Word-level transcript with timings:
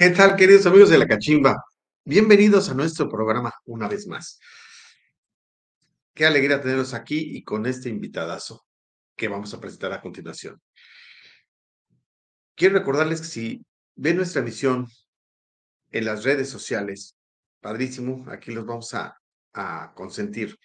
¿Qué 0.00 0.08
tal, 0.08 0.34
queridos 0.34 0.64
amigos 0.64 0.88
de 0.88 0.96
la 0.96 1.06
cachimba? 1.06 1.62
Bienvenidos 2.06 2.70
a 2.70 2.74
nuestro 2.74 3.06
programa 3.06 3.52
una 3.66 3.86
vez 3.86 4.06
más. 4.06 4.40
Qué 6.14 6.24
alegría 6.24 6.62
tenerlos 6.62 6.94
aquí 6.94 7.36
y 7.36 7.44
con 7.44 7.66
este 7.66 7.90
invitadazo 7.90 8.64
que 9.14 9.28
vamos 9.28 9.52
a 9.52 9.60
presentar 9.60 9.92
a 9.92 10.00
continuación. 10.00 10.58
Quiero 12.54 12.78
recordarles 12.78 13.20
que 13.20 13.26
si 13.26 13.66
ven 13.94 14.16
nuestra 14.16 14.40
emisión 14.40 14.86
en 15.90 16.06
las 16.06 16.24
redes 16.24 16.48
sociales, 16.48 17.18
padrísimo, 17.60 18.24
aquí 18.30 18.52
los 18.52 18.64
vamos 18.64 18.94
a, 18.94 19.14
consentir. 19.94 20.56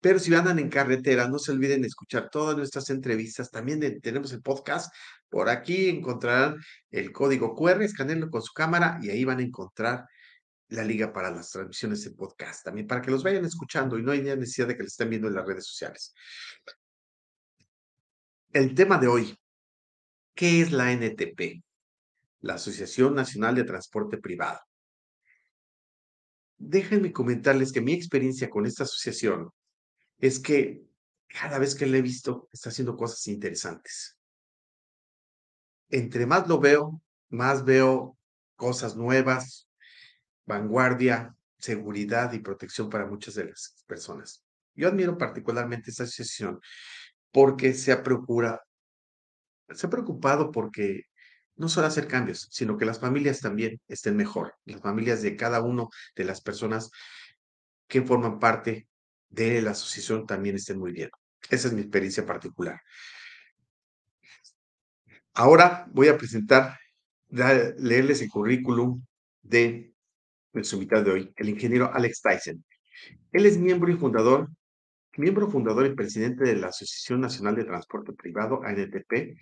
Pero 0.00 0.20
si 0.20 0.32
andan 0.32 0.60
en 0.60 0.68
carretera, 0.68 1.26
no 1.26 1.40
se 1.40 1.50
olviden 1.50 1.80
de 1.80 1.88
escuchar 1.88 2.30
todas 2.30 2.56
nuestras 2.56 2.90
entrevistas. 2.90 3.50
También 3.50 4.00
tenemos 4.00 4.32
el 4.32 4.40
podcast. 4.40 4.94
Por 5.28 5.48
aquí 5.48 5.88
encontrarán 5.88 6.56
el 6.90 7.12
código 7.12 7.54
QR, 7.54 7.82
escanenlo 7.82 8.30
con 8.30 8.42
su 8.42 8.52
cámara 8.52 8.98
y 9.02 9.10
ahí 9.10 9.24
van 9.24 9.40
a 9.40 9.42
encontrar 9.42 10.06
la 10.68 10.84
liga 10.84 11.12
para 11.12 11.30
las 11.30 11.50
transmisiones 11.50 12.04
de 12.04 12.10
podcast. 12.12 12.64
También 12.64 12.86
para 12.86 13.02
que 13.02 13.10
los 13.10 13.22
vayan 13.22 13.44
escuchando 13.44 13.98
y 13.98 14.02
no 14.02 14.12
hay 14.12 14.22
necesidad 14.22 14.68
de 14.68 14.76
que 14.76 14.82
les 14.82 14.92
estén 14.92 15.10
viendo 15.10 15.28
en 15.28 15.34
las 15.34 15.46
redes 15.46 15.66
sociales. 15.66 16.14
El 18.52 18.74
tema 18.74 18.98
de 18.98 19.08
hoy, 19.08 19.36
¿qué 20.34 20.60
es 20.60 20.72
la 20.72 20.92
NTP? 20.92 21.62
La 22.40 22.54
Asociación 22.54 23.14
Nacional 23.14 23.54
de 23.54 23.64
Transporte 23.64 24.18
Privado. 24.18 24.60
Déjenme 26.56 27.12
comentarles 27.12 27.72
que 27.72 27.80
mi 27.80 27.92
experiencia 27.92 28.48
con 28.48 28.64
esta 28.64 28.84
asociación 28.84 29.50
es 30.18 30.38
que 30.38 30.84
cada 31.26 31.58
vez 31.58 31.74
que 31.74 31.86
le 31.86 31.98
he 31.98 32.02
visto 32.02 32.48
está 32.52 32.68
haciendo 32.70 32.96
cosas 32.96 33.26
interesantes. 33.26 34.16
Entre 35.90 36.26
más 36.26 36.48
lo 36.48 36.58
veo, 36.60 37.00
más 37.28 37.64
veo 37.64 38.16
cosas 38.56 38.96
nuevas, 38.96 39.68
vanguardia, 40.46 41.34
seguridad 41.58 42.32
y 42.32 42.40
protección 42.40 42.90
para 42.90 43.06
muchas 43.06 43.34
de 43.34 43.46
las 43.46 43.82
personas. 43.86 44.44
Yo 44.74 44.88
admiro 44.88 45.16
particularmente 45.16 45.90
esta 45.90 46.04
asociación 46.04 46.60
porque 47.32 47.74
se 47.74 47.92
ha, 47.92 48.02
procura, 48.02 48.60
se 49.70 49.86
ha 49.86 49.90
preocupado 49.90 50.50
porque 50.50 51.02
no 51.56 51.68
solo 51.68 51.86
hacer 51.86 52.08
cambios, 52.08 52.48
sino 52.50 52.76
que 52.76 52.84
las 52.84 52.98
familias 53.00 53.40
también 53.40 53.80
estén 53.88 54.16
mejor, 54.16 54.54
las 54.64 54.80
familias 54.80 55.22
de 55.22 55.36
cada 55.36 55.62
uno 55.62 55.88
de 56.16 56.24
las 56.24 56.40
personas 56.40 56.90
que 57.86 58.02
forman 58.02 58.38
parte 58.38 58.88
de 59.28 59.62
la 59.62 59.72
asociación 59.72 60.26
también 60.26 60.56
estén 60.56 60.78
muy 60.78 60.92
bien. 60.92 61.10
Esa 61.50 61.68
es 61.68 61.74
mi 61.74 61.82
experiencia 61.82 62.24
particular. 62.24 62.80
Ahora 65.34 65.86
voy 65.92 66.08
a 66.08 66.16
presentar, 66.16 66.78
leerles 67.28 68.22
el 68.22 68.30
currículum 68.30 69.04
de 69.42 69.92
nuestro 70.52 70.78
invitado 70.78 71.04
de 71.04 71.10
hoy, 71.10 71.32
el 71.36 71.48
ingeniero 71.48 71.92
Alex 71.92 72.22
Tyson. 72.22 72.64
Él 73.32 73.46
es 73.46 73.58
miembro 73.58 73.90
y 73.90 73.96
fundador, 73.96 74.48
miembro 75.16 75.50
fundador 75.50 75.86
y 75.86 75.94
presidente 75.96 76.44
de 76.44 76.54
la 76.54 76.68
Asociación 76.68 77.20
Nacional 77.20 77.56
de 77.56 77.64
Transporte 77.64 78.12
Privado, 78.12 78.60
ANTP. 78.62 79.36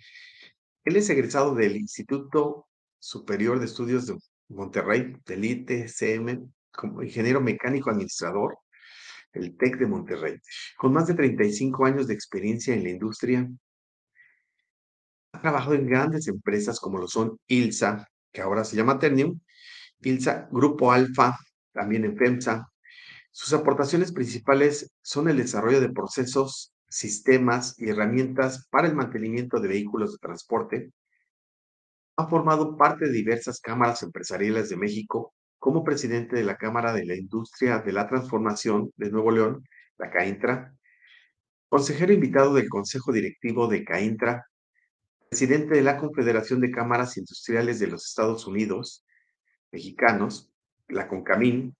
Él 0.85 0.95
es 0.95 1.09
egresado 1.11 1.53
del 1.53 1.77
Instituto 1.77 2.67
Superior 2.97 3.59
de 3.59 3.65
Estudios 3.65 4.07
de 4.07 4.17
Monterrey, 4.49 5.15
del 5.27 5.45
ITCM, 5.45 6.51
como 6.71 7.03
ingeniero 7.03 7.39
mecánico 7.39 7.91
administrador 7.91 8.57
el 9.33 9.57
TEC 9.57 9.77
de 9.77 9.87
Monterrey. 9.87 10.37
Con 10.77 10.93
más 10.93 11.07
de 11.07 11.15
35 11.15 11.85
años 11.85 12.07
de 12.07 12.13
experiencia 12.13 12.73
en 12.73 12.83
la 12.83 12.89
industria, 12.89 13.47
trabajado 15.41 15.75
en 15.75 15.87
grandes 15.87 16.27
empresas 16.27 16.79
como 16.79 16.97
lo 16.97 17.07
son 17.07 17.37
ILSA, 17.47 18.07
que 18.31 18.41
ahora 18.41 18.63
se 18.63 18.75
llama 18.75 18.99
Ternium, 18.99 19.39
ILSA, 20.01 20.47
Grupo 20.51 20.91
Alfa, 20.91 21.37
también 21.73 22.05
en 22.05 22.17
FEMSA. 22.17 22.67
Sus 23.31 23.53
aportaciones 23.53 24.11
principales 24.11 24.91
son 25.01 25.29
el 25.29 25.37
desarrollo 25.37 25.81
de 25.81 25.91
procesos, 25.91 26.73
sistemas 26.87 27.75
y 27.79 27.89
herramientas 27.89 28.67
para 28.69 28.87
el 28.87 28.95
mantenimiento 28.95 29.59
de 29.59 29.67
vehículos 29.67 30.11
de 30.11 30.19
transporte. 30.19 30.91
Ha 32.17 32.27
formado 32.27 32.77
parte 32.77 33.05
de 33.05 33.11
diversas 33.11 33.59
cámaras 33.59 34.03
empresariales 34.03 34.69
de 34.69 34.77
México 34.77 35.33
como 35.57 35.83
presidente 35.83 36.35
de 36.35 36.43
la 36.43 36.57
Cámara 36.57 36.93
de 36.93 37.05
la 37.05 37.15
Industria 37.15 37.79
de 37.79 37.91
la 37.91 38.07
Transformación 38.07 38.91
de 38.97 39.09
Nuevo 39.09 39.31
León, 39.31 39.63
la 39.97 40.11
CAINTRA, 40.11 40.75
consejero 41.69 42.13
invitado 42.13 42.53
del 42.53 42.69
Consejo 42.69 43.11
Directivo 43.11 43.67
de 43.67 43.83
CAINTRA, 43.83 44.45
presidente 45.33 45.73
de 45.73 45.81
la 45.81 45.97
Confederación 45.97 46.61
de 46.61 46.69
Cámaras 46.69 47.17
Industriales 47.17 47.79
de 47.79 47.87
los 47.87 48.05
Estados 48.05 48.45
Unidos, 48.45 49.03
mexicanos, 49.71 50.53
la 50.89 51.07
CONCAMIN, 51.07 51.75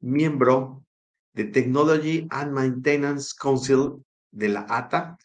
miembro 0.00 0.84
de 1.32 1.44
Technology 1.44 2.26
and 2.30 2.50
Maintenance 2.50 3.36
Council 3.40 4.04
de 4.32 4.48
la 4.48 4.66
ATA, 4.68 5.16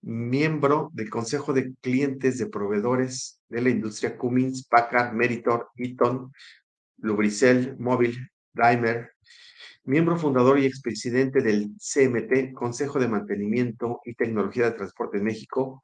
miembro 0.00 0.90
del 0.92 1.10
Consejo 1.10 1.52
de 1.52 1.74
Clientes 1.80 2.38
de 2.38 2.46
Proveedores 2.46 3.40
de 3.48 3.62
la 3.62 3.70
Industria 3.70 4.16
Cummins, 4.16 4.64
Packard, 4.68 5.12
Meritor, 5.12 5.70
Eaton, 5.74 6.32
Lubricel 6.98 7.76
Móvil 7.80 8.30
Daimler, 8.52 9.10
miembro 9.82 10.16
fundador 10.18 10.60
y 10.60 10.66
expresidente 10.66 11.40
del 11.40 11.72
CMT, 11.78 12.54
Consejo 12.54 13.00
de 13.00 13.08
Mantenimiento 13.08 14.02
y 14.04 14.14
Tecnología 14.14 14.66
de 14.66 14.76
Transporte 14.76 15.18
en 15.18 15.24
México, 15.24 15.82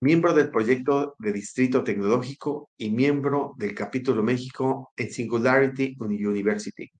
miembro 0.00 0.34
del 0.34 0.50
proyecto 0.50 1.16
de 1.18 1.32
Distrito 1.32 1.82
Tecnológico 1.82 2.70
y 2.76 2.90
miembro 2.90 3.54
del 3.56 3.74
capítulo 3.74 4.22
México 4.22 4.92
en 4.96 5.10
Singularity 5.10 5.96
University. 5.98 6.90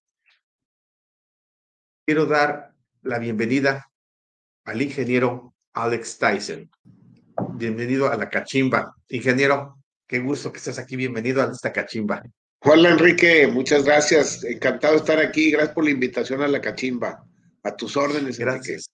Quiero 2.06 2.24
dar 2.26 2.72
la 3.02 3.18
bienvenida 3.18 3.90
al 4.64 4.80
ingeniero 4.80 5.54
Alex 5.74 6.18
Tyson. 6.18 6.70
Bienvenido 7.54 8.10
a 8.10 8.16
la 8.16 8.30
cachimba. 8.30 8.94
Ingeniero, 9.08 9.76
qué 10.06 10.20
gusto 10.20 10.50
que 10.50 10.58
estés 10.58 10.78
aquí. 10.78 10.96
Bienvenido 10.96 11.42
a 11.42 11.50
esta 11.52 11.72
cachimba. 11.72 12.22
Hola 12.60 12.90
Enrique, 12.90 13.46
muchas 13.46 13.84
gracias. 13.84 14.42
Encantado 14.42 14.94
de 14.94 15.00
estar 15.00 15.18
aquí. 15.18 15.50
Gracias 15.50 15.74
por 15.74 15.84
la 15.84 15.90
invitación 15.90 16.40
a 16.42 16.48
la 16.48 16.60
cachimba. 16.62 17.22
A 17.62 17.76
tus 17.76 17.96
órdenes. 17.96 18.38
Gracias. 18.38 18.90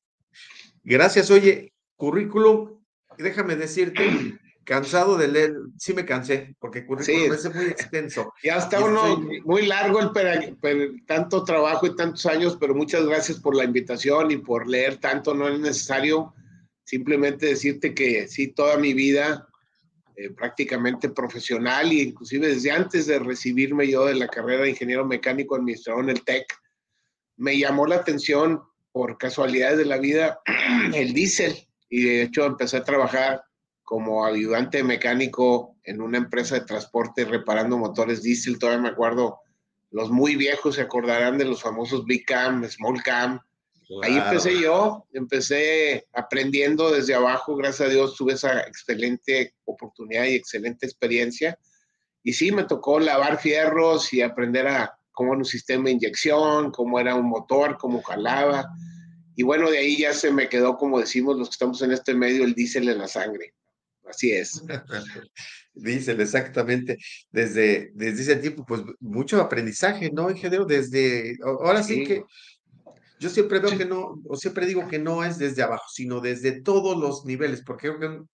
Gracias. 0.83 1.31
Oye, 1.31 1.73
currículum, 1.97 2.82
déjame 3.19 3.57
decirte, 3.57 4.39
cansado 4.65 5.17
de 5.17 5.29
leer, 5.29 5.57
sí 5.79 5.93
me 5.93 6.05
cansé, 6.05 6.55
porque 6.59 6.87
currículum 6.87 7.33
es 7.33 7.55
muy 7.55 7.67
extenso. 7.67 8.33
Ya 8.43 8.57
está 8.57 8.83
uno 8.85 9.21
muy 9.45 9.67
largo 9.67 10.01
el, 10.01 11.05
tanto 11.07 11.45
trabajo 11.45 11.87
y 11.87 11.97
tantos 11.97 12.27
años, 12.27 12.57
pero 12.61 12.75
muchas 12.75 13.05
gracias 13.05 13.39
por 13.39 13.57
la 13.57 13.65
invitación 13.65 14.31
y 14.31 14.37
por 14.39 14.69
leer 14.69 14.99
tanto. 14.99 15.35
No 15.35 15.49
es 15.49 15.59
necesario 15.59 16.35
simplemente 16.85 17.47
decirte 17.47 17.95
que 17.95 18.29
sí, 18.29 18.49
toda 18.49 18.77
mi 18.77 18.95
vida 18.95 19.49
eh, 20.17 20.31
prácticamente 20.31 21.09
profesional 21.09 21.91
e 21.91 22.03
inclusive 22.03 22.49
desde 22.49 22.71
antes 22.71 23.07
de 23.07 23.19
recibirme 23.19 23.89
yo 23.89 24.07
de 24.07 24.15
la 24.15 24.29
carrera 24.29 24.65
de 24.65 24.71
ingeniero 24.71 25.07
mecánico 25.07 25.57
administrador 25.57 26.05
en 26.05 26.11
el 26.11 26.25
TEC, 26.25 26.45
me 27.37 27.59
llamó 27.59 27.87
la 27.87 27.97
atención 27.97 28.63
por 28.93 29.17
casualidades 29.17 29.79
de 29.79 29.87
la 29.87 29.99
vida 29.99 30.41
el 30.95 31.15
diésel 31.15 31.67
y 31.93 32.05
de 32.05 32.23
hecho 32.23 32.47
empecé 32.47 32.79
a 32.79 32.85
trabajar 32.85 33.45
como 33.83 34.25
ayudante 34.25 34.83
mecánico 34.83 35.77
en 35.85 36.01
una 36.01 36.17
empresa 36.17 36.55
de 36.55 36.65
transporte 36.65 37.27
reparando 37.27 37.77
motores 37.77 38.23
diésel, 38.23 38.59
todavía 38.59 38.81
me 38.81 38.89
acuerdo, 38.89 39.41
los 39.91 40.11
muy 40.11 40.37
viejos 40.37 40.77
se 40.77 40.81
acordarán 40.81 41.37
de 41.37 41.45
los 41.45 41.61
famosos 41.61 42.07
Big 42.07 42.25
Cam, 42.25 42.67
Small 42.67 43.03
Cam, 43.03 43.41
Ahí 44.03 44.17
empecé 44.17 44.59
yo, 44.59 45.07
empecé 45.13 46.07
aprendiendo 46.15 46.91
desde 46.91 47.15
abajo, 47.15 47.57
gracias 47.57 47.89
a 47.89 47.93
Dios 47.93 48.17
tuve 48.17 48.33
esa 48.33 48.61
excelente 48.61 49.55
oportunidad 49.67 50.25
y 50.25 50.35
excelente 50.37 50.87
experiencia. 50.87 51.59
Y 52.23 52.33
sí, 52.33 52.53
me 52.53 52.65
tocó 52.65 53.01
lavar 53.01 53.39
fierros 53.39 54.15
y 54.15 54.23
aprender 54.23 54.67
a 54.67 54.97
cómo 55.11 55.33
era 55.33 55.41
un 55.41 55.45
sistema 55.45 55.85
de 55.85 55.91
inyección, 55.91 56.71
cómo 56.71 56.99
era 56.99 57.15
un 57.15 57.27
motor, 57.27 57.77
cómo 57.77 58.01
jalaba. 58.01 58.67
Y 59.43 59.45
bueno, 59.45 59.69
de 59.73 59.79
ahí 59.79 59.97
ya 59.97 60.15
se 60.15 60.31
me 60.31 60.49
quedó, 60.49 60.77
como 60.77 61.01
decimos 61.01 61.37
los 61.37 61.49
que 61.49 61.55
estamos 61.55 61.83
en 61.83 61.91
este 61.91 62.15
medio, 62.15 62.45
el 62.45 62.55
diésel 62.55 62.89
en 62.89 62.99
la 62.99 63.09
sangre. 63.09 63.55
Así 64.05 64.31
es. 64.31 64.63
diésel, 65.75 66.21
exactamente. 66.21 66.97
Desde, 67.33 67.91
desde 67.93 68.23
ese 68.23 68.37
tiempo, 68.37 68.65
pues 68.65 68.83
mucho 69.01 69.41
aprendizaje, 69.41 70.13
¿no, 70.13 70.31
ingeniero? 70.31 70.65
Desde, 70.65 71.37
ahora 71.43 71.83
sí 71.83 72.05
que 72.05 72.23
yo 73.19 73.31
siempre 73.31 73.59
veo 73.59 73.77
que 73.77 73.85
no, 73.85 74.23
o 74.29 74.37
siempre 74.37 74.65
digo 74.65 74.87
que 74.87 75.01
no 75.01 75.25
es 75.25 75.39
desde 75.39 75.65
abajo, 75.65 75.87
sino 75.93 76.21
desde 76.21 76.61
todos 76.63 76.97
los 76.97 77.25
niveles, 77.25 77.65
porque 77.67 77.89
en, 77.89 78.29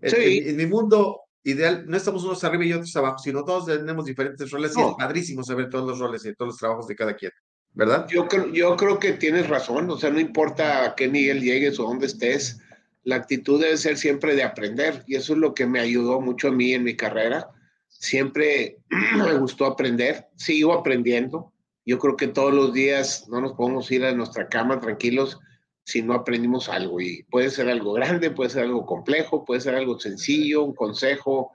en, 0.00 0.56
mi 0.56 0.66
mundo 0.66 1.20
ideal 1.44 1.84
no 1.86 1.96
estamos 1.96 2.24
unos 2.24 2.42
arriba 2.42 2.64
y 2.64 2.72
otros 2.72 2.96
abajo, 2.96 3.18
sino 3.18 3.44
todos 3.44 3.66
tenemos 3.66 4.06
diferentes 4.06 4.50
roles 4.50 4.76
y 4.76 4.80
es 4.80 4.94
padrísimo 4.98 5.44
saber 5.44 5.70
todos 5.70 5.86
los 5.86 6.00
roles 6.00 6.24
y 6.24 6.34
todos 6.34 6.48
los 6.48 6.58
trabajos 6.58 6.88
de 6.88 6.96
cada 6.96 7.14
quien, 7.14 7.30
¿verdad? 7.74 8.06
Yo 8.08 8.26
creo, 8.26 8.52
yo 8.52 8.76
creo 8.76 8.98
que 8.98 9.12
tienes 9.12 9.48
razón, 9.48 9.90
o 9.90 9.96
sea, 9.96 10.10
no 10.10 10.20
importa 10.20 10.84
a 10.84 10.94
qué 10.94 11.08
nivel 11.08 11.40
llegues 11.40 11.78
o 11.78 11.84
dónde 11.84 12.06
estés, 12.06 12.60
la 13.08 13.16
actitud 13.16 13.60
debe 13.60 13.76
ser 13.78 13.96
siempre 13.96 14.34
de 14.34 14.42
aprender 14.42 15.02
y 15.06 15.16
eso 15.16 15.32
es 15.32 15.38
lo 15.38 15.54
que 15.54 15.66
me 15.66 15.80
ayudó 15.80 16.20
mucho 16.20 16.48
a 16.48 16.52
mí 16.52 16.74
en 16.74 16.84
mi 16.84 16.94
carrera. 16.94 17.48
siempre 17.88 18.76
me 19.16 19.34
gustó 19.38 19.64
aprender, 19.64 20.26
sigo 20.36 20.74
aprendiendo. 20.74 21.52
Yo 21.86 21.98
creo 21.98 22.16
que 22.16 22.28
todos 22.28 22.52
los 22.52 22.74
días 22.74 23.26
no 23.28 23.40
nos 23.40 23.54
podemos 23.54 23.90
ir 23.90 24.04
a 24.04 24.12
nuestra 24.12 24.48
cama 24.48 24.78
tranquilos 24.78 25.38
si 25.84 26.02
no 26.02 26.12
aprendimos 26.12 26.68
algo. 26.68 27.00
Y 27.00 27.22
puede 27.30 27.48
ser 27.48 27.70
algo 27.70 27.94
grande, 27.94 28.30
puede 28.30 28.50
ser 28.50 28.64
algo 28.64 28.84
complejo, 28.84 29.46
puede 29.46 29.62
ser 29.62 29.74
algo 29.74 29.98
sencillo, 29.98 30.64
un 30.64 30.74
consejo, 30.74 31.52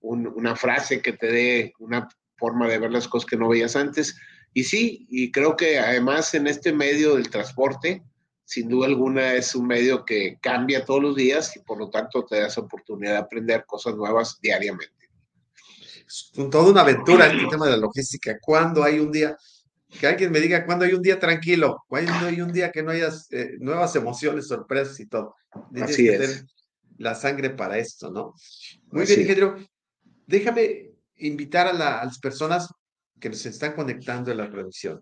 una 0.00 0.56
frase 0.56 1.00
que 1.00 1.12
te 1.12 1.28
dé 1.28 1.72
una 1.78 2.08
forma 2.36 2.66
de 2.66 2.80
ver 2.80 2.90
las 2.90 3.06
cosas 3.06 3.30
que 3.30 3.36
no 3.36 3.48
veías 3.48 3.76
antes. 3.76 4.16
Y 4.56 4.64
sí, 4.64 5.06
y 5.10 5.30
creo 5.30 5.54
que 5.54 5.78
además 5.78 6.32
en 6.32 6.46
este 6.46 6.72
medio 6.72 7.16
del 7.16 7.28
transporte, 7.28 8.02
sin 8.42 8.70
duda 8.70 8.86
alguna 8.86 9.34
es 9.34 9.54
un 9.54 9.66
medio 9.66 10.02
que 10.02 10.38
cambia 10.40 10.82
todos 10.82 11.02
los 11.02 11.14
días 11.14 11.54
y 11.56 11.60
por 11.60 11.76
lo 11.76 11.90
tanto 11.90 12.24
te 12.24 12.40
da 12.40 12.46
esa 12.46 12.62
oportunidad 12.62 13.12
de 13.12 13.18
aprender 13.18 13.66
cosas 13.66 13.96
nuevas 13.96 14.38
diariamente. 14.40 15.10
Es 16.08 16.32
toda 16.50 16.70
una 16.70 16.80
aventura 16.80 17.26
el 17.26 17.46
tema 17.50 17.66
de 17.66 17.72
la 17.72 17.76
logística. 17.76 18.38
Cuando 18.40 18.82
hay 18.82 18.98
un 18.98 19.12
día, 19.12 19.36
que 20.00 20.06
alguien 20.06 20.32
me 20.32 20.40
diga 20.40 20.64
cuándo 20.64 20.86
hay 20.86 20.94
un 20.94 21.02
día 21.02 21.20
tranquilo, 21.20 21.84
cuándo 21.86 22.24
hay 22.24 22.40
un 22.40 22.50
día 22.50 22.72
que 22.72 22.82
no 22.82 22.92
haya 22.92 23.10
eh, 23.32 23.56
nuevas 23.58 23.94
emociones, 23.94 24.48
sorpresas 24.48 24.98
y 25.00 25.06
todo. 25.06 25.34
Así 25.82 26.08
es. 26.08 26.46
La 26.96 27.14
sangre 27.14 27.50
para 27.50 27.76
esto, 27.76 28.10
¿no? 28.10 28.32
Muy 28.90 29.04
bien, 29.04 29.20
ingeniero. 29.20 29.58
Déjame 30.26 30.92
invitar 31.16 31.66
a, 31.66 31.74
las 31.74 32.18
personas 32.18 32.70
que 33.20 33.28
nos 33.28 33.44
están 33.46 33.74
conectando 33.74 34.30
en 34.30 34.38
la 34.38 34.50
transmisión 34.50 35.00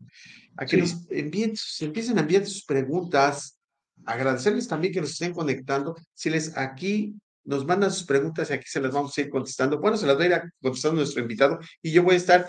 a 0.57 0.67
que 0.67 0.77
nos 0.77 1.11
envíen, 1.11 1.55
empiecen 1.81 2.19
a 2.19 2.21
enviar 2.21 2.47
sus 2.47 2.65
preguntas, 2.65 3.59
agradecerles 4.05 4.69
también 4.69 4.93
que 4.93 5.01
nos 5.01 5.11
estén 5.11 5.33
conectando. 5.33 5.97
Si 6.13 6.31
les 6.31 6.57
aquí 6.57 7.15
nos 7.45 7.67
mandan 7.67 7.93
sus 7.93 8.05
preguntas 8.05 8.51
y 8.51 8.55
aquí 8.55 8.67
se 8.67 8.81
las 8.81 8.93
vamos 8.93 9.17
a 9.17 9.21
ir 9.21 9.29
contestando. 9.29 9.79
Bueno, 9.79 9.97
se 9.97 10.07
las 10.07 10.19
va 10.19 10.23
a 10.23 10.27
ir 10.27 10.43
contestando 10.61 10.97
nuestro 10.97 11.21
invitado 11.21 11.59
y 11.83 11.93
yo 11.93 12.03
voy 12.03 12.15
a 12.15 12.19
estar 12.19 12.47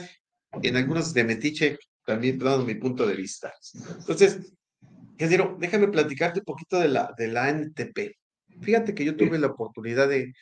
en 0.52 0.76
algunos 0.78 1.14
de 1.14 1.24
Metiche 1.24 1.78
también 2.06 2.40
dando 2.40 2.66
mi 2.66 2.76
punto 2.76 3.06
de 3.06 3.16
vista. 3.16 3.54
Entonces, 4.00 4.54
Gedero, 5.18 5.58
déjame 5.60 5.88
platicarte 5.88 6.40
un 6.40 6.46
poquito 6.46 6.80
de 6.80 6.90
la, 6.90 7.14
de 7.18 7.28
la 7.28 7.50
NTP. 7.50 8.16
Fíjate 8.62 8.94
que 8.94 9.04
yo 9.04 9.16
tuve 9.16 9.38
la 9.40 9.48
oportunidad 9.48 10.08
de, 10.08 10.34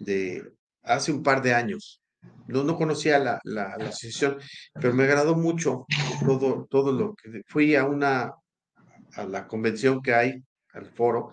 de 0.00 0.52
hace 0.82 1.12
un 1.12 1.22
par 1.22 1.40
de 1.40 1.54
años, 1.54 2.02
no, 2.46 2.64
no 2.64 2.76
conocía 2.76 3.18
la, 3.18 3.40
la, 3.44 3.76
la, 3.78 3.88
asociación, 3.88 4.38
pero 4.74 4.92
me 4.94 5.04
agradó 5.04 5.34
mucho 5.34 5.86
todo, 6.24 6.66
todo 6.70 6.92
lo 6.92 7.14
que 7.14 7.42
fui 7.46 7.74
a 7.74 7.84
una, 7.84 8.34
a 9.14 9.24
la 9.24 9.46
convención 9.46 10.02
que 10.02 10.14
hay, 10.14 10.42
al 10.72 10.86
foro, 10.86 11.32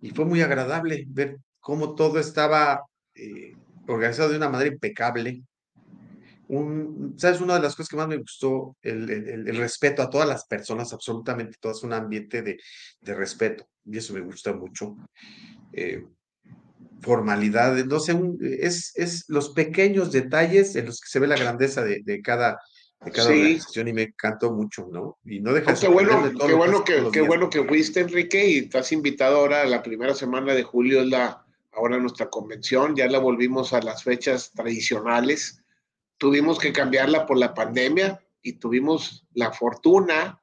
y 0.00 0.10
fue 0.10 0.24
muy 0.24 0.42
agradable 0.42 1.04
ver 1.08 1.38
cómo 1.60 1.94
todo 1.94 2.18
estaba 2.18 2.82
eh, 3.14 3.54
organizado 3.88 4.30
de 4.30 4.36
una 4.36 4.50
manera 4.50 4.72
impecable, 4.72 5.42
un, 6.46 7.14
¿sabes? 7.16 7.40
Una 7.40 7.54
de 7.54 7.62
las 7.62 7.74
cosas 7.74 7.88
que 7.88 7.96
más 7.96 8.08
me 8.08 8.18
gustó, 8.18 8.76
el, 8.82 9.08
el, 9.08 9.56
respeto 9.56 10.02
a 10.02 10.10
todas 10.10 10.28
las 10.28 10.46
personas, 10.46 10.92
absolutamente 10.92 11.56
todas, 11.58 11.82
un 11.82 11.94
ambiente 11.94 12.42
de, 12.42 12.58
de 13.00 13.14
respeto, 13.14 13.66
y 13.84 13.96
eso 13.96 14.12
me 14.12 14.20
gusta 14.20 14.52
mucho. 14.52 14.94
Eh, 15.72 16.04
formalidades, 17.04 17.86
no 17.86 18.00
sé, 18.00 18.18
es, 18.40 18.92
es 18.96 19.24
los 19.28 19.50
pequeños 19.50 20.10
detalles 20.10 20.74
en 20.76 20.86
los 20.86 21.00
que 21.00 21.08
se 21.08 21.20
ve 21.20 21.26
la 21.26 21.36
grandeza 21.36 21.84
de, 21.84 22.00
de 22.02 22.22
cada, 22.22 22.60
de 23.04 23.12
cada 23.12 23.28
organización 23.28 23.88
y 23.88 23.92
me 23.92 24.02
encantó 24.02 24.52
mucho, 24.52 24.88
¿no? 24.90 25.18
Y 25.24 25.40
no 25.40 25.52
dejas 25.52 25.80
qué 25.80 25.88
bueno, 25.88 26.32
qué 26.46 26.54
bueno 26.54 26.84
que, 26.84 27.04
qué 27.12 27.20
bueno 27.20 27.50
que 27.50 27.64
fuiste, 27.64 28.00
Enrique, 28.00 28.48
y 28.48 28.58
estás 28.58 28.90
invitado 28.92 29.36
ahora 29.36 29.62
a 29.62 29.66
la 29.66 29.82
primera 29.82 30.14
semana 30.14 30.54
de 30.54 30.62
julio, 30.62 31.02
es 31.02 31.08
la, 31.08 31.44
ahora 31.72 31.98
nuestra 31.98 32.30
convención, 32.30 32.96
ya 32.96 33.06
la 33.06 33.18
volvimos 33.18 33.72
a 33.72 33.82
las 33.82 34.02
fechas 34.02 34.52
tradicionales. 34.52 35.60
Tuvimos 36.16 36.58
que 36.58 36.72
cambiarla 36.72 37.26
por 37.26 37.38
la 37.38 37.54
pandemia 37.54 38.20
y 38.40 38.54
tuvimos 38.54 39.26
la 39.34 39.52
fortuna 39.52 40.40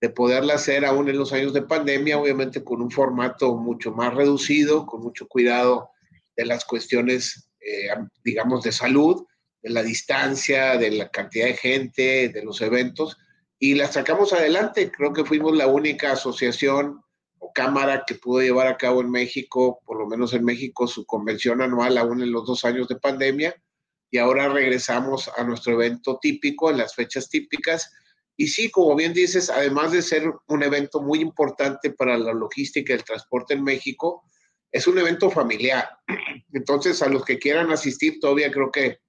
de 0.00 0.10
poderla 0.10 0.54
hacer 0.54 0.84
aún 0.84 1.08
en 1.08 1.18
los 1.18 1.32
años 1.32 1.52
de 1.52 1.62
pandemia, 1.62 2.18
obviamente 2.18 2.62
con 2.62 2.80
un 2.80 2.90
formato 2.90 3.56
mucho 3.56 3.92
más 3.92 4.14
reducido, 4.14 4.86
con 4.86 5.02
mucho 5.02 5.26
cuidado 5.26 5.90
de 6.36 6.46
las 6.46 6.64
cuestiones, 6.64 7.50
eh, 7.60 7.88
digamos, 8.24 8.62
de 8.62 8.72
salud, 8.72 9.26
de 9.60 9.70
la 9.70 9.82
distancia, 9.82 10.76
de 10.76 10.92
la 10.92 11.08
cantidad 11.08 11.46
de 11.46 11.56
gente, 11.56 12.28
de 12.28 12.44
los 12.44 12.60
eventos, 12.60 13.16
y 13.58 13.74
la 13.74 13.88
sacamos 13.88 14.32
adelante. 14.32 14.92
Creo 14.92 15.12
que 15.12 15.24
fuimos 15.24 15.56
la 15.56 15.66
única 15.66 16.12
asociación 16.12 17.02
o 17.38 17.52
cámara 17.52 18.04
que 18.06 18.14
pudo 18.14 18.40
llevar 18.40 18.68
a 18.68 18.76
cabo 18.76 19.00
en 19.00 19.10
México, 19.10 19.80
por 19.84 19.98
lo 19.98 20.06
menos 20.06 20.32
en 20.32 20.44
México, 20.44 20.86
su 20.86 21.04
convención 21.04 21.60
anual 21.60 21.98
aún 21.98 22.22
en 22.22 22.30
los 22.30 22.46
dos 22.46 22.64
años 22.64 22.86
de 22.86 22.96
pandemia 22.96 23.54
y 24.10 24.18
ahora 24.18 24.48
regresamos 24.48 25.30
a 25.36 25.44
nuestro 25.44 25.74
evento 25.74 26.18
típico, 26.20 26.70
en 26.70 26.78
las 26.78 26.94
fechas 26.94 27.28
típicas. 27.28 27.92
Y 28.40 28.46
sí, 28.46 28.70
como 28.70 28.94
bien 28.94 29.12
dices, 29.12 29.50
además 29.50 29.90
de 29.90 30.00
ser 30.00 30.32
un 30.46 30.62
evento 30.62 31.02
muy 31.02 31.18
importante 31.18 31.90
para 31.90 32.16
la 32.16 32.32
logística 32.32 32.92
y 32.92 32.96
el 32.96 33.02
transporte 33.02 33.54
en 33.54 33.64
México, 33.64 34.22
es 34.70 34.86
un 34.86 34.96
evento 34.96 35.28
familiar. 35.28 35.88
Entonces, 36.52 37.02
a 37.02 37.08
los 37.08 37.24
que 37.24 37.40
quieran 37.40 37.72
asistir, 37.72 38.20
todavía 38.20 38.52
creo 38.52 38.70
que 38.70 39.00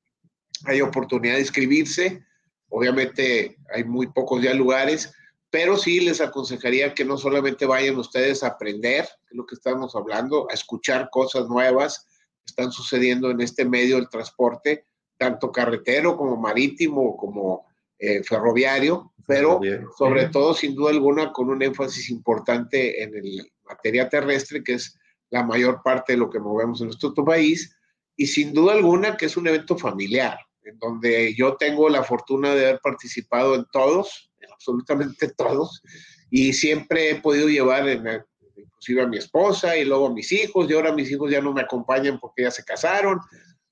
hay 0.66 0.82
oportunidad 0.82 1.36
de 1.36 1.42
inscribirse. 1.42 2.26
Obviamente 2.70 3.56
hay 3.72 3.84
muy 3.84 4.08
pocos 4.08 4.42
ya 4.42 4.52
lugares, 4.56 5.14
pero 5.52 5.78
sí 5.78 6.00
les 6.00 6.22
aconsejaría 6.22 6.96
que 6.96 7.06
no 7.06 7.16
solamente 7.16 7.68
vayan 7.68 7.98
ustedes 7.98 8.42
a 8.42 8.48
aprender, 8.48 9.08
de 9.30 9.38
lo 9.38 9.46
que 9.46 9.54
estamos 9.54 9.96
hablando, 9.96 10.48
a 10.50 10.56
escuchar 10.56 11.08
cosas 11.12 11.48
nuevas 11.48 12.08
que 12.44 12.48
están 12.48 12.72
sucediendo 12.72 13.30
en 13.30 13.42
este 13.42 13.64
medio 13.64 13.98
del 13.98 14.10
transporte, 14.10 14.86
tanto 15.20 15.52
carretero 15.52 16.18
como 16.18 16.36
marítimo 16.36 17.16
como 17.16 17.70
eh, 18.00 18.24
ferroviario, 18.24 19.14
pero 19.30 19.62
sobre 19.96 20.28
todo, 20.30 20.56
sin 20.56 20.74
duda 20.74 20.90
alguna, 20.90 21.32
con 21.32 21.52
un 21.52 21.62
énfasis 21.62 22.10
importante 22.10 23.04
en 23.04 23.12
la 23.14 23.44
materia 23.64 24.10
terrestre, 24.10 24.64
que 24.64 24.74
es 24.74 24.98
la 25.30 25.44
mayor 25.44 25.82
parte 25.84 26.14
de 26.14 26.18
lo 26.18 26.32
que 26.32 26.40
movemos 26.40 26.82
en 26.82 26.88
nuestro 26.88 27.14
país, 27.14 27.78
y 28.16 28.26
sin 28.26 28.54
duda 28.56 28.74
alguna 28.74 29.16
que 29.16 29.28
es 29.28 29.38
un 29.38 29.46
evento 29.46 29.78
familiar, 29.78 30.40
en 30.64 30.80
donde 30.80 31.36
yo 31.36 31.56
tengo 31.58 31.90
la 31.90 32.02
fortuna 32.02 32.56
de 32.56 32.70
haber 32.70 32.80
participado 32.80 33.54
en 33.54 33.68
todos, 33.72 34.32
en 34.40 34.52
absolutamente 34.52 35.32
todos, 35.38 35.84
y 36.32 36.52
siempre 36.54 37.12
he 37.12 37.22
podido 37.22 37.50
llevar 37.50 37.88
en, 37.88 38.08
inclusive 38.56 39.04
a 39.04 39.08
mi 39.08 39.18
esposa 39.18 39.78
y 39.78 39.86
luego 39.86 40.08
a 40.08 40.14
mis 40.14 40.32
hijos, 40.32 40.68
y 40.68 40.74
ahora 40.74 40.92
mis 40.92 41.12
hijos 41.12 41.30
ya 41.30 41.40
no 41.40 41.54
me 41.54 41.62
acompañan 41.62 42.20
porque 42.20 42.42
ya 42.42 42.52
se 42.52 42.66
casaron, 42.66 43.20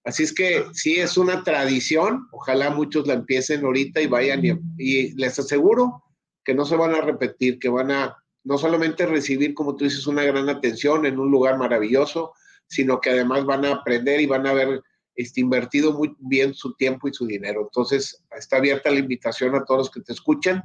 Así 0.07 0.23
es 0.23 0.33
que 0.33 0.63
sí 0.71 0.95
es 0.95 1.17
una 1.17 1.43
tradición, 1.43 2.29
ojalá 2.31 2.69
muchos 2.69 3.05
la 3.07 3.13
empiecen 3.13 3.65
ahorita 3.65 3.99
y 3.99 4.07
vayan 4.07 4.41
y, 4.77 5.11
les 5.15 5.37
aseguro 5.37 6.01
que 6.45 6.53
no 6.53 6.63
se 6.63 6.77
van 6.77 6.95
a 6.95 7.01
repetir, 7.01 7.59
que 7.59 7.67
van 7.67 7.91
a 7.91 8.15
no 8.45 8.57
solamente 8.57 9.05
recibir, 9.05 9.53
como 9.53 9.75
tú 9.75 9.83
dices, 9.83 10.07
una 10.07 10.23
gran 10.23 10.47
atención 10.47 11.05
en 11.05 11.19
un 11.19 11.29
lugar 11.29 11.57
maravilloso, 11.57 12.31
sino 12.67 13.01
que 13.01 13.09
además 13.09 13.43
van 13.43 13.65
a 13.65 13.73
aprender 13.73 14.21
y 14.21 14.27
van 14.27 14.47
a 14.47 14.51
haber 14.51 14.81
este, 15.17 15.41
invertido 15.41 15.91
muy 15.91 16.15
bien 16.19 16.53
su 16.53 16.73
tiempo 16.75 17.09
y 17.09 17.13
su 17.13 17.27
dinero. 17.27 17.63
Entonces, 17.63 18.23
está 18.31 18.57
abierta 18.57 18.89
la 18.89 18.99
invitación 18.99 19.55
a 19.55 19.65
todos 19.65 19.79
los 19.79 19.91
que 19.91 19.99
te 19.99 20.13
escuchan. 20.13 20.63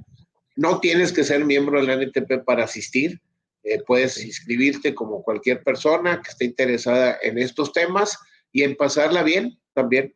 No 0.55 0.79
tienes 0.79 1.13
que 1.13 1.25
ser 1.25 1.45
miembro 1.45 1.81
de 1.81 1.89
la 1.89 1.95
NTP 1.95 2.45
para 2.45 2.63
asistir. 2.63 3.21
Eh, 3.65 3.83
puedes 3.85 4.25
inscribirte 4.25 4.95
como 4.95 5.25
cualquier 5.25 5.65
persona 5.65 6.23
que 6.23 6.31
esté 6.31 6.45
interesada 6.45 7.19
en 7.23 7.39
estos 7.39 7.73
temas 7.73 8.17
y 8.53 8.63
en 8.63 8.77
pasarla 8.77 9.23
bien 9.23 9.59
también. 9.73 10.15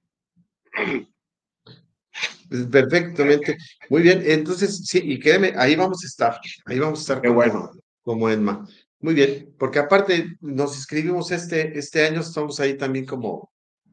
Perfectamente. 2.71 3.57
Muy 3.91 4.03
bien. 4.03 4.23
Entonces, 4.25 4.85
sí, 4.87 5.01
y 5.03 5.19
créeme, 5.19 5.55
ahí 5.57 5.75
vamos 5.75 6.05
a 6.05 6.07
estar. 6.07 6.41
Ahí 6.67 6.79
vamos 6.79 7.01
a 7.01 7.03
estar 7.03 7.21
Qué 7.21 7.29
como, 7.29 7.41
bueno. 7.41 7.71
como 8.03 8.31
Enma. 8.31 8.67
Muy 9.01 9.15
bien, 9.15 9.55
porque 9.59 9.79
aparte 9.79 10.37
nos 10.41 10.75
inscribimos 10.77 11.31
este, 11.31 11.79
este 11.79 12.07
año, 12.07 12.21
estamos 12.21 12.59
ahí 12.61 12.77
también 12.77 13.05
como, 13.05 13.53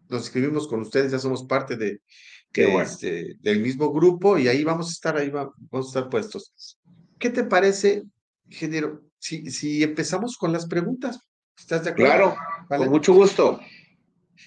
nos 0.10 0.24
inscribimos 0.24 0.68
con 0.68 0.82
ustedes, 0.82 1.12
ya 1.12 1.20
somos 1.20 1.44
parte 1.44 1.76
de, 1.76 2.02
este, 2.54 3.36
del 3.42 3.60
mismo 3.60 3.92
grupo 3.92 4.38
y 4.38 4.48
ahí 4.48 4.64
vamos 4.64 4.88
a 4.88 4.92
estar, 4.92 5.18
ahí 5.18 5.30
vamos 5.30 5.54
a 5.74 5.80
estar 5.80 6.10
puestos. 6.10 6.80
¿Qué 7.20 7.30
te 7.30 7.44
parece, 7.44 8.04
ingeniero, 8.46 9.02
si, 9.20 9.52
si 9.52 9.84
empezamos 9.84 10.38
con 10.38 10.54
las 10.54 10.68
preguntas? 10.68 11.20
¿Estás 11.58 11.84
de 11.84 11.92
acuerdo? 11.92 12.36
Claro, 12.68 12.84
con 12.84 12.90
mucho 12.90 13.14
gusto. 13.14 13.60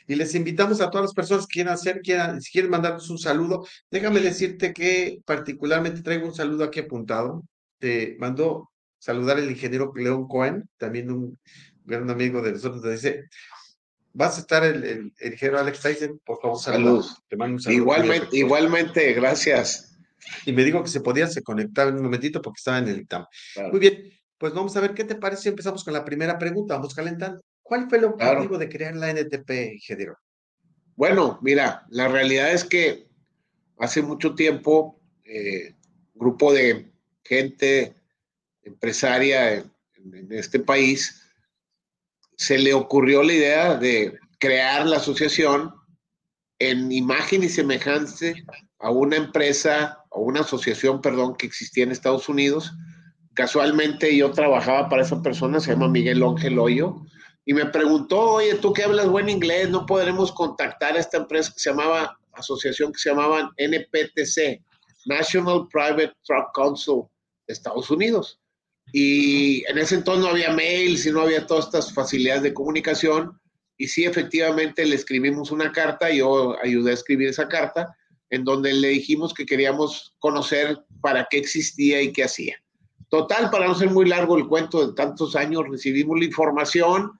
Y 0.06 0.14
les 0.14 0.34
invitamos 0.34 0.80
a 0.80 0.90
todas 0.90 1.06
las 1.06 1.14
personas 1.14 1.46
que 1.46 1.54
quieran 1.54 1.74
hacer, 1.74 2.00
quieran, 2.02 2.40
si 2.40 2.52
quieren 2.52 2.70
mandarnos 2.70 3.08
un 3.10 3.18
saludo. 3.18 3.66
Déjame 3.90 4.20
decirte 4.20 4.72
que 4.72 5.18
particularmente 5.24 6.02
traigo 6.02 6.26
un 6.26 6.34
saludo 6.34 6.64
aquí 6.64 6.80
apuntado. 6.80 7.42
Te 7.78 8.16
mandó 8.18 8.70
saludar 8.98 9.38
el 9.38 9.50
ingeniero 9.50 9.92
León 9.94 10.26
Cohen, 10.28 10.68
también 10.78 11.10
un 11.10 11.38
gran 11.84 12.08
amigo 12.10 12.42
de 12.42 12.52
nosotros. 12.52 12.82
Te 12.82 12.92
dice, 12.92 13.24
vas 14.12 14.38
a 14.38 14.40
estar 14.40 14.64
el, 14.64 14.84
el, 14.84 15.32
ingeniero 15.32 15.58
Alex 15.58 15.80
Tyson, 15.80 16.20
por 16.24 16.40
favor, 16.40 16.58
saludos. 16.58 17.22
Te 17.28 17.36
mando 17.36 17.56
un 17.56 17.60
saludo. 17.60 17.78
Igualmente, 17.78 18.36
igualmente, 18.36 19.12
gracias. 19.12 19.96
Y 20.44 20.52
me 20.52 20.64
dijo 20.64 20.82
que 20.82 20.88
se 20.88 21.00
podía, 21.00 21.26
se 21.26 21.42
conectaba 21.42 21.90
en 21.90 21.96
un 21.96 22.02
momentito 22.02 22.42
porque 22.42 22.58
estaba 22.58 22.78
en 22.78 22.88
el 22.88 23.00
ITAM. 23.00 23.26
Muy 23.70 23.80
bien, 23.80 24.10
pues 24.38 24.52
vamos 24.52 24.76
a 24.76 24.80
ver 24.80 24.94
qué 24.94 25.04
te 25.04 25.14
parece 25.14 25.48
empezamos 25.48 25.84
con 25.84 25.92
la 25.92 26.04
primera 26.04 26.38
pregunta. 26.38 26.74
Vamos 26.74 26.94
calentando. 26.94 27.40
¿Cuál 27.66 27.88
fue 27.88 27.98
el 27.98 28.04
objetivo 28.04 28.58
de 28.58 28.68
crear 28.68 28.94
la 28.94 29.10
NTP, 29.10 29.80
Gedero? 29.80 30.16
Bueno, 30.94 31.38
mira, 31.42 31.84
la 31.90 32.06
realidad 32.06 32.52
es 32.52 32.64
que 32.64 33.08
hace 33.78 34.02
mucho 34.02 34.36
tiempo, 34.36 35.00
eh, 35.24 35.74
grupo 36.14 36.52
de 36.52 36.92
gente 37.24 37.94
empresaria 38.62 39.54
en, 39.54 39.70
en 40.14 40.32
este 40.32 40.60
país, 40.60 41.22
se 42.36 42.56
le 42.56 42.72
ocurrió 42.72 43.24
la 43.24 43.32
idea 43.32 43.74
de 43.74 44.16
crear 44.38 44.86
la 44.86 44.98
asociación 44.98 45.74
en 46.60 46.92
imagen 46.92 47.42
y 47.42 47.48
semejanza 47.48 48.26
a 48.78 48.90
una 48.90 49.16
empresa 49.16 50.04
o 50.10 50.20
una 50.20 50.40
asociación, 50.40 51.00
perdón, 51.00 51.34
que 51.36 51.46
existía 51.46 51.82
en 51.82 51.90
Estados 51.90 52.28
Unidos. 52.28 52.72
Casualmente 53.34 54.16
yo 54.16 54.30
trabajaba 54.30 54.88
para 54.88 55.02
esa 55.02 55.20
persona, 55.20 55.58
se 55.58 55.72
llama 55.72 55.88
Miguel 55.88 56.22
Ángel 56.22 56.58
Hoyo, 56.60 57.02
y 57.48 57.54
me 57.54 57.64
preguntó, 57.66 58.32
oye, 58.32 58.56
tú 58.56 58.72
que 58.72 58.82
hablas 58.82 59.08
buen 59.08 59.28
inglés, 59.28 59.70
¿no 59.70 59.86
podremos 59.86 60.32
contactar 60.32 60.96
a 60.96 60.98
esta 60.98 61.18
empresa 61.18 61.52
que 61.54 61.60
se 61.60 61.70
llamaba, 61.70 62.18
asociación 62.32 62.92
que 62.92 62.98
se 62.98 63.10
llamaba 63.10 63.52
NPTC, 63.56 64.60
National 65.06 65.68
Private 65.68 66.12
Truck 66.24 66.52
Council 66.52 67.04
de 67.46 67.54
Estados 67.54 67.88
Unidos? 67.88 68.40
Y 68.92 69.64
en 69.70 69.78
ese 69.78 69.94
entonces 69.94 70.24
no 70.24 70.30
había 70.30 70.52
mails 70.52 71.06
y 71.06 71.12
no 71.12 71.20
había 71.20 71.46
todas 71.46 71.66
estas 71.66 71.94
facilidades 71.94 72.42
de 72.42 72.52
comunicación. 72.52 73.40
Y 73.78 73.86
sí, 73.86 74.04
efectivamente, 74.04 74.84
le 74.84 74.96
escribimos 74.96 75.52
una 75.52 75.70
carta, 75.70 76.10
yo 76.10 76.56
ayudé 76.60 76.90
a 76.90 76.94
escribir 76.94 77.28
esa 77.28 77.46
carta, 77.46 77.96
en 78.30 78.42
donde 78.42 78.72
le 78.72 78.88
dijimos 78.88 79.32
que 79.32 79.46
queríamos 79.46 80.14
conocer 80.18 80.80
para 81.00 81.28
qué 81.30 81.38
existía 81.38 82.02
y 82.02 82.12
qué 82.12 82.24
hacía. 82.24 82.56
Total, 83.08 83.50
para 83.50 83.68
no 83.68 83.74
ser 83.76 83.90
muy 83.90 84.06
largo 84.08 84.36
el 84.36 84.48
cuento 84.48 84.84
de 84.84 84.94
tantos 84.94 85.36
años, 85.36 85.62
recibimos 85.68 86.18
la 86.18 86.24
información 86.24 87.12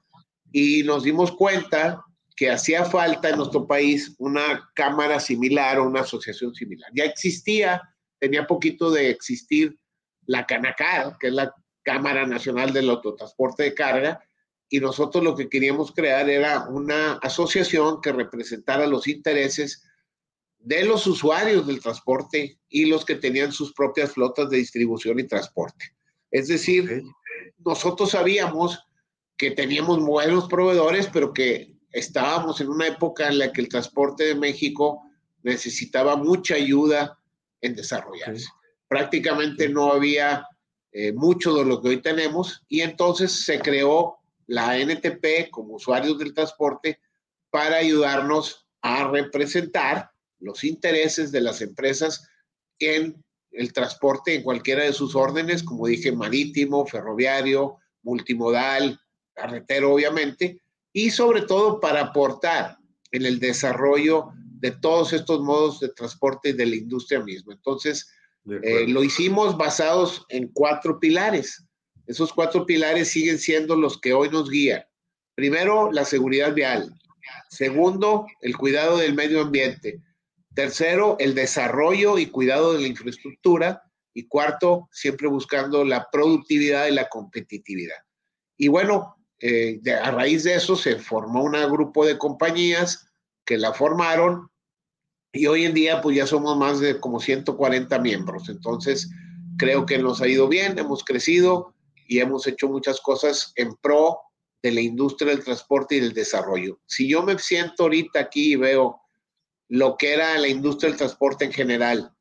y 0.59 0.83
nos 0.85 1.03
dimos 1.03 1.33
cuenta 1.33 2.03
que 2.35 2.51
hacía 2.51 2.87
falta 2.87 3.29
en 3.29 3.37
nuestro 3.37 3.67
país 3.67 4.15
una 4.17 4.71
cámara 4.75 5.21
similar 5.21 5.79
o 5.79 5.85
una 5.85 6.01
asociación 6.01 6.55
similar. 6.55 6.91
Ya 6.95 7.05
existía, 7.05 7.83
tenía 8.19 8.47
poquito 8.47 8.91
de 8.91 9.11
existir 9.11 9.79
la 10.25 10.47
Canacar, 10.47 11.19
que 11.21 11.27
es 11.27 11.35
la 11.35 11.55
Cámara 11.83 12.27
Nacional 12.27 12.73
del 12.73 12.89
Autotransporte 12.89 13.65
de 13.65 13.75
Carga, 13.75 14.19
y 14.71 14.81
nosotros 14.81 15.23
lo 15.23 15.37
que 15.37 15.51
queríamos 15.51 15.93
crear 15.93 16.31
era 16.31 16.67
una 16.71 17.19
asociación 17.19 18.01
que 18.01 18.13
representara 18.13 18.87
los 18.87 19.09
intereses 19.09 19.85
de 20.59 20.87
los 20.87 21.07
usuarios 21.07 21.67
del 21.67 21.83
transporte 21.83 22.59
y 22.71 22.87
los 22.87 23.05
que 23.05 23.17
tenían 23.17 23.53
sus 23.53 23.75
propias 23.75 24.13
flotas 24.13 24.49
de 24.49 24.57
distribución 24.57 25.19
y 25.19 25.25
transporte. 25.25 25.95
Es 26.31 26.49
decir, 26.49 27.03
nosotros 27.59 28.13
sabíamos 28.13 28.87
que 29.37 29.51
teníamos 29.51 30.01
buenos 30.01 30.49
proveedores, 30.49 31.09
pero 31.13 31.33
que 31.33 31.77
estábamos 31.93 32.61
en 32.61 32.69
una 32.69 32.89
época 32.89 33.29
en 33.29 33.39
la 33.39 33.53
que 33.53 33.61
el 33.61 33.69
transporte 33.69 34.25
de 34.25 34.35
México 34.35 35.03
necesitaba 35.43 36.17
mucha 36.17 36.55
ayuda 36.55 37.19
en 37.61 37.75
desarrollarse. 37.75 38.47
Prácticamente 38.89 39.69
no 39.69 39.93
había 39.93 40.47
eh, 40.93 41.13
mucho 41.13 41.55
de 41.55 41.65
lo 41.65 41.81
que 41.81 41.89
hoy 41.89 42.03
tenemos 42.03 42.65
y 42.69 42.81
entonces 42.81 43.45
se 43.45 43.61
creó 43.61 44.19
la 44.47 44.79
NTP 44.79 45.51
como 45.51 45.75
usuarios 45.75 46.19
del 46.19 46.35
transporte 46.35 47.01
para 47.51 47.77
ayudarnos 47.77 48.67
a 48.83 49.09
representar 49.09 50.11
los 50.39 50.65
intereses 50.65 51.33
de 51.33 51.41
las 51.41 51.61
empresas 51.61 52.29
en 52.79 53.23
el 53.51 53.73
transporte 53.73 54.35
en 54.35 54.43
cualquiera 54.43 54.85
de 54.85 54.93
sus 54.93 55.17
órdenes, 55.17 55.63
como 55.63 55.87
dije, 55.87 56.13
marítimo, 56.13 56.87
ferroviario, 56.87 57.79
multimodal, 58.03 59.01
carretero, 59.37 59.93
obviamente, 59.93 60.61
y 60.93 61.11
sobre 61.11 61.43
todo 61.43 61.79
para 61.79 62.01
aportar 62.01 62.79
en 63.13 63.27
el 63.27 63.39
desarrollo 63.39 64.31
de 64.59 64.73
todos 64.73 65.13
estos 65.13 65.43
modos 65.43 65.79
de 65.81 65.91
transporte 65.91 66.55
de 66.55 66.67
la 66.67 66.77
industria 66.77 67.21
misma. 67.21 67.53
Entonces, 67.53 68.11
eh, 68.63 68.87
lo 68.89 69.05
hicimos 69.05 69.57
basados 69.57 70.25
en 70.31 70.49
cuatro 70.49 70.99
pilares. 70.99 71.65
Esos 72.07 72.33
cuatro 72.33 72.65
pilares 72.65 73.09
siguen 73.09 73.39
siendo 73.39 73.77
los 73.77 74.01
que 74.01 74.15
hoy 74.15 74.31
nos 74.31 74.49
guían. 74.49 74.85
Primero, 75.35 75.93
la 75.93 76.05
seguridad 76.05 76.55
vial. 76.55 76.95
Segundo, 77.51 78.27
el 78.41 78.57
cuidado 78.57 78.99
del 78.99 79.15
medio 79.15 79.43
ambiente. 79.43 80.01
Tercero, 80.55 81.17
el 81.19 81.35
desarrollo 81.35 82.19
y 82.19 82.27
cuidado 82.27 82.73
de 82.73 82.81
la 82.81 82.89
infraestructura. 82.89 83.83
Y 84.15 84.29
cuarto, 84.29 84.89
siempre 84.93 85.29
buscando 85.29 85.85
la 85.85 86.09
productividad 86.11 86.87
y 86.87 86.93
la 86.93 87.09
competitividad. 87.09 87.99
Y 88.57 88.69
bueno, 88.69 89.16
eh, 89.41 89.81
a 90.03 90.11
raíz 90.11 90.45
de 90.45 90.55
eso 90.55 90.77
se 90.77 90.97
formó 90.97 91.45
un 91.45 91.53
grupo 91.71 92.07
de 92.07 92.19
compañías 92.19 93.09
que 93.45 93.59
la 93.59 93.73
formaron 93.73 94.51
y 95.33 95.47
hoy 95.47 95.65
en 95.65 95.75
día 95.75 96.01
pues 96.01 96.17
ya 96.17 96.27
somos 96.27 96.57
más 96.57 96.81
de 96.81 96.99
como 96.99 97.21
140 97.21 97.99
miembros. 97.99 98.49
Entonces, 98.49 99.11
creo 99.59 99.87
que 99.87 99.99
nos 99.99 100.21
ha 100.21 100.29
ido 100.29 100.49
bien, 100.49 100.79
hemos 100.79 101.05
crecido 101.05 101.75
y 102.07 102.21
hemos 102.21 102.47
hecho 102.47 102.69
muchas 102.69 103.01
cosas 103.01 103.53
en 103.57 103.75
pro 103.77 104.19
de 104.63 104.73
la 104.73 104.81
industria 104.81 105.31
del 105.31 105.45
transporte 105.45 105.97
y 105.97 106.01
del 106.01 106.15
desarrollo. 106.15 106.81
Si 106.87 107.09
yo 107.09 107.23
me 107.23 107.39
siento 107.39 107.85
ahorita 107.85 108.19
aquí 108.21 108.53
y 108.53 108.57
veo 108.57 109.01
lo 109.69 109.97
que 109.97 110.15
era 110.15 110.39
la 110.39 110.49
industria 110.49 110.91
del 110.91 110.99
transporte 110.99 111.45
en 111.45 111.53
general 111.53 112.13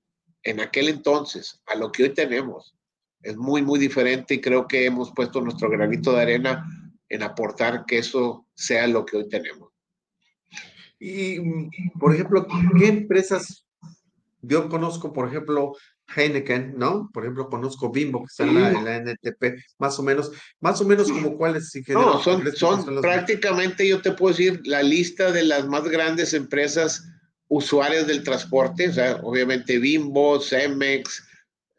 en 0.44 0.60
aquel 0.60 0.90
entonces 0.90 1.62
a 1.66 1.76
lo 1.76 1.92
que 1.92 2.04
hoy 2.04 2.14
tenemos, 2.14 2.76
es 3.22 3.36
muy, 3.38 3.62
muy 3.62 3.80
diferente 3.80 4.36
y 4.36 4.42
creo 4.42 4.68
que 4.68 4.86
hemos 4.86 5.12
puesto 5.12 5.42
nuestro 5.42 5.70
granito 5.70 6.14
de 6.14 6.22
arena 6.22 6.66
en 7.10 7.24
aportar 7.24 7.86
que 7.86 8.00
eso 8.00 8.48
sea 8.54 8.88
lo 8.88 9.06
que 9.06 9.18
hoy 9.18 9.30
tenemos. 9.30 9.72
Y, 11.00 11.40
por 12.00 12.14
ejemplo, 12.14 12.48
¿qué 12.78 12.88
empresas? 12.88 13.66
Yo 14.42 14.70
conozco, 14.70 15.12
por 15.12 15.28
ejemplo, 15.28 15.74
Heineken, 16.16 16.76
¿no? 16.78 17.10
Por 17.14 17.24
ejemplo, 17.24 17.50
conozco 17.50 17.92
Bimbo, 17.92 18.20
que 18.20 18.26
está 18.26 18.44
en 18.44 18.86
la, 18.86 18.98
NTP, 18.98 19.60
más 19.80 20.00
o 20.00 20.04
menos, 20.04 20.32
más 20.62 20.80
o 20.82 20.86
menos 20.86 21.12
como 21.12 21.36
cuáles. 21.36 21.72
No, 21.88 22.22
son, 22.22 22.56
son 22.56 23.02
prácticamente, 23.02 23.88
yo 23.88 24.02
te 24.02 24.12
puedo 24.12 24.36
decir, 24.36 24.62
la 24.66 24.84
lista 24.84 25.32
de 25.32 25.44
las 25.44 25.68
más 25.68 25.84
grandes 25.84 26.34
empresas 26.34 27.04
usuarias 27.48 28.08
del 28.08 28.24
transporte, 28.24 28.90
o 28.90 28.94
sea, 28.94 29.20
obviamente 29.24 29.80
Bimbo, 29.80 30.40
Cemex, 30.40 31.24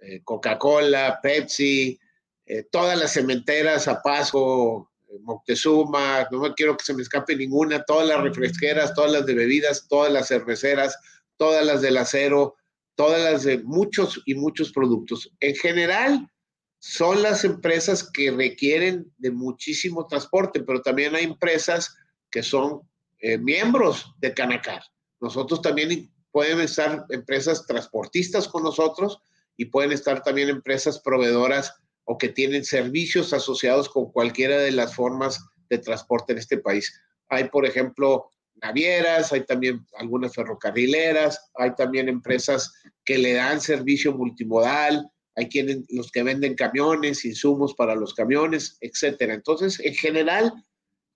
eh, 0.01 0.21
Coca-Cola, 0.25 1.21
Pepsi, 1.23 1.99
eh, 2.47 2.65
todas 2.71 2.99
las 2.99 3.13
cementeras, 3.13 3.89
Apasco, 3.89 4.91
Moctezuma, 5.23 6.27
no 6.31 6.41
me 6.41 6.55
quiero 6.55 6.77
que 6.77 6.85
se 6.85 6.95
me 6.95 7.03
escape 7.03 7.37
ninguna, 7.37 7.85
todas 7.85 8.09
las 8.09 8.21
refresqueras, 8.23 8.95
todas 8.95 9.13
las 9.13 9.27
de 9.27 9.35
bebidas, 9.35 9.87
todas 9.89 10.13
las 10.13 10.29
cerveceras, 10.29 10.99
todas 11.37 11.65
las 11.65 11.83
del 11.83 11.97
acero, 11.97 12.57
todas 12.95 13.21
las 13.21 13.45
de 13.45 13.59
muchos 13.59 14.23
y 14.27 14.35
muchos 14.35 14.73
productos. 14.73 15.31
En 15.41 15.55
general, 15.55 16.31
son 16.79 17.23
las 17.23 17.45
empresas 17.45 18.09
que 18.11 18.31
requieren 18.31 19.13
de 19.19 19.31
muchísimo 19.31 20.07
transporte, 20.07 20.63
pero 20.63 20.83
también 20.83 21.15
hay 21.15 21.25
empresas 21.25 21.97
que 22.31 22.43
son 22.43 22.83
eh, 23.19 23.39
miembros 23.39 24.13
de 24.19 24.35
Canacar. 24.35 24.83
Nosotros 25.21 25.63
también 25.63 26.13
pueden 26.31 26.61
estar 26.61 27.07
empresas 27.09 27.67
transportistas 27.67 28.47
con 28.47 28.63
nosotros 28.63 29.21
y 29.57 29.67
pueden 29.67 29.93
estar 29.93 30.23
también 30.23 30.49
empresas 30.49 31.01
proveedoras 31.01 31.75
o 32.07 32.17
que 32.17 32.31
tienen 32.31 32.65
servicios 32.65 33.33
asociados 33.33 33.89
con 33.89 34.11
cualquiera 34.11 34.59
de 34.59 34.73
las 34.73 34.95
formas 34.95 35.45
de 35.69 35.79
transporte 35.79 36.33
en 36.33 36.39
este 36.39 36.59
país. 36.59 37.01
Hay, 37.29 37.49
por 37.49 37.67
ejemplo, 37.67 38.31
navieras, 38.63 39.33
hay 39.33 39.45
también 39.45 39.85
algunas 39.99 40.35
ferrocarrileras, 40.35 41.51
hay 41.57 41.75
también 41.75 42.09
empresas 42.09 42.73
que 43.05 43.19
le 43.19 43.35
dan 43.35 43.61
servicio 43.61 44.13
multimodal, 44.13 45.11
hay 45.35 45.49
quienes 45.49 45.81
los 45.91 46.11
que 46.11 46.23
venden 46.23 46.55
camiones, 46.55 47.25
insumos 47.25 47.75
para 47.75 47.95
los 47.95 48.15
camiones, 48.15 48.79
etcétera. 48.81 49.35
Entonces, 49.35 49.81
en 49.81 49.95
general, 49.95 50.53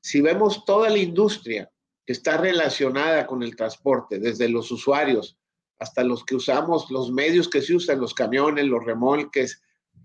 si 0.02 0.20
vemos 0.20 0.64
toda 0.64 0.90
la 0.90 0.98
industria 0.98 1.70
que 2.04 2.12
está 2.12 2.36
relacionada 2.36 3.26
con 3.26 3.42
el 3.42 3.56
transporte, 3.56 4.18
desde 4.18 4.48
los 4.48 4.70
usuarios 4.70 5.38
hasta 5.78 6.02
los 6.04 6.24
que 6.24 6.34
usamos 6.34 6.90
los 6.90 7.10
medios 7.10 7.48
que 7.48 7.62
se 7.62 7.74
usan, 7.74 8.00
los 8.00 8.12
camiones, 8.12 8.66
los 8.66 8.84
remolques, 8.84 9.62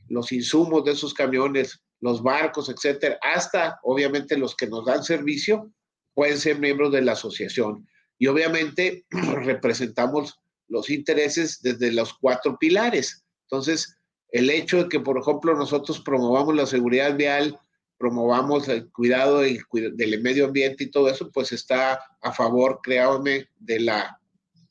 los 0.07 0.31
insumos 0.31 0.85
de 0.85 0.91
esos 0.91 1.13
camiones, 1.13 1.81
los 2.01 2.21
barcos, 2.21 2.69
etcétera, 2.69 3.17
hasta 3.21 3.79
obviamente 3.83 4.37
los 4.37 4.55
que 4.55 4.67
nos 4.67 4.85
dan 4.85 5.03
servicio, 5.03 5.71
pueden 6.13 6.37
ser 6.37 6.59
miembros 6.59 6.91
de 6.91 7.01
la 7.01 7.13
asociación. 7.13 7.87
Y 8.17 8.27
obviamente 8.27 9.05
representamos 9.09 10.39
los 10.67 10.89
intereses 10.89 11.61
desde 11.61 11.91
los 11.91 12.13
cuatro 12.13 12.57
pilares. 12.57 13.25
Entonces, 13.43 13.97
el 14.29 14.49
hecho 14.49 14.83
de 14.83 14.89
que, 14.89 14.99
por 14.99 15.19
ejemplo, 15.19 15.55
nosotros 15.55 15.99
promovamos 15.99 16.55
la 16.55 16.65
seguridad 16.65 17.15
vial, 17.15 17.57
promovamos 17.97 18.67
el 18.67 18.91
cuidado 18.91 19.41
del, 19.41 20.21
medio 20.21 20.45
ambiente 20.45 20.85
y 20.85 20.91
todo 20.91 21.09
eso, 21.09 21.31
pues 21.31 21.51
está 21.51 21.99
a 22.21 22.31
favor, 22.33 22.79
créanme, 22.83 23.47
del 23.57 23.89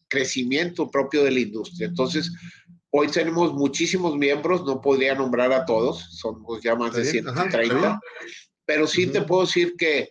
crecimiento 0.09 0.91
propio 0.91 1.25
de 1.25 1.31
la 1.31 1.41
industria. 1.41 1.89
Entonces, 1.89 2.31
Hoy 2.97 3.09
tenemos 3.09 3.53
muchísimos 3.53 4.17
miembros, 4.17 4.65
no 4.65 4.81
podría 4.81 5.17
nombrar 5.17 5.53
a 5.53 5.65
todos, 5.65 5.99
somos 6.13 6.63
ya 6.63 6.77
más 6.77 6.95
de 6.95 7.05
130, 7.05 7.99
pero 8.65 8.87
sí 8.87 9.09
te 9.09 9.23
puedo 9.23 9.41
decir 9.41 9.75
que 9.77 10.11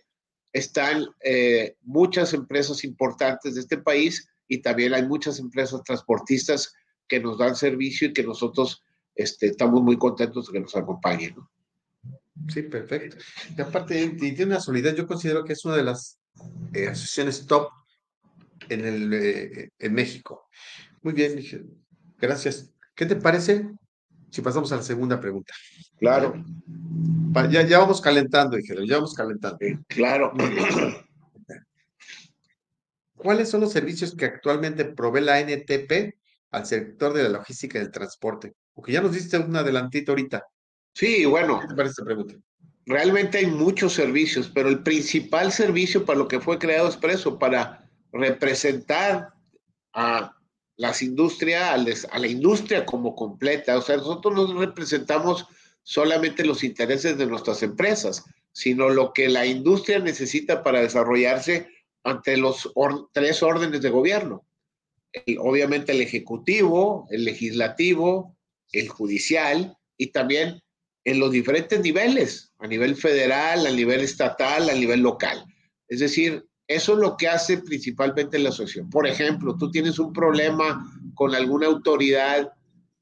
están 0.52 1.06
eh, 1.20 1.76
muchas 1.80 2.34
empresas 2.34 2.84
importantes 2.84 3.54
de 3.54 3.62
este 3.62 3.78
país 3.78 4.28
y 4.48 4.60
también 4.60 4.92
hay 4.92 5.02
muchas 5.02 5.38
empresas 5.38 5.82
transportistas 5.82 6.74
que 7.08 7.20
nos 7.20 7.38
dan 7.38 7.56
servicio 7.56 8.08
y 8.08 8.12
que 8.12 8.22
nosotros 8.22 8.82
este, 9.14 9.46
estamos 9.46 9.80
muy 9.80 9.96
contentos 9.96 10.48
de 10.48 10.52
que 10.52 10.60
nos 10.60 10.76
acompañen. 10.76 11.36
Sí, 12.52 12.64
perfecto. 12.64 13.16
Y 13.56 13.62
aparte, 13.62 14.10
tiene 14.10 14.44
una 14.44 14.60
solidez, 14.60 14.94
yo 14.94 15.06
considero 15.06 15.42
que 15.42 15.54
es 15.54 15.64
una 15.64 15.76
de 15.76 15.84
las 15.84 16.18
eh, 16.74 16.88
asociaciones 16.88 17.46
top 17.46 17.70
en, 18.68 18.84
el, 18.84 19.14
eh, 19.14 19.70
en 19.78 19.94
México. 19.94 20.50
Muy 21.00 21.14
bien, 21.14 21.42
gracias. 22.18 22.73
¿Qué 22.94 23.06
te 23.06 23.16
parece 23.16 23.70
si 24.30 24.42
pasamos 24.42 24.70
a 24.72 24.76
la 24.76 24.82
segunda 24.82 25.20
pregunta? 25.20 25.52
Claro. 25.98 26.34
Ya, 27.50 27.62
ya 27.62 27.78
vamos 27.80 28.00
calentando, 28.00 28.56
dije, 28.56 28.74
ya 28.86 28.96
vamos 28.96 29.14
calentando. 29.14 29.58
Claro. 29.88 30.32
¿Cuáles 33.16 33.48
son 33.48 33.62
los 33.62 33.72
servicios 33.72 34.14
que 34.14 34.26
actualmente 34.26 34.84
provee 34.84 35.22
la 35.22 35.40
NTP 35.40 36.14
al 36.50 36.66
sector 36.66 37.12
de 37.12 37.24
la 37.24 37.30
logística 37.30 37.78
y 37.78 37.82
del 37.82 37.90
transporte? 37.90 38.54
Porque 38.74 38.92
ya 38.92 39.00
nos 39.00 39.12
diste 39.12 39.38
un 39.38 39.56
adelantito 39.56 40.12
ahorita. 40.12 40.44
Sí, 40.92 41.24
bueno. 41.24 41.60
¿Qué 41.60 41.68
te 41.68 41.74
parece 41.74 41.92
esta 41.92 42.04
pregunta? 42.04 42.34
Realmente 42.86 43.38
hay 43.38 43.46
muchos 43.46 43.94
servicios, 43.94 44.50
pero 44.54 44.68
el 44.68 44.82
principal 44.82 45.50
servicio 45.52 46.04
para 46.04 46.18
lo 46.18 46.28
que 46.28 46.40
fue 46.40 46.58
creado 46.58 46.86
Expreso, 46.86 47.38
para 47.38 47.88
representar 48.12 49.32
a 49.94 50.36
las 50.76 51.02
industrias, 51.02 52.06
a 52.10 52.18
la 52.18 52.26
industria 52.26 52.84
como 52.84 53.14
completa. 53.14 53.78
O 53.78 53.82
sea, 53.82 53.96
nosotros 53.96 54.52
no 54.52 54.60
representamos 54.60 55.46
solamente 55.82 56.44
los 56.44 56.64
intereses 56.64 57.16
de 57.18 57.26
nuestras 57.26 57.62
empresas, 57.62 58.24
sino 58.52 58.88
lo 58.88 59.12
que 59.12 59.28
la 59.28 59.46
industria 59.46 59.98
necesita 59.98 60.62
para 60.62 60.80
desarrollarse 60.80 61.68
ante 62.02 62.36
los 62.36 62.70
tres 63.12 63.42
órdenes 63.42 63.82
de 63.82 63.90
gobierno. 63.90 64.44
obviamente 65.38 65.92
el 65.92 66.00
ejecutivo, 66.00 67.06
el 67.10 67.24
legislativo, 67.24 68.36
el 68.72 68.88
judicial 68.88 69.76
y 69.96 70.08
también 70.08 70.60
en 71.04 71.20
los 71.20 71.30
diferentes 71.30 71.80
niveles, 71.80 72.52
a 72.58 72.66
nivel 72.66 72.96
federal, 72.96 73.66
a 73.66 73.70
nivel 73.70 74.00
estatal, 74.00 74.68
a 74.68 74.74
nivel 74.74 75.00
local. 75.00 75.44
Es 75.88 76.00
decir, 76.00 76.44
eso 76.66 76.94
es 76.94 76.98
lo 76.98 77.16
que 77.16 77.28
hace 77.28 77.58
principalmente 77.58 78.38
la 78.38 78.48
asociación. 78.48 78.90
Por 78.90 79.06
ejemplo, 79.06 79.56
tú 79.56 79.70
tienes 79.70 79.98
un 79.98 80.12
problema 80.12 80.90
con 81.14 81.34
alguna 81.34 81.66
autoridad 81.66 82.52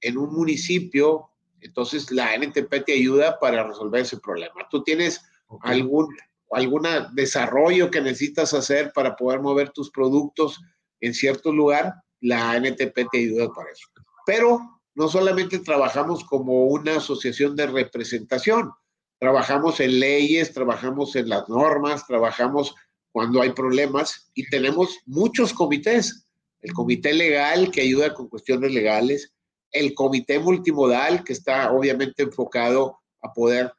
en 0.01 0.19
un 0.19 0.33
municipio, 0.33 1.31
entonces 1.61 2.11
la 2.11 2.35
NTP 2.35 2.85
te 2.85 2.95
ayuda 2.95 3.39
para 3.39 3.65
resolver 3.65 4.03
ese 4.03 4.19
problema. 4.19 4.69
Tú 4.71 4.83
tienes 4.83 5.21
algún 5.61 6.09
algún 6.53 6.87
desarrollo 7.15 7.91
que 7.91 8.01
necesitas 8.01 8.53
hacer 8.53 8.93
para 8.95 9.17
poder 9.17 9.41
mover 9.41 9.71
tus 9.71 9.91
productos 9.91 10.61
en 11.01 11.15
cierto 11.15 11.51
lugar, 11.51 11.95
la 12.21 12.57
NTP 12.57 13.11
te 13.11 13.19
ayuda 13.19 13.53
para 13.53 13.71
eso. 13.71 13.89
Pero 14.27 14.61
no 14.95 15.09
solamente 15.09 15.59
trabajamos 15.59 16.25
como 16.25 16.67
una 16.67 16.99
asociación 16.99 17.57
de 17.57 17.67
representación, 17.67 18.71
trabajamos 19.19 19.81
en 19.81 19.99
leyes, 19.99 20.53
trabajamos 20.53 21.17
en 21.17 21.29
las 21.29 21.49
normas, 21.49 22.07
trabajamos 22.07 22.75
cuando 23.13 23.43
hay 23.43 23.53
problemas 23.53 24.31
y 24.35 24.49
tenemos 24.49 24.99
muchos 25.07 25.53
comités. 25.53 26.27
El 26.61 26.73
comité 26.73 27.13
legal 27.13 27.71
que 27.71 27.83
ayuda 27.83 28.15
con 28.15 28.29
cuestiones 28.29 28.73
legales, 28.73 29.33
el 29.71 29.95
comité 29.95 30.39
multimodal 30.39 31.23
que 31.25 31.33
está 31.33 31.73
obviamente 31.73 32.23
enfocado 32.23 32.99
a 33.21 33.33
poder 33.33 33.73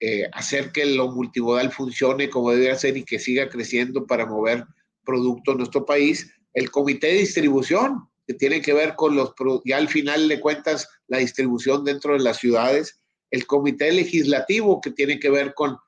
eh, 0.00 0.28
hacer 0.32 0.72
que 0.72 0.84
lo 0.84 1.10
multimodal 1.10 1.72
funcione 1.72 2.28
como 2.28 2.52
debe 2.52 2.76
ser 2.78 2.96
y 2.96 3.04
que 3.04 3.18
siga 3.18 3.48
creciendo 3.48 4.06
para 4.06 4.26
mover 4.26 4.64
productos 5.04 5.52
en 5.52 5.58
nuestro 5.58 5.86
país, 5.86 6.30
el 6.52 6.70
comité 6.70 7.08
de 7.08 7.20
distribución, 7.20 8.08
que 8.26 8.34
tiene 8.34 8.60
que 8.60 8.74
ver 8.74 8.94
con 8.96 9.14
los, 9.14 9.32
ya 9.64 9.76
al 9.76 9.88
final 9.88 10.28
de 10.28 10.40
cuentas, 10.40 10.88
la 11.06 11.18
distribución 11.18 11.84
dentro 11.84 12.12
de 12.12 12.18
las 12.18 12.38
ciudades, 12.38 13.00
el 13.30 13.46
comité 13.46 13.92
legislativo, 13.92 14.80
que 14.80 14.90
tiene 14.90 15.18
que 15.18 15.30
ver 15.30 15.54
con 15.54 15.78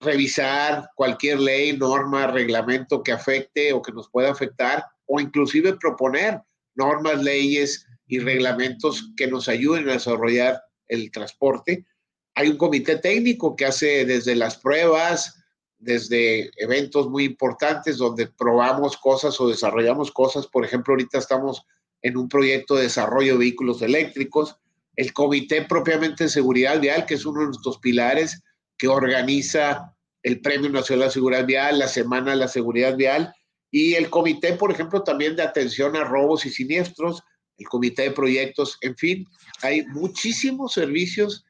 revisar 0.00 0.90
cualquier 0.94 1.38
ley, 1.40 1.76
norma, 1.76 2.26
reglamento 2.26 3.02
que 3.02 3.12
afecte 3.12 3.72
o 3.72 3.82
que 3.82 3.92
nos 3.92 4.08
pueda 4.08 4.30
afectar, 4.30 4.84
o 5.06 5.20
inclusive 5.20 5.74
proponer 5.74 6.40
normas, 6.74 7.22
leyes 7.22 7.86
y 8.06 8.18
reglamentos 8.18 9.12
que 9.16 9.26
nos 9.26 9.48
ayuden 9.48 9.88
a 9.88 9.92
desarrollar 9.92 10.62
el 10.88 11.10
transporte. 11.10 11.86
Hay 12.34 12.48
un 12.48 12.56
comité 12.56 12.96
técnico 12.96 13.54
que 13.56 13.66
hace 13.66 14.04
desde 14.04 14.34
las 14.34 14.56
pruebas, 14.56 15.36
desde 15.78 16.50
eventos 16.56 17.08
muy 17.08 17.24
importantes 17.24 17.98
donde 17.98 18.26
probamos 18.26 18.96
cosas 18.96 19.40
o 19.40 19.48
desarrollamos 19.48 20.10
cosas. 20.10 20.46
Por 20.46 20.64
ejemplo, 20.64 20.92
ahorita 20.92 21.18
estamos 21.18 21.66
en 22.02 22.16
un 22.16 22.28
proyecto 22.28 22.76
de 22.76 22.84
desarrollo 22.84 23.32
de 23.32 23.40
vehículos 23.40 23.82
eléctricos. 23.82 24.56
El 24.96 25.12
Comité 25.12 25.62
propiamente 25.62 26.24
de 26.24 26.30
Seguridad 26.30 26.80
Vial, 26.80 27.06
que 27.06 27.14
es 27.14 27.24
uno 27.24 27.40
de 27.40 27.46
nuestros 27.46 27.78
pilares, 27.78 28.42
que 28.80 28.88
organiza 28.88 29.94
el 30.22 30.40
Premio 30.40 30.70
Nacional 30.70 31.08
de 31.08 31.12
Seguridad 31.12 31.44
Vial, 31.44 31.78
la 31.78 31.86
Semana 31.86 32.30
de 32.30 32.38
la 32.38 32.48
Seguridad 32.48 32.96
Vial, 32.96 33.34
y 33.70 33.92
el 33.92 34.08
Comité, 34.08 34.54
por 34.54 34.72
ejemplo, 34.72 35.02
también 35.02 35.36
de 35.36 35.42
atención 35.42 35.96
a 35.96 36.04
robos 36.04 36.46
y 36.46 36.50
siniestros, 36.50 37.22
el 37.58 37.68
Comité 37.68 38.04
de 38.04 38.12
Proyectos, 38.12 38.78
en 38.80 38.96
fin, 38.96 39.26
hay 39.60 39.84
muchísimos 39.88 40.72
servicios 40.72 41.44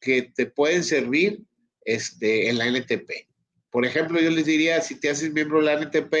que 0.00 0.32
te 0.34 0.46
pueden 0.46 0.82
servir 0.82 1.42
este, 1.84 2.48
en 2.48 2.56
la 2.56 2.66
NTP. 2.66 3.28
Por 3.68 3.84
ejemplo, 3.84 4.18
yo 4.18 4.30
les 4.30 4.46
diría, 4.46 4.80
si 4.80 4.98
te 4.98 5.10
haces 5.10 5.34
miembro 5.34 5.58
de 5.58 5.66
la 5.66 5.82
NTP, 5.82 6.14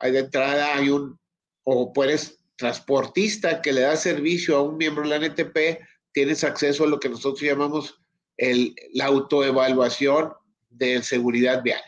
hay 0.00 0.12
de 0.12 0.18
entrada, 0.18 0.76
hay 0.76 0.90
un, 0.90 1.18
o 1.64 1.94
puedes 1.94 2.40
transportista 2.56 3.62
que 3.62 3.72
le 3.72 3.80
da 3.80 3.96
servicio 3.96 4.58
a 4.58 4.62
un 4.62 4.76
miembro 4.76 5.08
de 5.08 5.18
la 5.18 5.26
NTP, 5.26 5.80
tienes 6.12 6.44
acceso 6.44 6.84
a 6.84 6.88
lo 6.88 7.00
que 7.00 7.08
nosotros 7.08 7.40
llamamos 7.40 8.02
el, 8.38 8.74
la 8.94 9.06
autoevaluación 9.06 10.32
de 10.70 11.02
seguridad 11.02 11.62
vial. 11.62 11.82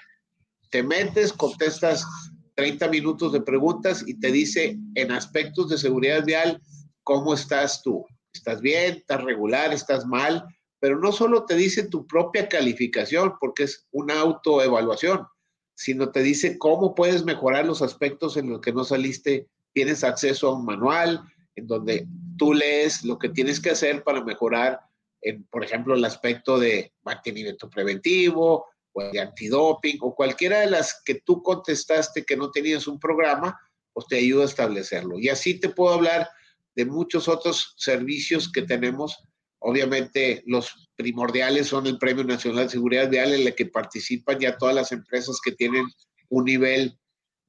Te 0.71 0.83
metes, 0.83 1.33
contestas 1.33 2.07
30 2.57 2.89
minutos 2.89 3.33
de 3.33 3.41
preguntas 3.41 4.05
y 4.07 4.21
te 4.21 4.31
dice 4.31 4.79
en 4.95 5.13
aspectos 5.13 5.71
de 5.71 5.79
seguridad 5.79 6.25
vial 6.25 6.61
cómo 7.03 7.33
estás 7.33 7.83
tú. 7.83 8.05
¿Estás 8.33 8.61
bien? 8.61 8.97
¿Estás 8.97 9.25
regular? 9.25 9.73
¿Estás 9.73 10.05
mal? 10.05 10.47
pero 10.81 10.99
no 10.99 11.13
solo 11.13 11.45
te 11.45 11.55
dice 11.55 11.85
tu 11.85 12.07
propia 12.07 12.49
calificación, 12.49 13.35
porque 13.39 13.65
es 13.65 13.87
una 13.93 14.19
autoevaluación, 14.19 15.27
sino 15.75 16.11
te 16.11 16.23
dice 16.23 16.59
cómo 16.59 16.95
puedes 16.95 17.25
mejorar 17.25 17.67
los 17.67 17.83
aspectos 17.83 18.37
en 18.39 18.49
los 18.49 18.61
que 18.61 18.73
no 18.73 18.83
saliste. 18.83 19.47
Tienes 19.73 20.03
acceso 20.03 20.49
a 20.49 20.55
un 20.57 20.65
manual 20.65 21.23
en 21.55 21.67
donde 21.67 22.09
tú 22.39 22.55
lees 22.55 23.05
lo 23.05 23.19
que 23.19 23.29
tienes 23.29 23.61
que 23.61 23.71
hacer 23.71 24.03
para 24.03 24.25
mejorar, 24.25 24.81
por 25.51 25.65
ejemplo, 25.65 25.95
el 25.95 26.05
aspecto 26.05 26.59
de 26.59 26.93
mantenimiento 27.03 27.69
preventivo 27.69 28.67
o 28.93 29.03
de 29.05 29.21
antidoping 29.21 29.99
o 30.01 30.15
cualquiera 30.15 30.61
de 30.61 30.71
las 30.71 31.03
que 31.05 31.17
tú 31.17 31.43
contestaste 31.43 32.25
que 32.25 32.37
no 32.37 32.51
tenías 32.51 32.87
un 32.87 32.99
programa, 32.99 33.59
pues 33.93 34.07
te 34.07 34.17
ayuda 34.17 34.45
a 34.45 34.49
establecerlo. 34.49 35.19
Y 35.19 35.29
así 35.29 35.61
te 35.61 35.69
puedo 35.69 35.95
hablar 35.95 36.29
de 36.75 36.85
muchos 36.85 37.29
otros 37.29 37.75
servicios 37.77 38.51
que 38.51 38.63
tenemos 38.63 39.17
Obviamente 39.61 40.43
los 40.47 40.89
primordiales 40.97 41.69
son 41.69 41.87
el 41.87 41.99
Premio 41.99 42.25
Nacional 42.25 42.65
de 42.65 42.71
Seguridad 42.71 43.11
Vial 43.11 43.35
en 43.35 43.47
el 43.47 43.55
que 43.55 43.67
participan 43.67 44.39
ya 44.39 44.57
todas 44.57 44.75
las 44.75 44.91
empresas 44.91 45.39
que 45.45 45.53
tienen 45.53 45.85
un 46.31 46.47
nivel 46.47 46.99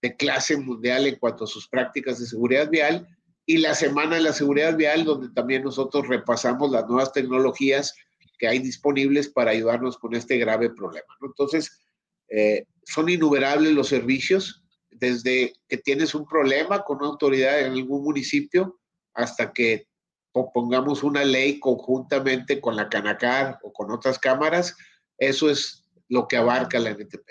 de 0.02 0.18
clase 0.18 0.58
mundial 0.58 1.08
en 1.08 1.16
cuanto 1.16 1.46
a 1.46 1.48
sus 1.48 1.70
prácticas 1.70 2.20
de 2.20 2.26
seguridad 2.26 2.70
vial 2.70 3.08
y 3.52 3.58
la 3.58 3.76
Semana 3.76 4.16
de 4.16 4.22
la 4.22 4.32
Seguridad 4.32 4.78
Vial 4.78 5.04
donde 5.04 5.28
también 5.30 5.64
nosotros 5.64 6.08
repasamos 6.08 6.72
las 6.72 6.88
nuevas 6.88 7.12
tecnologías 7.12 7.94
que 8.40 8.48
hay 8.48 8.60
disponibles 8.60 9.28
para 9.28 9.52
ayudarnos 9.52 9.98
con 9.98 10.16
este 10.16 10.38
grave 10.38 10.70
problema. 10.70 11.18
Entonces, 11.22 11.82
eh, 12.30 12.64
son 12.86 13.10
innumerables 13.10 13.74
los 13.74 13.90
servicios, 13.90 14.64
desde 14.90 15.52
que 15.68 15.78
tienes 15.78 16.16
un 16.16 16.26
problema 16.26 16.84
con 16.84 17.00
una 17.00 17.08
autoridad 17.08 17.60
en 17.60 17.74
algún 17.74 18.06
municipio 18.06 18.80
hasta 19.14 19.52
que 19.52 19.86
pongamos 20.32 21.04
una 21.04 21.26
ley 21.26 21.60
conjuntamente 21.60 22.62
con 22.62 22.78
la 22.78 22.88
Canacar 22.88 23.60
o 23.64 23.74
con 23.74 23.92
otras 23.92 24.18
cámaras, 24.18 24.78
eso 25.18 25.50
es 25.50 25.84
lo 26.08 26.26
que 26.26 26.38
abarca 26.38 26.80
la 26.80 26.92
NTP. 26.92 27.30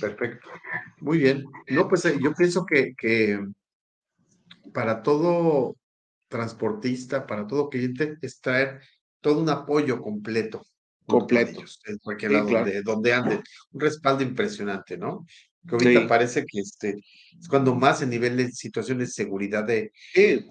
Perfecto. 0.00 0.48
Muy 1.00 1.18
bien. 1.18 1.44
No, 1.68 1.88
pues 1.88 2.04
eh, 2.04 2.16
yo 2.22 2.32
pienso 2.32 2.64
que, 2.64 2.94
que 2.96 3.40
para 4.72 5.02
todo 5.02 5.76
transportista, 6.28 7.26
para 7.26 7.46
todo 7.46 7.68
cliente, 7.68 8.18
es 8.20 8.40
traer 8.40 8.80
todo 9.20 9.40
un 9.40 9.48
apoyo 9.48 10.00
completo. 10.00 10.66
Completo. 11.06 11.62
En 11.86 11.98
cualquier 11.98 12.32
lado 12.32 12.48
donde, 12.50 12.82
donde 12.82 13.12
anden. 13.12 13.42
Un 13.70 13.80
respaldo 13.80 14.22
impresionante, 14.24 14.98
¿no? 14.98 15.24
que 15.66 15.74
ahorita 15.74 16.06
parece 16.06 16.44
que 16.46 16.60
este, 16.60 16.96
es 17.38 17.48
cuando 17.48 17.74
más 17.74 18.02
en 18.02 18.10
nivel 18.10 18.36
de 18.36 18.50
situaciones 18.50 19.08
de 19.08 19.14
seguridad 19.14 19.64
de, 19.64 19.92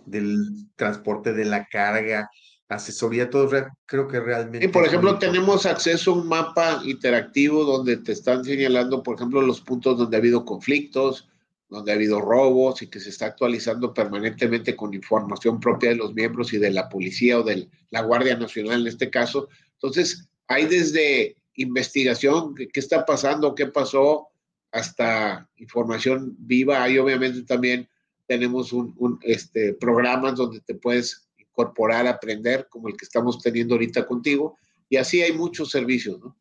del 0.06 0.45
transporte 0.75 1.34
de 1.34 1.45
la 1.45 1.65
carga, 1.65 2.30
asesoría, 2.67 3.30
todo 3.30 3.49
creo 3.86 4.08
que 4.08 4.19
realmente. 4.19 4.65
Y 4.65 4.69
por 4.69 4.86
ejemplo, 4.86 5.17
tenemos 5.19 5.65
acceso 5.65 6.12
a 6.12 6.15
un 6.15 6.28
mapa 6.28 6.82
interactivo 6.84 7.63
donde 7.63 7.97
te 7.97 8.12
están 8.12 8.43
señalando, 8.43 9.04
por 9.04 9.15
ejemplo, 9.15 9.41
los 9.41 9.62
puntos 9.62 9.97
donde 9.97 10.17
ha 10.17 10.19
habido 10.19 10.45
conflictos, 10.45 11.30
donde 11.69 11.91
ha 11.91 11.95
habido 11.95 12.21
robos 12.21 12.82
y 12.82 12.88
que 12.88 12.99
se 12.99 13.10
está 13.10 13.28
actualizando 13.28 13.93
permanentemente 13.93 14.75
con 14.75 14.93
información 14.93 15.60
propia 15.60 15.89
de 15.89 15.95
los 15.95 16.13
miembros 16.13 16.54
y 16.54 16.58
de 16.58 16.71
la 16.71 16.89
policía 16.89 17.39
o 17.39 17.43
de 17.43 17.67
la 17.89 18.01
Guardia 18.01 18.38
Nacional 18.38 18.82
en 18.82 18.88
este 18.88 19.10
caso. 19.10 19.49
Entonces, 19.73 20.28
hay 20.47 20.65
desde 20.65 21.38
investigación, 21.56 22.56
qué 22.56 22.80
está 22.80 23.06
pasando, 23.06 23.56
qué 23.56 23.67
pasó, 23.67 24.28
hasta 24.71 25.49
información 25.56 26.36
viva. 26.38 26.84
Hay 26.84 26.97
obviamente 26.97 27.43
también 27.43 27.88
tenemos 28.28 28.73
un, 28.73 29.19
este, 29.21 29.73
programas 29.73 30.36
donde 30.36 30.60
te 30.60 30.75
puedes 30.75 31.28
incorporar, 31.38 32.08
aprender, 32.08 32.67
como 32.69 32.89
el 32.89 32.97
que 32.97 33.06
estamos 33.06 33.41
teniendo 33.41 33.75
ahorita 33.75 34.06
contigo. 34.06 34.58
Y 34.89 34.97
así 34.97 35.21
hay 35.21 35.32
muchos 35.32 35.71
servicios, 35.71 36.19
¿no? 36.19 36.38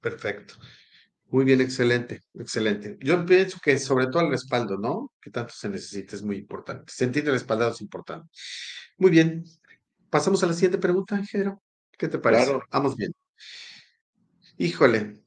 Perfecto. 0.00 0.54
Muy 1.30 1.44
bien, 1.44 1.60
excelente, 1.60 2.22
excelente. 2.34 2.98
Yo 3.00 3.24
pienso 3.24 3.58
que 3.62 3.78
sobre 3.78 4.08
todo 4.08 4.22
el 4.22 4.30
respaldo, 4.30 4.76
¿no? 4.76 5.12
Que 5.20 5.30
tanto 5.30 5.52
se 5.54 5.68
necesita 5.68 6.16
es 6.16 6.22
muy 6.22 6.36
importante. 6.36 6.92
Sentir 6.92 7.24
respaldado 7.24 7.70
es 7.70 7.80
importante. 7.80 8.28
Muy 8.98 9.12
bien. 9.12 9.44
Pasamos 10.10 10.42
a 10.42 10.46
la 10.46 10.54
siguiente 10.54 10.78
pregunta, 10.78 11.16
ingeniero. 11.16 11.62
¿Qué 11.96 12.08
te 12.08 12.18
parece? 12.18 12.52
Vamos 12.72 12.96
bien. 12.96 13.14
Híjole. 14.58 15.22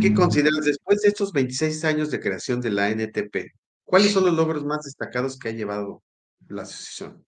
¿Qué 0.00 0.12
consideras 0.12 0.64
después 0.64 1.02
de 1.02 1.08
estos 1.08 1.32
26 1.32 1.84
años 1.84 2.10
de 2.10 2.18
creación 2.18 2.60
de 2.60 2.70
la 2.70 2.90
NTP? 2.90 3.52
¿Cuáles 3.84 4.12
son 4.12 4.26
los 4.26 4.34
logros 4.34 4.64
más 4.64 4.84
destacados 4.84 5.38
que 5.38 5.50
ha 5.50 5.52
llevado 5.52 6.02
la 6.48 6.62
asociación? 6.62 7.24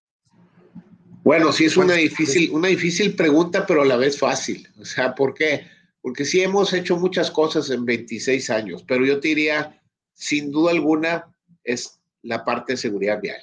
Bueno, 1.22 1.52
sí 1.52 1.66
es 1.66 1.76
una 1.76 1.94
difícil, 1.94 2.50
una 2.50 2.68
difícil 2.68 3.14
pregunta, 3.14 3.64
pero 3.64 3.82
a 3.82 3.84
la 3.84 3.96
vez 3.96 4.18
fácil. 4.18 4.68
O 4.78 4.84
sea, 4.84 5.14
¿por 5.14 5.34
qué? 5.34 5.66
Porque 6.02 6.24
sí 6.24 6.40
hemos 6.40 6.72
hecho 6.72 6.96
muchas 6.96 7.30
cosas 7.30 7.70
en 7.70 7.84
26 7.84 8.50
años, 8.50 8.84
pero 8.86 9.04
yo 9.04 9.20
te 9.20 9.28
diría, 9.28 9.82
sin 10.14 10.50
duda 10.50 10.72
alguna, 10.72 11.34
es 11.64 12.00
la 12.22 12.44
parte 12.44 12.72
de 12.72 12.78
seguridad 12.78 13.20
vial. 13.20 13.42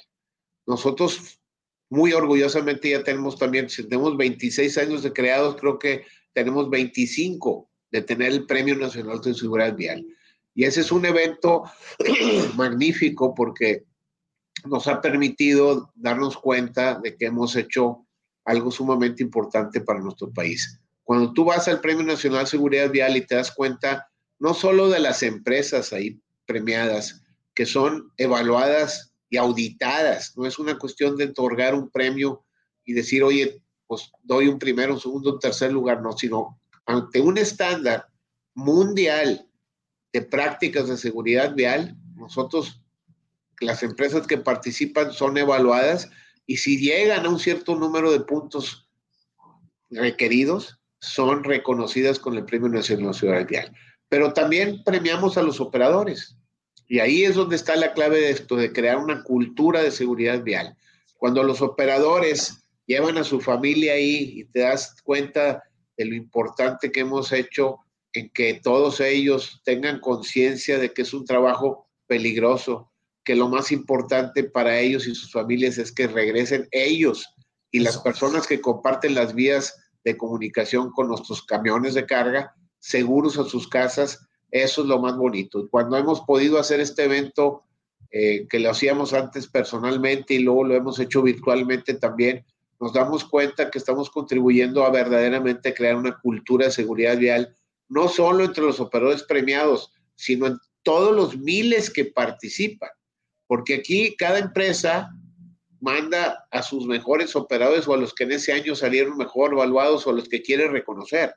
Nosotros 0.66 1.40
muy 1.90 2.12
orgullosamente 2.12 2.90
ya 2.90 3.02
tenemos 3.02 3.38
también, 3.38 3.68
si 3.68 3.84
tenemos 3.84 4.16
26 4.16 4.78
años 4.78 5.02
de 5.02 5.12
creados, 5.12 5.56
creo 5.56 5.78
que 5.78 6.04
tenemos 6.32 6.68
25 6.68 7.70
de 7.90 8.02
tener 8.02 8.32
el 8.32 8.46
Premio 8.46 8.76
Nacional 8.76 9.20
de 9.20 9.34
Seguridad 9.34 9.74
Vial. 9.74 10.06
Y 10.54 10.64
ese 10.64 10.80
es 10.80 10.92
un 10.92 11.06
evento 11.06 11.64
magnífico 12.56 13.34
porque 13.34 13.84
nos 14.64 14.88
ha 14.88 15.00
permitido 15.00 15.90
darnos 15.94 16.36
cuenta 16.36 16.98
de 16.98 17.16
que 17.16 17.26
hemos 17.26 17.56
hecho 17.56 18.06
algo 18.44 18.70
sumamente 18.70 19.22
importante 19.22 19.80
para 19.80 20.00
nuestro 20.00 20.30
país. 20.32 20.80
Cuando 21.08 21.32
tú 21.32 21.46
vas 21.46 21.66
al 21.68 21.80
Premio 21.80 22.04
Nacional 22.04 22.40
de 22.40 22.50
Seguridad 22.50 22.90
Vial 22.90 23.16
y 23.16 23.24
te 23.24 23.36
das 23.36 23.50
cuenta 23.50 24.10
no 24.38 24.52
solo 24.52 24.90
de 24.90 25.00
las 25.00 25.22
empresas 25.22 25.94
ahí 25.94 26.20
premiadas, 26.44 27.22
que 27.54 27.64
son 27.64 28.12
evaluadas 28.18 29.14
y 29.30 29.38
auditadas, 29.38 30.36
no 30.36 30.44
es 30.44 30.58
una 30.58 30.76
cuestión 30.76 31.16
de 31.16 31.24
otorgar 31.24 31.74
un 31.74 31.88
premio 31.88 32.44
y 32.84 32.92
decir, 32.92 33.22
oye, 33.24 33.62
pues 33.86 34.10
doy 34.22 34.48
un 34.48 34.58
primero, 34.58 34.92
un 34.92 35.00
segundo, 35.00 35.32
un 35.32 35.38
tercer 35.38 35.72
lugar, 35.72 36.02
no, 36.02 36.12
sino 36.12 36.60
ante 36.84 37.22
un 37.22 37.38
estándar 37.38 38.06
mundial 38.52 39.48
de 40.12 40.20
prácticas 40.20 40.88
de 40.88 40.98
seguridad 40.98 41.54
vial, 41.54 41.96
nosotros, 42.16 42.82
las 43.60 43.82
empresas 43.82 44.26
que 44.26 44.36
participan 44.36 45.14
son 45.14 45.38
evaluadas 45.38 46.10
y 46.44 46.58
si 46.58 46.76
llegan 46.76 47.24
a 47.24 47.30
un 47.30 47.38
cierto 47.38 47.76
número 47.76 48.12
de 48.12 48.20
puntos 48.20 48.90
requeridos, 49.88 50.77
son 51.00 51.44
reconocidas 51.44 52.18
con 52.18 52.36
el 52.36 52.44
Premio 52.44 52.68
Nacional 52.68 53.08
de 53.08 53.18
Seguridad 53.18 53.46
Vial. 53.46 53.76
Pero 54.08 54.32
también 54.32 54.82
premiamos 54.84 55.36
a 55.36 55.42
los 55.42 55.60
operadores. 55.60 56.36
Y 56.88 57.00
ahí 57.00 57.24
es 57.24 57.34
donde 57.34 57.56
está 57.56 57.76
la 57.76 57.92
clave 57.92 58.18
de 58.18 58.30
esto, 58.30 58.56
de 58.56 58.72
crear 58.72 58.96
una 58.96 59.22
cultura 59.22 59.82
de 59.82 59.90
seguridad 59.90 60.42
vial. 60.42 60.74
Cuando 61.18 61.42
los 61.42 61.60
operadores 61.60 62.62
llevan 62.86 63.18
a 63.18 63.24
su 63.24 63.40
familia 63.40 63.92
ahí 63.92 64.40
y 64.40 64.44
te 64.46 64.60
das 64.60 64.96
cuenta 65.02 65.62
de 65.98 66.06
lo 66.06 66.14
importante 66.14 66.90
que 66.90 67.00
hemos 67.00 67.30
hecho 67.32 67.80
en 68.14 68.30
que 68.30 68.54
todos 68.54 69.00
ellos 69.00 69.60
tengan 69.64 70.00
conciencia 70.00 70.78
de 70.78 70.94
que 70.94 71.02
es 71.02 71.12
un 71.12 71.26
trabajo 71.26 71.86
peligroso, 72.06 72.90
que 73.22 73.36
lo 73.36 73.48
más 73.48 73.70
importante 73.70 74.44
para 74.44 74.80
ellos 74.80 75.06
y 75.06 75.14
sus 75.14 75.30
familias 75.30 75.76
es 75.76 75.92
que 75.92 76.06
regresen 76.06 76.66
ellos 76.70 77.26
y 77.70 77.80
las 77.80 77.98
personas 77.98 78.46
que 78.46 78.62
comparten 78.62 79.14
las 79.14 79.34
vías 79.34 79.74
de 80.08 80.16
comunicación 80.18 80.90
con 80.90 81.08
nuestros 81.08 81.42
camiones 81.42 81.94
de 81.94 82.06
carga 82.06 82.54
seguros 82.78 83.38
a 83.38 83.44
sus 83.44 83.68
casas, 83.68 84.26
eso 84.50 84.82
es 84.82 84.88
lo 84.88 84.98
más 84.98 85.16
bonito. 85.16 85.68
Cuando 85.70 85.96
hemos 85.96 86.20
podido 86.22 86.58
hacer 86.58 86.80
este 86.80 87.04
evento, 87.04 87.64
eh, 88.10 88.46
que 88.48 88.58
lo 88.58 88.70
hacíamos 88.70 89.12
antes 89.12 89.46
personalmente 89.46 90.34
y 90.34 90.38
luego 90.38 90.64
lo 90.64 90.74
hemos 90.74 90.98
hecho 90.98 91.22
virtualmente 91.22 91.94
también, 91.94 92.44
nos 92.80 92.92
damos 92.92 93.24
cuenta 93.24 93.70
que 93.70 93.78
estamos 93.78 94.08
contribuyendo 94.08 94.84
a 94.84 94.90
verdaderamente 94.90 95.74
crear 95.74 95.96
una 95.96 96.18
cultura 96.18 96.66
de 96.66 96.72
seguridad 96.72 97.18
vial, 97.18 97.54
no 97.88 98.08
solo 98.08 98.44
entre 98.44 98.64
los 98.64 98.80
operadores 98.80 99.24
premiados, 99.24 99.92
sino 100.14 100.46
en 100.46 100.58
todos 100.82 101.14
los 101.14 101.36
miles 101.36 101.90
que 101.90 102.04
participan. 102.06 102.90
Porque 103.46 103.74
aquí 103.74 104.14
cada 104.16 104.38
empresa 104.38 105.10
manda 105.80 106.46
a 106.50 106.62
sus 106.62 106.86
mejores 106.86 107.36
operadores 107.36 107.86
o 107.86 107.94
a 107.94 107.98
los 107.98 108.14
que 108.14 108.24
en 108.24 108.32
ese 108.32 108.52
año 108.52 108.74
salieron 108.74 109.16
mejor 109.16 109.52
evaluados 109.52 110.06
o 110.06 110.10
a 110.10 110.14
los 110.14 110.28
que 110.28 110.42
quiere 110.42 110.68
reconocer. 110.68 111.34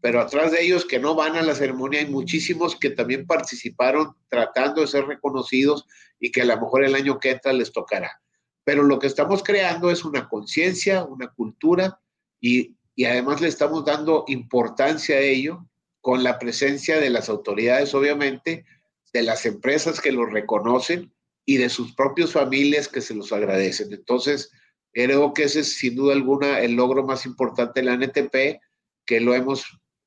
Pero 0.00 0.20
atrás 0.20 0.52
de 0.52 0.62
ellos 0.62 0.84
que 0.84 0.98
no 0.98 1.14
van 1.14 1.36
a 1.36 1.42
la 1.42 1.54
ceremonia 1.54 2.00
hay 2.00 2.06
muchísimos 2.06 2.76
que 2.76 2.90
también 2.90 3.26
participaron 3.26 4.14
tratando 4.28 4.80
de 4.80 4.86
ser 4.86 5.06
reconocidos 5.06 5.86
y 6.18 6.30
que 6.30 6.42
a 6.42 6.44
lo 6.44 6.56
mejor 6.60 6.84
el 6.84 6.94
año 6.94 7.18
que 7.18 7.30
entra 7.30 7.52
les 7.52 7.72
tocará. 7.72 8.20
Pero 8.64 8.82
lo 8.82 8.98
que 8.98 9.06
estamos 9.06 9.42
creando 9.42 9.90
es 9.90 10.04
una 10.04 10.28
conciencia, 10.28 11.04
una 11.04 11.28
cultura 11.28 11.98
y, 12.40 12.76
además 13.04 13.40
le 13.40 13.48
estamos 13.48 13.84
dando 13.86 14.24
importancia 14.28 15.16
a 15.16 15.20
ello 15.20 15.66
con 16.02 16.22
la 16.22 16.38
presencia 16.38 17.00
de 17.00 17.08
las 17.08 17.30
autoridades, 17.30 17.94
obviamente, 17.94 18.66
de 19.12 19.22
las 19.22 19.46
empresas 19.46 20.00
que 20.00 20.12
los 20.12 20.30
reconocen 20.30 21.12
y 21.50 21.56
de 21.56 21.68
sus 21.68 21.92
propias 21.96 22.30
familias 22.30 22.86
que 22.86 23.00
se 23.00 23.12
los 23.12 23.32
agradecen. 23.32 23.92
Entonces, 23.92 24.52
creo 24.92 25.34
que 25.34 25.42
ese 25.42 25.60
es 25.60 25.76
sin 25.78 25.96
duda 25.96 26.12
alguna 26.14 26.60
el 26.60 26.74
logro 26.74 27.04
más 27.04 27.26
importante 27.26 27.80
de 27.80 27.86
la 27.86 27.94
NTP, 27.94 28.60
que 29.04 29.18
lo 29.18 29.34
hemos 29.34 29.64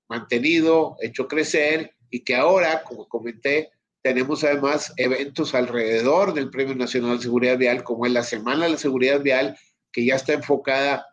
mantenido, 0.07 0.95
hecho 1.01 1.27
crecer 1.27 1.97
y 2.09 2.21
que 2.21 2.37
ahora, 2.37 2.83
como 2.83 3.09
comenté, 3.09 3.71
tenemos 4.01 4.45
además 4.45 4.93
eventos 4.95 5.53
alrededor 5.53 6.33
del 6.33 6.49
Premio 6.49 6.75
Nacional 6.75 7.17
de 7.17 7.23
Seguridad 7.23 7.57
Vial, 7.57 7.83
como 7.83 8.05
es 8.05 8.13
la 8.13 8.23
Semana 8.23 8.63
de 8.63 8.71
la 8.71 8.77
Seguridad 8.77 9.19
Vial, 9.21 9.57
que 9.91 10.05
ya 10.05 10.15
está 10.15 10.31
enfocada 10.31 11.05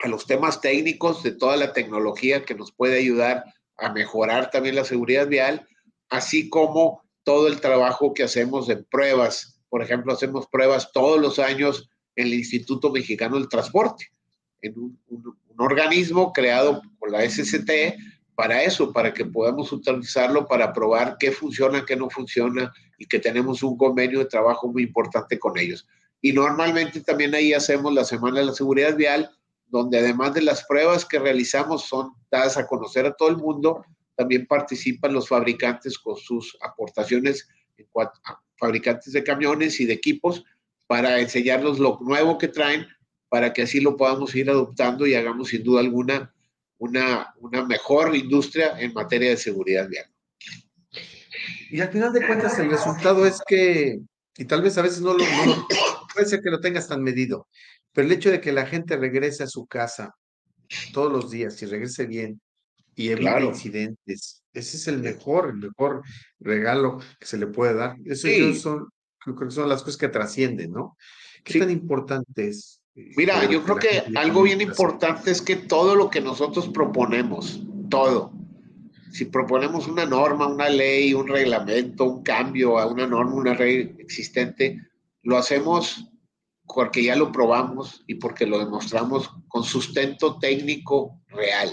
a 0.00 0.08
los 0.08 0.26
temas 0.26 0.60
técnicos 0.60 1.22
de 1.22 1.32
toda 1.32 1.56
la 1.56 1.72
tecnología 1.72 2.44
que 2.44 2.54
nos 2.54 2.70
puede 2.70 2.98
ayudar 2.98 3.44
a 3.78 3.94
mejorar 3.94 4.50
también 4.50 4.74
la 4.74 4.84
seguridad 4.84 5.26
vial, 5.26 5.66
así 6.10 6.50
como 6.50 7.07
todo 7.28 7.46
el 7.46 7.60
trabajo 7.60 8.14
que 8.14 8.22
hacemos 8.22 8.66
de 8.66 8.78
pruebas. 8.78 9.60
Por 9.68 9.82
ejemplo, 9.82 10.14
hacemos 10.14 10.46
pruebas 10.46 10.90
todos 10.92 11.20
los 11.20 11.38
años 11.38 11.90
en 12.16 12.28
el 12.28 12.32
Instituto 12.32 12.90
Mexicano 12.90 13.36
del 13.36 13.50
Transporte, 13.50 14.06
en 14.62 14.78
un, 14.78 14.98
un 15.10 15.36
organismo 15.58 16.32
creado 16.32 16.80
por 16.98 17.10
la 17.10 17.28
SCT 17.28 17.70
para 18.34 18.62
eso, 18.62 18.94
para 18.94 19.12
que 19.12 19.26
podamos 19.26 19.70
utilizarlo 19.72 20.46
para 20.46 20.72
probar 20.72 21.18
qué 21.20 21.30
funciona, 21.30 21.84
qué 21.84 21.96
no 21.96 22.08
funciona 22.08 22.72
y 22.96 23.04
que 23.04 23.18
tenemos 23.18 23.62
un 23.62 23.76
convenio 23.76 24.20
de 24.20 24.24
trabajo 24.24 24.72
muy 24.72 24.84
importante 24.84 25.38
con 25.38 25.58
ellos. 25.58 25.86
Y 26.22 26.32
normalmente 26.32 27.02
también 27.02 27.34
ahí 27.34 27.52
hacemos 27.52 27.92
la 27.92 28.06
Semana 28.06 28.40
de 28.40 28.46
la 28.46 28.54
Seguridad 28.54 28.96
Vial, 28.96 29.30
donde 29.66 29.98
además 29.98 30.32
de 30.32 30.40
las 30.40 30.64
pruebas 30.64 31.04
que 31.04 31.18
realizamos 31.18 31.84
son 31.84 32.10
dadas 32.30 32.56
a 32.56 32.66
conocer 32.66 33.04
a 33.04 33.12
todo 33.12 33.28
el 33.28 33.36
mundo, 33.36 33.84
también 34.18 34.46
participan 34.46 35.14
los 35.14 35.28
fabricantes 35.28 35.96
con 35.96 36.16
sus 36.16 36.58
aportaciones 36.60 37.48
fabricantes 38.56 39.12
de 39.12 39.22
camiones 39.22 39.78
y 39.78 39.86
de 39.86 39.92
equipos 39.92 40.42
para 40.88 41.20
enseñarnos 41.20 41.78
lo 41.78 41.98
nuevo 42.00 42.36
que 42.36 42.48
traen, 42.48 42.84
para 43.28 43.52
que 43.52 43.62
así 43.62 43.80
lo 43.80 43.96
podamos 43.96 44.34
ir 44.34 44.50
adoptando 44.50 45.06
y 45.06 45.14
hagamos 45.14 45.50
sin 45.50 45.62
duda 45.62 45.80
alguna 45.80 46.34
una, 46.78 47.32
una 47.38 47.64
mejor 47.64 48.16
industria 48.16 48.78
en 48.80 48.92
materia 48.92 49.30
de 49.30 49.36
seguridad 49.36 49.88
vial. 49.88 50.06
Y 51.70 51.80
al 51.80 51.92
final 51.92 52.12
de 52.12 52.26
cuentas 52.26 52.58
el 52.58 52.70
resultado 52.70 53.24
es 53.24 53.40
que, 53.46 54.00
y 54.36 54.44
tal 54.46 54.62
vez 54.62 54.76
a 54.78 54.82
veces 54.82 55.00
no 55.00 55.14
lo, 55.14 55.24
puede 56.12 56.26
ser 56.26 56.40
que 56.40 56.50
lo 56.50 56.58
tengas 56.58 56.88
tan 56.88 57.04
medido, 57.04 57.46
pero 57.92 58.08
el 58.08 58.12
hecho 58.12 58.32
de 58.32 58.40
que 58.40 58.50
la 58.50 58.66
gente 58.66 58.96
regrese 58.96 59.44
a 59.44 59.48
su 59.48 59.66
casa 59.66 60.16
todos 60.92 61.12
los 61.12 61.30
días 61.30 61.62
y 61.62 61.66
regrese 61.66 62.06
bien 62.06 62.40
y 62.98 63.10
evite 63.10 63.44
incidentes, 63.44 64.42
ese 64.52 64.76
es 64.76 64.88
el 64.88 64.98
mejor, 64.98 65.50
el 65.50 65.58
mejor 65.58 66.02
regalo 66.40 66.98
que 67.20 67.26
se 67.26 67.38
le 67.38 67.46
puede 67.46 67.74
dar. 67.74 67.96
Eso 68.04 68.28
son, 68.54 68.88
creo 69.18 69.36
que 69.36 69.50
son 69.52 69.68
las 69.68 69.82
cosas 69.82 69.96
que 69.96 70.08
trascienden, 70.08 70.72
¿no? 70.72 70.96
¿Qué 71.44 71.60
tan 71.60 71.70
importante 71.70 72.48
es 72.48 72.82
Mira, 73.16 73.48
yo 73.48 73.62
creo 73.62 73.76
que 73.76 74.02
algo 74.16 74.42
bien 74.42 74.60
importante 74.60 75.30
es 75.30 75.40
que 75.40 75.54
todo 75.54 75.94
lo 75.94 76.10
que 76.10 76.20
nosotros 76.20 76.68
proponemos, 76.68 77.62
todo, 77.88 78.32
si 79.12 79.26
proponemos 79.26 79.86
una 79.86 80.04
norma, 80.04 80.48
una 80.48 80.68
ley, 80.68 81.14
un 81.14 81.28
reglamento, 81.28 82.04
un 82.04 82.24
cambio 82.24 82.76
a 82.76 82.86
una 82.86 83.06
norma, 83.06 83.34
una 83.34 83.54
ley 83.54 83.94
existente, 84.00 84.82
lo 85.22 85.38
hacemos 85.38 86.10
porque 86.64 87.04
ya 87.04 87.14
lo 87.14 87.30
probamos 87.30 88.02
y 88.08 88.16
porque 88.16 88.46
lo 88.46 88.58
demostramos 88.58 89.30
con 89.46 89.62
sustento 89.62 90.40
técnico 90.40 91.20
real. 91.28 91.72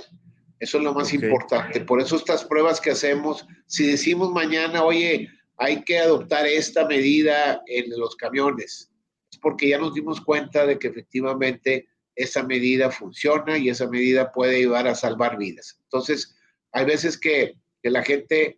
Eso 0.60 0.78
es 0.78 0.84
lo 0.84 0.94
más 0.94 1.14
importante. 1.14 1.82
Por 1.82 2.02
eso 2.02 2.16
estas 2.16 2.46
pruebas 2.46 2.80
que 2.80 2.92
hacemos, 2.92 3.46
si 3.68 3.88
decimos 3.88 4.32
mañana, 4.32 4.84
oye, 4.84 5.30
hay 5.58 5.84
que 5.84 6.00
adoptar 6.00 6.46
esta 6.46 6.86
medida 6.86 7.62
en 7.68 7.90
los 7.98 8.16
camiones, 8.16 8.92
es 9.32 9.38
porque 9.40 9.70
ya 9.70 9.78
nos 9.78 9.94
dimos 9.94 10.22
cuenta 10.22 10.66
de 10.66 10.80
que 10.80 10.88
efectivamente 10.88 11.88
esa 12.16 12.44
medida 12.44 12.90
funciona 12.90 13.58
y 13.58 13.70
esa 13.70 13.88
medida 13.88 14.32
puede 14.32 14.58
ayudar 14.58 14.88
a 14.88 14.96
salvar 14.96 15.38
vidas. 15.38 15.78
Entonces, 15.84 16.36
hay 16.72 16.86
veces 16.86 17.18
que, 17.18 17.56
la 17.84 18.02
gente 18.02 18.58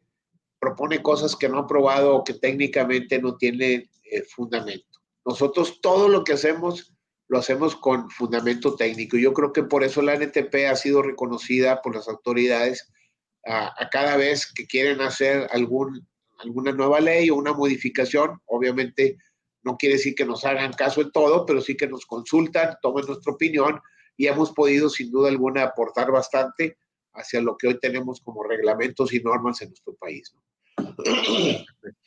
propone 0.58 1.02
cosas 1.02 1.36
que 1.36 1.50
no 1.50 1.60
ha 1.60 1.68
probado 1.68 2.16
o 2.16 2.24
que 2.24 2.34
técnicamente 2.34 3.22
no 3.22 3.36
tienen 3.36 3.90
eh, 4.10 4.24
fundamento. 4.24 5.02
Nosotros 5.26 5.82
todo 5.82 6.08
lo 6.08 6.24
que 6.24 6.32
hacemos 6.32 6.97
lo 7.30 7.38
hacemos 7.40 7.76
con 7.76 8.10
fundamento 8.10 8.76
técnico. 8.76 9.18
Yo 9.18 9.34
creo 9.34 9.52
que 9.52 9.64
por 9.64 9.84
eso 9.84 10.02
la 10.02 10.16
NTP 10.16 10.68
ha 10.70 10.76
sido 10.76 11.02
reconocida 11.02 11.82
por 11.82 11.96
las 11.96 12.08
autoridades 12.08 12.92
a, 13.46 13.90
cada 13.92 14.18
vez 14.18 14.52
que 14.52 14.66
quieren 14.66 15.02
hacer 15.02 15.48
algún, 15.52 16.08
alguna 16.40 16.72
nueva 16.72 17.00
ley 17.00 17.30
o 17.30 17.36
una 17.36 17.54
modificación. 17.54 18.40
Obviamente 18.46 19.18
no 19.64 19.78
quiere 19.78 19.96
decir 19.96 20.16
que 20.16 20.26
nos 20.26 20.46
hagan 20.46 20.74
caso 20.74 21.02
en 21.02 21.12
todo, 21.12 21.46
pero 21.46 21.62
sí 21.62 21.76
que 21.76 21.88
nos 21.88 22.06
consultan, 22.06 22.78
tomen 22.82 23.06
nuestra 23.06 23.34
opinión 23.34 23.82
y 24.16 24.28
hemos 24.28 24.52
podido 24.54 24.90
sin 24.90 25.12
duda 25.12 25.30
alguna 25.30 25.64
aportar 25.64 26.12
bastante 26.12 26.78
hacia 27.14 27.42
lo 27.42 27.58
que 27.58 27.68
hoy 27.68 27.80
tenemos 27.80 28.22
como 28.22 28.44
reglamentos 28.44 29.14
y 29.14 29.20
normas 29.20 29.62
en 29.62 29.70
nuestro 29.70 29.96
país. 29.96 30.34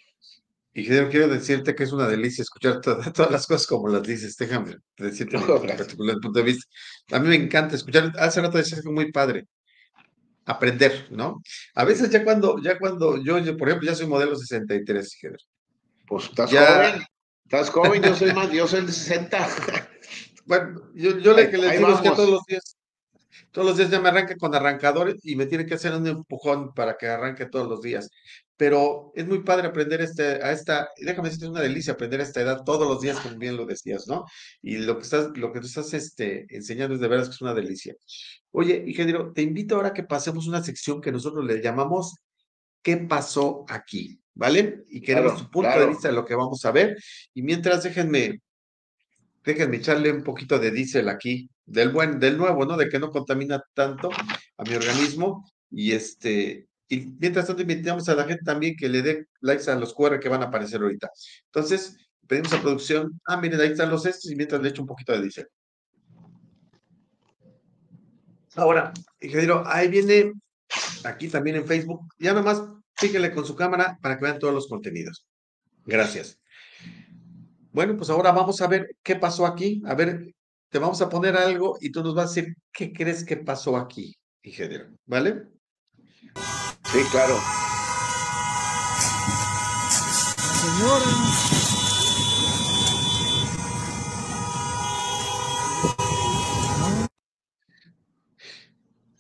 Y 0.73 0.87
quiero 0.87 1.29
decirte 1.29 1.75
que 1.75 1.83
es 1.83 1.93
una 1.93 2.07
delicia 2.07 2.43
escuchar 2.43 2.81
todas 3.15 3.31
las 3.31 3.47
cosas 3.47 3.67
como 3.67 3.89
las 3.89 4.03
dices. 4.03 4.37
Déjame 4.37 4.77
decirte 4.97 5.37
en 5.37 5.47
particular 5.47 6.17
punto 6.21 6.39
de 6.39 6.45
vista. 6.45 6.67
A 7.13 7.19
mí 7.19 7.29
me 7.29 7.35
encanta 7.35 7.75
escuchar. 7.75 8.13
Hace 8.19 8.41
rato 8.41 8.59
decías 8.59 8.83
que 8.83 8.91
muy 8.91 9.11
padre. 9.11 9.47
Aprender, 10.47 11.07
¿no? 11.11 11.43
A 11.75 11.85
veces 11.85 12.11
ya 12.11 12.25
cuando, 12.25 12.61
ya 12.63 12.79
cuando 12.79 13.23
yo, 13.23 13.39
yo 13.39 13.57
por 13.57 13.69
ejemplo, 13.69 13.89
ya 13.89 13.95
soy 13.95 14.07
modelo 14.07 14.35
63, 14.37 15.19
Pues 16.07 16.25
estás 16.25 16.51
joven. 16.51 17.03
Estás 17.45 17.71
joven, 17.71 18.03
yo 18.03 18.15
soy 18.15 18.33
más, 18.33 18.51
yo 18.51 18.67
soy 18.67 18.87
de 18.87 18.93
60. 18.93 19.49
Bueno, 20.47 20.91
yo, 20.95 21.17
yo 21.19 21.33
le 21.33 21.49
que 21.49 21.59
les 21.59 21.79
digo 21.79 21.95
es 21.95 22.01
que 22.01 22.11
todos 22.11 22.29
los 22.29 22.43
días 22.45 22.77
todos 23.53 23.67
los 23.67 23.77
días 23.77 23.91
ya 23.91 24.01
me 24.01 24.09
arranca 24.09 24.37
con 24.37 24.55
arrancadores 24.55 25.17
y 25.23 25.37
me 25.37 25.47
tiene 25.47 25.67
que 25.67 25.75
hacer 25.75 25.95
un 25.95 26.07
empujón 26.07 26.73
para 26.75 26.97
que 26.97 27.09
arranque 27.09 27.47
todos 27.47 27.69
los 27.69 27.83
días. 27.83 28.09
Pero 28.57 29.13
es 29.15 29.27
muy 29.27 29.43
padre 29.43 29.69
aprender 29.69 30.01
este, 30.03 30.43
a 30.43 30.53
esta, 30.53 30.89
déjame 30.99 31.29
decirte, 31.29 31.47
es 31.47 31.51
una 31.51 31.63
delicia 31.63 31.95
aprender 31.95 32.21
a 32.21 32.25
esta 32.25 32.41
edad 32.43 32.63
todos 32.65 32.87
los 32.87 33.01
días, 33.01 33.19
como 33.21 33.39
bien 33.39 33.57
lo 33.57 33.67
decías, 33.67 34.07
¿no? 34.07 34.25
Y 34.63 34.79
lo 34.79 34.97
que 34.99 35.05
estás, 35.05 35.31
lo 35.37 35.53
que 35.53 35.61
tú 35.61 35.67
estás 35.67 35.93
este, 35.95 36.47
enseñando 36.55 36.95
es 36.95 37.01
de 37.01 37.09
veras 37.09 37.29
que 37.29 37.35
es 37.35 37.41
una 37.41 37.55
delicia. 37.55 37.95
Oye, 38.53 38.85
ingeniero, 38.87 39.33
te 39.33 39.43
invito 39.43 39.77
ahora 39.77 39.89
a 39.89 39.93
que 39.95 40.05
pasemos 40.05 40.47
una 40.47 40.63
sección 40.63 41.01
que 41.01 41.13
nosotros 41.13 41.45
le 41.45 41.63
llamamos 41.63 42.15
¿Qué 42.83 42.97
pasó 42.97 43.65
aquí? 43.69 44.21
¿Vale? 44.35 44.85
Y 44.89 45.01
queremos 45.03 45.37
tu 45.37 45.51
punto 45.51 45.79
de 45.79 45.87
vista 45.87 46.09
de 46.09 46.15
lo 46.15 46.25
que 46.25 46.35
vamos 46.35 46.65
a 46.65 46.73
ver. 46.73 46.97
Y 47.35 47.43
mientras, 47.43 47.83
déjenme, 47.83 48.41
déjenme 49.45 49.77
echarle 49.77 50.13
un 50.13 50.25
poquito 50.25 50.59
de 50.59 50.71
diésel 50.71 51.09
aquí 51.09 51.51
del 51.71 51.91
buen, 51.91 52.19
del 52.19 52.37
nuevo, 52.37 52.67
¿no? 52.67 52.77
De 52.77 52.89
que 52.89 52.99
no 52.99 53.11
contamina 53.11 53.63
tanto 53.75 54.11
a 54.11 54.63
mi 54.65 54.75
organismo. 54.75 55.49
Y 55.71 55.93
este, 55.93 56.67
y 56.89 57.15
mientras 57.19 57.47
tanto 57.47 57.63
invitamos 57.63 58.09
a 58.09 58.15
la 58.15 58.25
gente 58.25 58.45
también 58.45 58.75
que 58.77 58.89
le 58.89 59.03
dé 59.03 59.27
likes 59.41 59.71
a 59.71 59.77
los 59.77 59.95
QR 59.95 60.19
que 60.19 60.29
van 60.29 60.43
a 60.43 60.47
aparecer 60.47 60.83
ahorita. 60.83 61.09
Entonces, 61.47 61.97
pedimos 62.27 62.53
a 62.53 62.61
producción, 62.61 63.21
ah, 63.27 63.37
miren, 63.37 63.61
ahí 63.61 63.69
están 63.69 63.91
los 63.91 64.05
estos 64.05 64.31
y 64.31 64.37
mientras 64.37 64.61
le 64.61 64.71
echo 64.71 64.83
un 64.83 64.89
poquito 64.89 65.13
de 65.13 65.23
diésel. 65.23 65.49
Ahora, 68.57 68.93
ingeniero, 69.21 69.63
ahí 69.65 69.87
viene, 69.89 70.33
aquí 71.05 71.29
también 71.29 71.57
en 71.57 71.67
Facebook, 71.67 72.01
ya 72.19 72.33
nomás 72.33 72.63
fíjenle 72.95 73.31
con 73.33 73.47
su 73.47 73.55
cámara 73.55 73.97
para 74.03 74.19
que 74.19 74.25
vean 74.25 74.41
todos 74.41 74.53
los 74.53 74.67
contenidos. 74.67 75.25
Gracias. 75.87 76.41
Bueno, 77.73 77.97
pues 77.97 78.11
ahora 78.11 78.33
vamos 78.33 78.61
a 78.61 78.67
ver 78.67 78.91
qué 79.05 79.15
pasó 79.15 79.47
aquí, 79.47 79.81
a 79.87 79.95
ver 79.95 80.35
te 80.71 80.79
vamos 80.79 81.03
a 81.03 81.09
poner 81.09 81.37
algo 81.37 81.77
y 81.81 81.91
tú 81.91 82.03
nos 82.03 82.15
vas 82.15 82.27
a 82.27 82.35
decir 82.35 82.55
qué 82.73 82.93
crees 82.93 83.25
que 83.25 83.37
pasó 83.37 83.77
aquí, 83.77 84.17
ingeniero, 84.43 84.87
¿vale? 85.05 85.43
Sí, 86.85 87.01
claro. 87.11 87.35
Señora. 90.39 91.05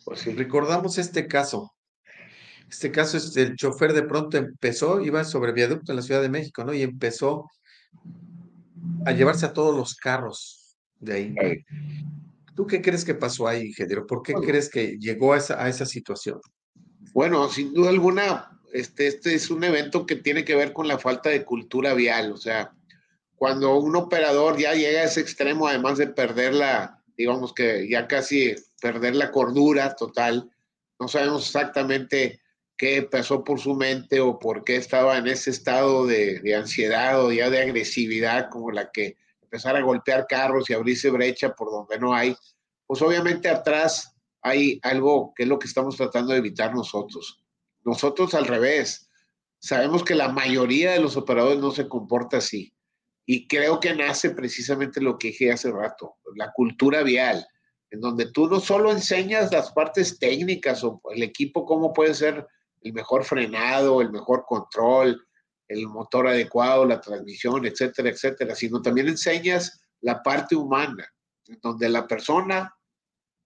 Pues 0.04 0.20
si 0.20 0.32
recordamos 0.32 0.98
este 0.98 1.26
caso, 1.26 1.72
este 2.68 2.92
caso 2.92 3.16
es 3.16 3.36
el 3.36 3.56
chofer 3.56 3.92
de 3.92 4.04
pronto 4.04 4.36
empezó, 4.36 5.00
iba 5.00 5.24
sobre 5.24 5.52
viaducto 5.52 5.90
en 5.90 5.96
la 5.96 6.02
Ciudad 6.02 6.22
de 6.22 6.28
México, 6.28 6.64
¿no? 6.64 6.72
Y 6.72 6.82
empezó 6.82 7.50
a 9.04 9.10
llevarse 9.10 9.46
a 9.46 9.52
todos 9.52 9.76
los 9.76 9.96
carros 9.96 10.60
de 11.00 11.14
ahí. 11.14 11.64
¿Tú 12.54 12.66
qué 12.66 12.82
crees 12.82 13.04
que 13.04 13.14
pasó 13.14 13.48
ahí, 13.48 13.68
ingeniero? 13.68 14.06
¿Por 14.06 14.22
qué 14.22 14.34
crees 14.34 14.68
que 14.68 14.98
llegó 14.98 15.32
a 15.32 15.38
esa, 15.38 15.62
a 15.62 15.68
esa 15.68 15.86
situación? 15.86 16.40
Bueno, 17.12 17.48
sin 17.48 17.72
duda 17.72 17.90
alguna, 17.90 18.60
este, 18.72 19.06
este 19.06 19.34
es 19.34 19.50
un 19.50 19.64
evento 19.64 20.06
que 20.06 20.16
tiene 20.16 20.44
que 20.44 20.54
ver 20.54 20.72
con 20.72 20.86
la 20.86 20.98
falta 20.98 21.30
de 21.30 21.44
cultura 21.44 21.94
vial. 21.94 22.32
O 22.32 22.36
sea, 22.36 22.72
cuando 23.36 23.78
un 23.78 23.96
operador 23.96 24.58
ya 24.58 24.74
llega 24.74 25.00
a 25.00 25.04
ese 25.04 25.20
extremo, 25.20 25.66
además 25.66 25.98
de 25.98 26.08
perder 26.08 26.54
la, 26.54 27.02
digamos 27.16 27.54
que 27.54 27.88
ya 27.88 28.06
casi 28.06 28.54
perder 28.80 29.16
la 29.16 29.30
cordura 29.30 29.96
total, 29.96 30.50
no 30.98 31.08
sabemos 31.08 31.46
exactamente 31.46 32.40
qué 32.76 33.02
pasó 33.02 33.42
por 33.42 33.58
su 33.58 33.74
mente 33.74 34.20
o 34.20 34.38
por 34.38 34.64
qué 34.64 34.76
estaba 34.76 35.18
en 35.18 35.26
ese 35.26 35.50
estado 35.50 36.06
de, 36.06 36.40
de 36.40 36.54
ansiedad 36.54 37.24
o 37.24 37.32
ya 37.32 37.50
de 37.50 37.62
agresividad 37.62 38.48
como 38.50 38.70
la 38.70 38.90
que 38.90 39.16
empezar 39.50 39.76
a 39.76 39.82
golpear 39.82 40.26
carros 40.28 40.70
y 40.70 40.74
abrirse 40.74 41.10
brecha 41.10 41.54
por 41.54 41.72
donde 41.72 41.98
no 41.98 42.14
hay, 42.14 42.36
pues 42.86 43.02
obviamente 43.02 43.48
atrás 43.48 44.14
hay 44.42 44.78
algo 44.82 45.32
que 45.34 45.42
es 45.42 45.48
lo 45.48 45.58
que 45.58 45.66
estamos 45.66 45.96
tratando 45.96 46.32
de 46.32 46.38
evitar 46.38 46.72
nosotros. 46.72 47.42
Nosotros 47.84 48.34
al 48.34 48.46
revés, 48.46 49.10
sabemos 49.58 50.04
que 50.04 50.14
la 50.14 50.28
mayoría 50.28 50.92
de 50.92 51.00
los 51.00 51.16
operadores 51.16 51.58
no 51.58 51.72
se 51.72 51.88
comporta 51.88 52.36
así. 52.36 52.72
Y 53.26 53.48
creo 53.48 53.80
que 53.80 53.94
nace 53.94 54.30
precisamente 54.30 55.00
lo 55.00 55.18
que 55.18 55.28
dije 55.28 55.52
hace 55.52 55.70
rato, 55.72 56.16
la 56.36 56.52
cultura 56.52 57.02
vial, 57.02 57.44
en 57.90 58.00
donde 58.00 58.30
tú 58.30 58.46
no 58.46 58.60
solo 58.60 58.92
enseñas 58.92 59.52
las 59.52 59.72
partes 59.72 60.18
técnicas 60.18 60.84
o 60.84 61.00
el 61.12 61.24
equipo 61.24 61.66
cómo 61.66 61.92
puede 61.92 62.14
ser 62.14 62.46
el 62.82 62.92
mejor 62.92 63.24
frenado, 63.24 64.00
el 64.00 64.10
mejor 64.10 64.44
control, 64.46 65.20
el 65.70 65.87
motor 65.87 66.26
adecuado, 66.26 66.85
la 66.85 67.00
transmisión, 67.00 67.64
etcétera, 67.64 68.11
etcétera, 68.11 68.54
sino 68.56 68.83
también 68.83 69.06
enseñas 69.06 69.80
la 70.00 70.20
parte 70.22 70.56
humana, 70.56 71.09
donde 71.62 71.88
la 71.88 72.09
persona 72.09 72.74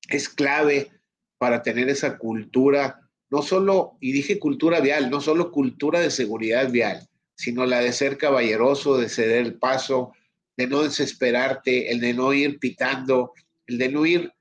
es 0.08 0.28
clave 0.30 0.90
para 1.36 1.62
tener 1.62 1.90
esa 1.90 2.16
cultura, 2.16 2.98
no 3.28 3.42
solo, 3.42 3.98
y 4.00 4.12
dije 4.12 4.38
cultura 4.38 4.80
vial, 4.80 5.10
no 5.10 5.20
solo 5.20 5.52
cultura 5.52 6.00
de 6.00 6.10
seguridad 6.10 6.70
vial, 6.70 7.06
sino 7.36 7.66
la 7.66 7.80
de 7.80 7.92
ser 7.92 8.16
caballeroso, 8.16 8.96
de 8.96 9.10
ceder 9.10 9.44
el 9.44 9.58
paso, 9.58 10.12
de 10.56 10.66
no 10.66 10.82
desesperarte, 10.82 11.90
el 11.90 12.00
de 12.00 12.14
no 12.14 12.32
ir 12.32 12.58
pitando, 12.58 13.32
el 13.66 13.76
de 13.76 13.88
no 13.90 14.06
ir 14.06 14.32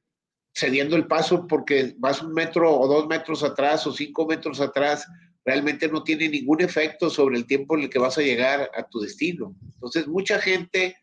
cediendo 0.56 0.96
el 0.96 1.08
paso 1.08 1.48
porque 1.48 1.96
vas 1.98 2.22
un 2.22 2.34
metro 2.34 2.72
o 2.72 2.88
dos 2.88 3.08
metros 3.08 3.44
atrás 3.44 3.86
o 3.88 3.92
cinco 3.92 4.26
metros 4.26 4.62
atrás 4.62 5.06
realmente 5.46 5.88
no 5.88 6.04
tiene 6.04 6.30
ningún 6.30 6.62
efecto 6.62 7.10
sobre 7.10 7.38
el 7.38 7.46
tiempo 7.46 7.76
en 7.76 7.84
el 7.84 7.90
que 7.90 8.00
vas 8.00 8.18
a 8.18 8.22
llegar 8.22 8.70
a 8.76 8.84
tu 8.84 9.00
destino. 9.00 9.56
Entonces, 9.74 10.08
mucha 10.08 10.40
gente 10.40 10.96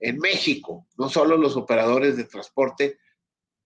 en 0.00 0.18
México, 0.18 0.86
no 0.98 1.08
solo 1.08 1.36
los 1.36 1.56
operadores 1.56 2.16
de 2.16 2.24
transporte, 2.24 2.98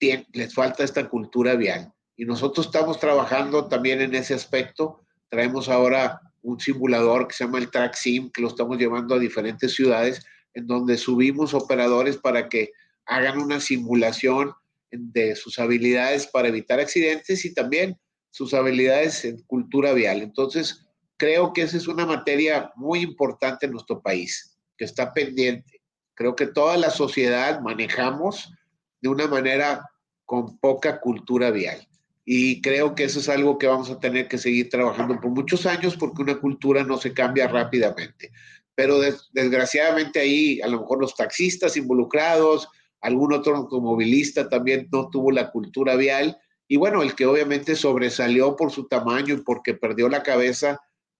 les 0.00 0.54
falta 0.54 0.84
esta 0.84 1.08
cultura 1.08 1.54
vial. 1.54 1.92
Y 2.16 2.24
nosotros 2.24 2.66
estamos 2.66 2.98
trabajando 2.98 3.66
también 3.68 4.00
en 4.00 4.14
ese 4.14 4.34
aspecto. 4.34 5.04
Traemos 5.28 5.68
ahora 5.68 6.20
un 6.42 6.60
simulador 6.60 7.28
que 7.28 7.34
se 7.34 7.44
llama 7.44 7.58
el 7.58 7.70
Track 7.70 7.94
Sim, 7.94 8.30
que 8.30 8.42
lo 8.42 8.48
estamos 8.48 8.78
llevando 8.78 9.14
a 9.14 9.18
diferentes 9.18 9.74
ciudades, 9.74 10.24
en 10.54 10.66
donde 10.66 10.96
subimos 10.96 11.54
operadores 11.54 12.16
para 12.16 12.48
que 12.48 12.72
hagan 13.06 13.38
una 13.38 13.60
simulación 13.60 14.52
de 14.90 15.36
sus 15.36 15.58
habilidades 15.58 16.26
para 16.26 16.48
evitar 16.48 16.80
accidentes 16.80 17.44
y 17.44 17.54
también 17.54 17.98
sus 18.30 18.54
habilidades 18.54 19.24
en 19.24 19.42
cultura 19.42 19.92
vial. 19.92 20.22
Entonces, 20.22 20.86
creo 21.16 21.52
que 21.52 21.62
esa 21.62 21.76
es 21.76 21.88
una 21.88 22.06
materia 22.06 22.72
muy 22.76 23.00
importante 23.00 23.66
en 23.66 23.72
nuestro 23.72 24.00
país, 24.00 24.58
que 24.76 24.84
está 24.84 25.12
pendiente. 25.12 25.82
Creo 26.14 26.34
que 26.34 26.46
toda 26.46 26.76
la 26.76 26.90
sociedad 26.90 27.60
manejamos 27.60 28.52
de 29.00 29.08
una 29.08 29.26
manera 29.26 29.90
con 30.24 30.58
poca 30.58 31.00
cultura 31.00 31.50
vial. 31.50 31.86
Y 32.24 32.60
creo 32.60 32.94
que 32.94 33.04
eso 33.04 33.18
es 33.18 33.28
algo 33.28 33.58
que 33.58 33.66
vamos 33.66 33.90
a 33.90 33.98
tener 33.98 34.28
que 34.28 34.38
seguir 34.38 34.68
trabajando 34.68 35.20
por 35.20 35.30
muchos 35.30 35.66
años 35.66 35.96
porque 35.96 36.22
una 36.22 36.38
cultura 36.38 36.84
no 36.84 36.98
se 36.98 37.12
cambia 37.12 37.48
rápidamente. 37.48 38.30
Pero 38.74 39.00
desgraciadamente 39.32 40.20
ahí 40.20 40.60
a 40.60 40.68
lo 40.68 40.80
mejor 40.80 41.00
los 41.00 41.16
taxistas 41.16 41.76
involucrados, 41.76 42.68
algún 43.00 43.32
otro 43.32 43.56
automovilista 43.56 44.48
también 44.48 44.88
no 44.92 45.10
tuvo 45.10 45.32
la 45.32 45.50
cultura 45.50 45.96
vial. 45.96 46.38
Y 46.72 46.76
bueno, 46.76 47.02
el 47.02 47.16
que 47.16 47.26
obviamente 47.26 47.74
sobresalió 47.74 48.54
por 48.54 48.70
su 48.70 48.86
tamaño 48.86 49.34
y 49.34 49.40
porque 49.40 49.74
perdió 49.74 50.08
la 50.08 50.22
cabeza 50.22 50.78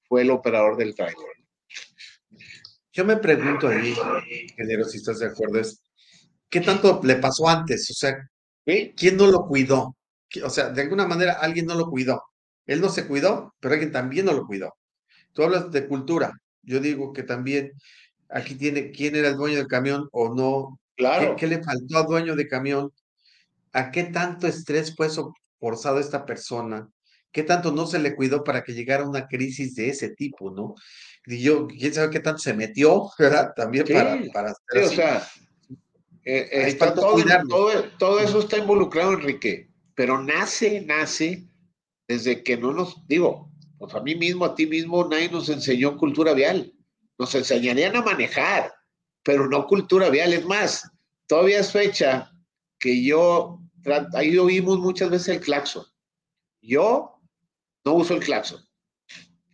fue 0.08 0.22
el 0.22 0.30
operador 0.30 0.76
del 0.76 0.94
trailer. 0.94 1.26
Yo 2.92 3.04
me 3.04 3.16
pregunto 3.16 3.66
ahí, 3.66 3.92
ingeniero, 4.48 4.84
si 4.84 4.98
estás 4.98 5.18
de 5.18 5.26
acuerdo, 5.26 5.58
es, 5.58 5.82
¿qué 6.48 6.60
tanto 6.60 7.00
le 7.02 7.16
pasó 7.16 7.48
antes? 7.48 7.90
O 7.90 7.94
sea, 7.94 8.30
¿quién 8.64 9.16
no 9.16 9.26
lo 9.26 9.44
cuidó? 9.44 9.96
O 10.44 10.50
sea, 10.50 10.70
de 10.70 10.82
alguna 10.82 11.08
manera 11.08 11.32
alguien 11.32 11.66
no 11.66 11.74
lo 11.74 11.90
cuidó. 11.90 12.22
Él 12.64 12.80
no 12.80 12.88
se 12.88 13.08
cuidó, 13.08 13.52
pero 13.58 13.74
alguien 13.74 13.90
también 13.90 14.26
no 14.26 14.32
lo 14.32 14.46
cuidó. 14.46 14.76
Tú 15.32 15.42
hablas 15.42 15.72
de 15.72 15.88
cultura. 15.88 16.32
Yo 16.62 16.78
digo 16.78 17.12
que 17.12 17.24
también 17.24 17.72
aquí 18.28 18.54
tiene 18.54 18.92
quién 18.92 19.16
era 19.16 19.30
el 19.30 19.36
dueño 19.36 19.56
del 19.56 19.66
camión 19.66 20.08
o 20.12 20.32
no. 20.32 20.78
Claro. 20.96 21.34
¿Qué, 21.34 21.48
le 21.48 21.60
faltó 21.60 21.98
al 21.98 22.06
dueño 22.06 22.36
de 22.36 22.46
camión? 22.46 22.92
¿A 23.72 23.90
qué 23.90 24.04
tanto 24.04 24.46
estrés 24.46 24.94
fue 24.94 25.08
forzado 25.58 25.98
esta 25.98 26.26
persona? 26.26 26.88
¿Qué 27.32 27.42
tanto 27.44 27.70
no 27.70 27.86
se 27.86 27.98
le 27.98 28.16
cuidó 28.16 28.42
para 28.42 28.64
que 28.64 28.74
llegara 28.74 29.08
una 29.08 29.28
crisis 29.28 29.74
de 29.76 29.90
ese 29.90 30.10
tipo, 30.10 30.50
no? 30.50 30.74
Y 31.26 31.42
yo, 31.42 31.68
quién 31.68 31.94
sabe 31.94 32.10
qué 32.10 32.20
tanto 32.20 32.38
se 32.38 32.54
metió, 32.54 33.10
¿verdad? 33.18 33.52
También 33.54 33.86
para, 33.86 34.18
para 34.32 34.50
hacer 34.50 34.84
o 34.84 34.88
sea, 34.88 35.28
eh, 36.24 36.76
todo, 37.48 37.84
todo, 37.98 38.20
eso 38.20 38.40
está 38.40 38.58
involucrado, 38.58 39.12
Enrique, 39.12 39.70
pero 39.94 40.22
nace, 40.22 40.80
nace 40.82 41.48
desde 42.08 42.42
que 42.42 42.56
no 42.56 42.72
nos, 42.72 43.06
digo, 43.06 43.50
pues 43.78 43.94
a 43.94 44.00
mí 44.00 44.14
mismo, 44.14 44.44
a 44.44 44.54
ti 44.54 44.66
mismo, 44.66 45.08
nadie 45.08 45.30
nos 45.30 45.48
enseñó 45.48 45.96
cultura 45.96 46.34
vial. 46.34 46.72
Nos 47.18 47.34
enseñarían 47.34 47.96
a 47.96 48.02
manejar, 48.02 48.74
pero 49.22 49.48
no 49.48 49.66
cultura 49.66 50.10
vial. 50.10 50.32
Es 50.32 50.44
más, 50.44 50.90
todavía 51.26 51.60
es 51.60 51.72
fecha 51.72 52.29
que 52.80 53.04
yo, 53.04 53.60
ahí 54.14 54.36
oímos 54.36 54.78
muchas 54.78 55.10
veces 55.10 55.28
el 55.28 55.40
claxon. 55.40 55.84
Yo 56.62 57.20
no 57.84 57.94
uso 57.94 58.14
el 58.14 58.20
claxon. 58.20 58.60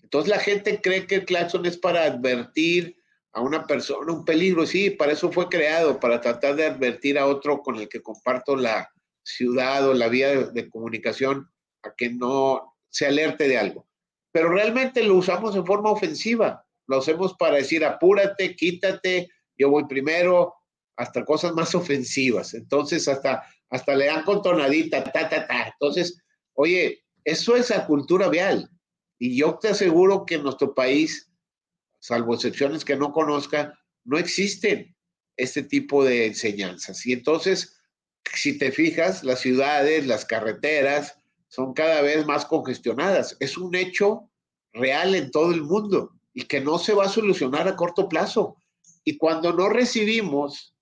Entonces 0.02 0.30
la 0.30 0.38
gente 0.38 0.80
cree 0.80 1.06
que 1.06 1.16
el 1.16 1.24
claxon 1.26 1.66
es 1.66 1.76
para 1.76 2.04
advertir 2.04 2.96
a 3.32 3.42
una 3.42 3.66
persona 3.66 4.12
un 4.12 4.24
peligro. 4.24 4.64
Sí, 4.64 4.90
para 4.90 5.12
eso 5.12 5.30
fue 5.30 5.48
creado, 5.48 6.00
para 6.00 6.20
tratar 6.20 6.56
de 6.56 6.66
advertir 6.66 7.18
a 7.18 7.26
otro 7.26 7.60
con 7.60 7.76
el 7.76 7.88
que 7.88 8.00
comparto 8.00 8.56
la 8.56 8.90
ciudad 9.22 9.88
o 9.88 9.92
la 9.92 10.08
vía 10.08 10.46
de, 10.46 10.70
comunicación 10.70 11.50
a 11.82 11.92
que 11.94 12.10
no 12.10 12.74
se 12.88 13.06
alerte 13.06 13.48
de 13.48 13.58
algo. 13.58 13.88
Pero 14.32 14.48
realmente 14.50 15.02
lo 15.02 15.16
usamos 15.16 15.56
en 15.56 15.66
forma 15.66 15.90
ofensiva. 15.90 16.64
Lo 16.86 16.98
hacemos 16.98 17.34
para 17.34 17.56
decir 17.56 17.84
apúrate, 17.84 18.54
quítate, 18.54 19.28
yo 19.58 19.70
voy 19.70 19.84
primero, 19.86 20.54
hasta 20.96 21.24
cosas 21.24 21.52
más 21.54 21.74
ofensivas. 21.74 22.54
Entonces, 22.54 23.06
hasta, 23.08 23.44
hasta 23.70 23.94
le 23.94 24.06
dan 24.06 24.24
contonadita, 24.24 25.04
ta, 25.04 25.28
ta, 25.28 25.46
ta. 25.46 25.68
Entonces, 25.68 26.22
oye, 26.54 27.04
eso 27.24 27.56
es 27.56 27.70
la 27.70 27.86
cultura 27.86 28.28
vial. 28.28 28.70
Y 29.18 29.36
yo 29.36 29.58
te 29.58 29.68
aseguro 29.68 30.24
que 30.26 30.36
en 30.36 30.42
nuestro 30.42 30.74
país, 30.74 31.30
salvo 32.00 32.34
excepciones 32.34 32.84
que 32.84 32.96
no 32.96 33.12
conozca, 33.12 33.78
no 34.04 34.18
existen 34.18 34.94
este 35.36 35.62
tipo 35.62 36.04
de 36.04 36.26
enseñanzas. 36.26 37.04
Y 37.06 37.12
entonces, 37.12 37.76
si 38.34 38.58
te 38.58 38.72
fijas, 38.72 39.24
las 39.24 39.40
ciudades, 39.40 40.06
las 40.06 40.24
carreteras 40.24 41.18
son 41.48 41.74
cada 41.74 42.00
vez 42.02 42.26
más 42.26 42.44
congestionadas. 42.44 43.36
Es 43.40 43.56
un 43.56 43.74
hecho 43.74 44.30
real 44.72 45.14
en 45.14 45.30
todo 45.30 45.52
el 45.52 45.62
mundo 45.62 46.12
y 46.32 46.44
que 46.44 46.60
no 46.60 46.78
se 46.78 46.92
va 46.94 47.06
a 47.06 47.10
solucionar 47.10 47.68
a 47.68 47.76
corto 47.76 48.08
plazo. 48.08 48.56
Y 49.04 49.16
cuando 49.16 49.52
no 49.52 49.68
recibimos 49.68 50.75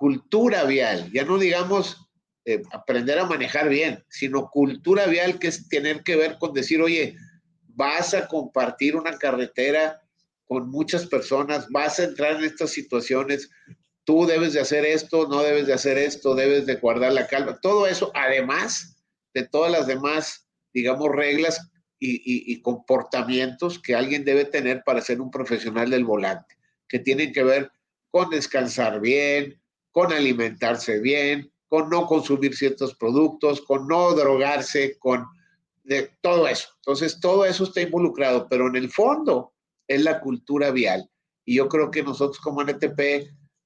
cultura 0.00 0.64
vial, 0.64 1.12
ya 1.12 1.26
no 1.26 1.36
digamos 1.36 2.08
eh, 2.46 2.62
aprender 2.72 3.18
a 3.18 3.26
manejar 3.26 3.68
bien, 3.68 4.02
sino 4.08 4.48
cultura 4.48 5.04
vial 5.04 5.38
que 5.38 5.48
es 5.48 5.68
tener 5.68 6.02
que 6.02 6.16
ver 6.16 6.38
con 6.38 6.54
decir, 6.54 6.80
oye, 6.80 7.16
vas 7.66 8.14
a 8.14 8.26
compartir 8.26 8.96
una 8.96 9.18
carretera 9.18 10.00
con 10.46 10.70
muchas 10.70 11.06
personas, 11.06 11.68
vas 11.68 12.00
a 12.00 12.04
entrar 12.04 12.36
en 12.36 12.44
estas 12.44 12.70
situaciones, 12.70 13.50
tú 14.04 14.24
debes 14.24 14.54
de 14.54 14.60
hacer 14.60 14.86
esto, 14.86 15.28
no 15.28 15.42
debes 15.42 15.66
de 15.66 15.74
hacer 15.74 15.98
esto, 15.98 16.34
debes 16.34 16.64
de 16.64 16.76
guardar 16.76 17.12
la 17.12 17.26
calma, 17.26 17.60
todo 17.60 17.86
eso, 17.86 18.10
además 18.14 18.96
de 19.34 19.46
todas 19.46 19.70
las 19.70 19.86
demás, 19.86 20.48
digamos, 20.72 21.10
reglas 21.14 21.70
y, 21.98 22.62
comportamientos 22.62 23.78
que 23.78 23.94
alguien 23.94 24.24
debe 24.24 24.46
tener 24.46 24.82
para 24.82 25.02
ser 25.02 25.20
un 25.20 25.30
profesional 25.30 25.90
del 25.90 26.06
volante, 26.06 26.56
que 26.88 27.00
tienen 27.00 27.34
que 27.34 27.44
ver 27.44 27.70
con 28.10 28.30
descansar 28.30 28.98
bien, 29.02 29.59
con 29.92 30.12
alimentarse 30.12 31.00
bien, 31.00 31.50
con 31.68 31.88
no 31.88 32.06
consumir 32.06 32.56
ciertos 32.56 32.94
productos, 32.94 33.60
con 33.62 33.86
no 33.86 34.12
drogarse, 34.14 34.98
con 34.98 35.24
de 35.84 36.10
todo 36.20 36.46
eso. 36.46 36.68
Entonces, 36.76 37.18
todo 37.20 37.44
eso 37.44 37.64
está 37.64 37.80
involucrado, 37.80 38.48
pero 38.48 38.68
en 38.68 38.76
el 38.76 38.90
fondo 38.90 39.52
es 39.88 40.02
la 40.02 40.20
cultura 40.20 40.70
vial. 40.70 41.08
Y 41.44 41.56
yo 41.56 41.68
creo 41.68 41.90
que 41.90 42.02
nosotros 42.02 42.38
como 42.38 42.62
NTP 42.62 43.00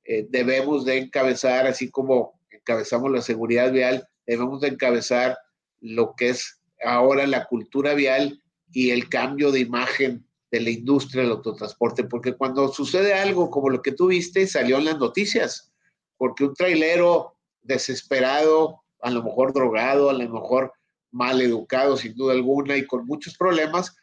eh, 0.04 0.26
debemos 0.30 0.84
de 0.84 0.98
encabezar, 0.98 1.66
así 1.66 1.90
como 1.90 2.40
encabezamos 2.50 3.10
la 3.10 3.20
seguridad 3.20 3.72
vial, 3.72 4.06
debemos 4.26 4.60
de 4.60 4.68
encabezar 4.68 5.36
lo 5.80 6.14
que 6.16 6.30
es 6.30 6.60
ahora 6.82 7.26
la 7.26 7.44
cultura 7.46 7.94
vial 7.94 8.40
y 8.72 8.90
el 8.90 9.08
cambio 9.08 9.52
de 9.52 9.60
imagen 9.60 10.26
de 10.50 10.60
la 10.60 10.70
industria 10.70 11.22
del 11.22 11.32
autotransporte, 11.32 12.04
porque 12.04 12.34
cuando 12.34 12.72
sucede 12.72 13.14
algo 13.14 13.50
como 13.50 13.70
lo 13.70 13.82
que 13.82 13.92
tú 13.92 14.06
viste, 14.08 14.46
salió 14.46 14.78
en 14.78 14.84
las 14.84 14.98
noticias, 14.98 15.73
porque 16.16 16.44
un 16.44 16.54
trailero 16.54 17.36
desesperado, 17.62 18.82
a 19.00 19.10
lo 19.10 19.22
mejor 19.22 19.52
drogado, 19.52 20.10
a 20.10 20.14
lo 20.14 20.28
mejor 20.28 20.72
mal 21.10 21.40
educado 21.40 21.96
sin 21.96 22.14
duda 22.14 22.32
alguna 22.32 22.76
y 22.76 22.86
con 22.86 23.06
muchos 23.06 23.36
problemas, 23.36 23.94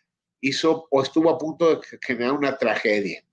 hizo 0.41 0.88
o 0.89 1.02
estuvo 1.02 1.30
a 1.30 1.38
punto 1.38 1.69
de 1.69 1.82
generar 2.02 2.34
una 2.34 2.58
tragedia. 2.58 3.24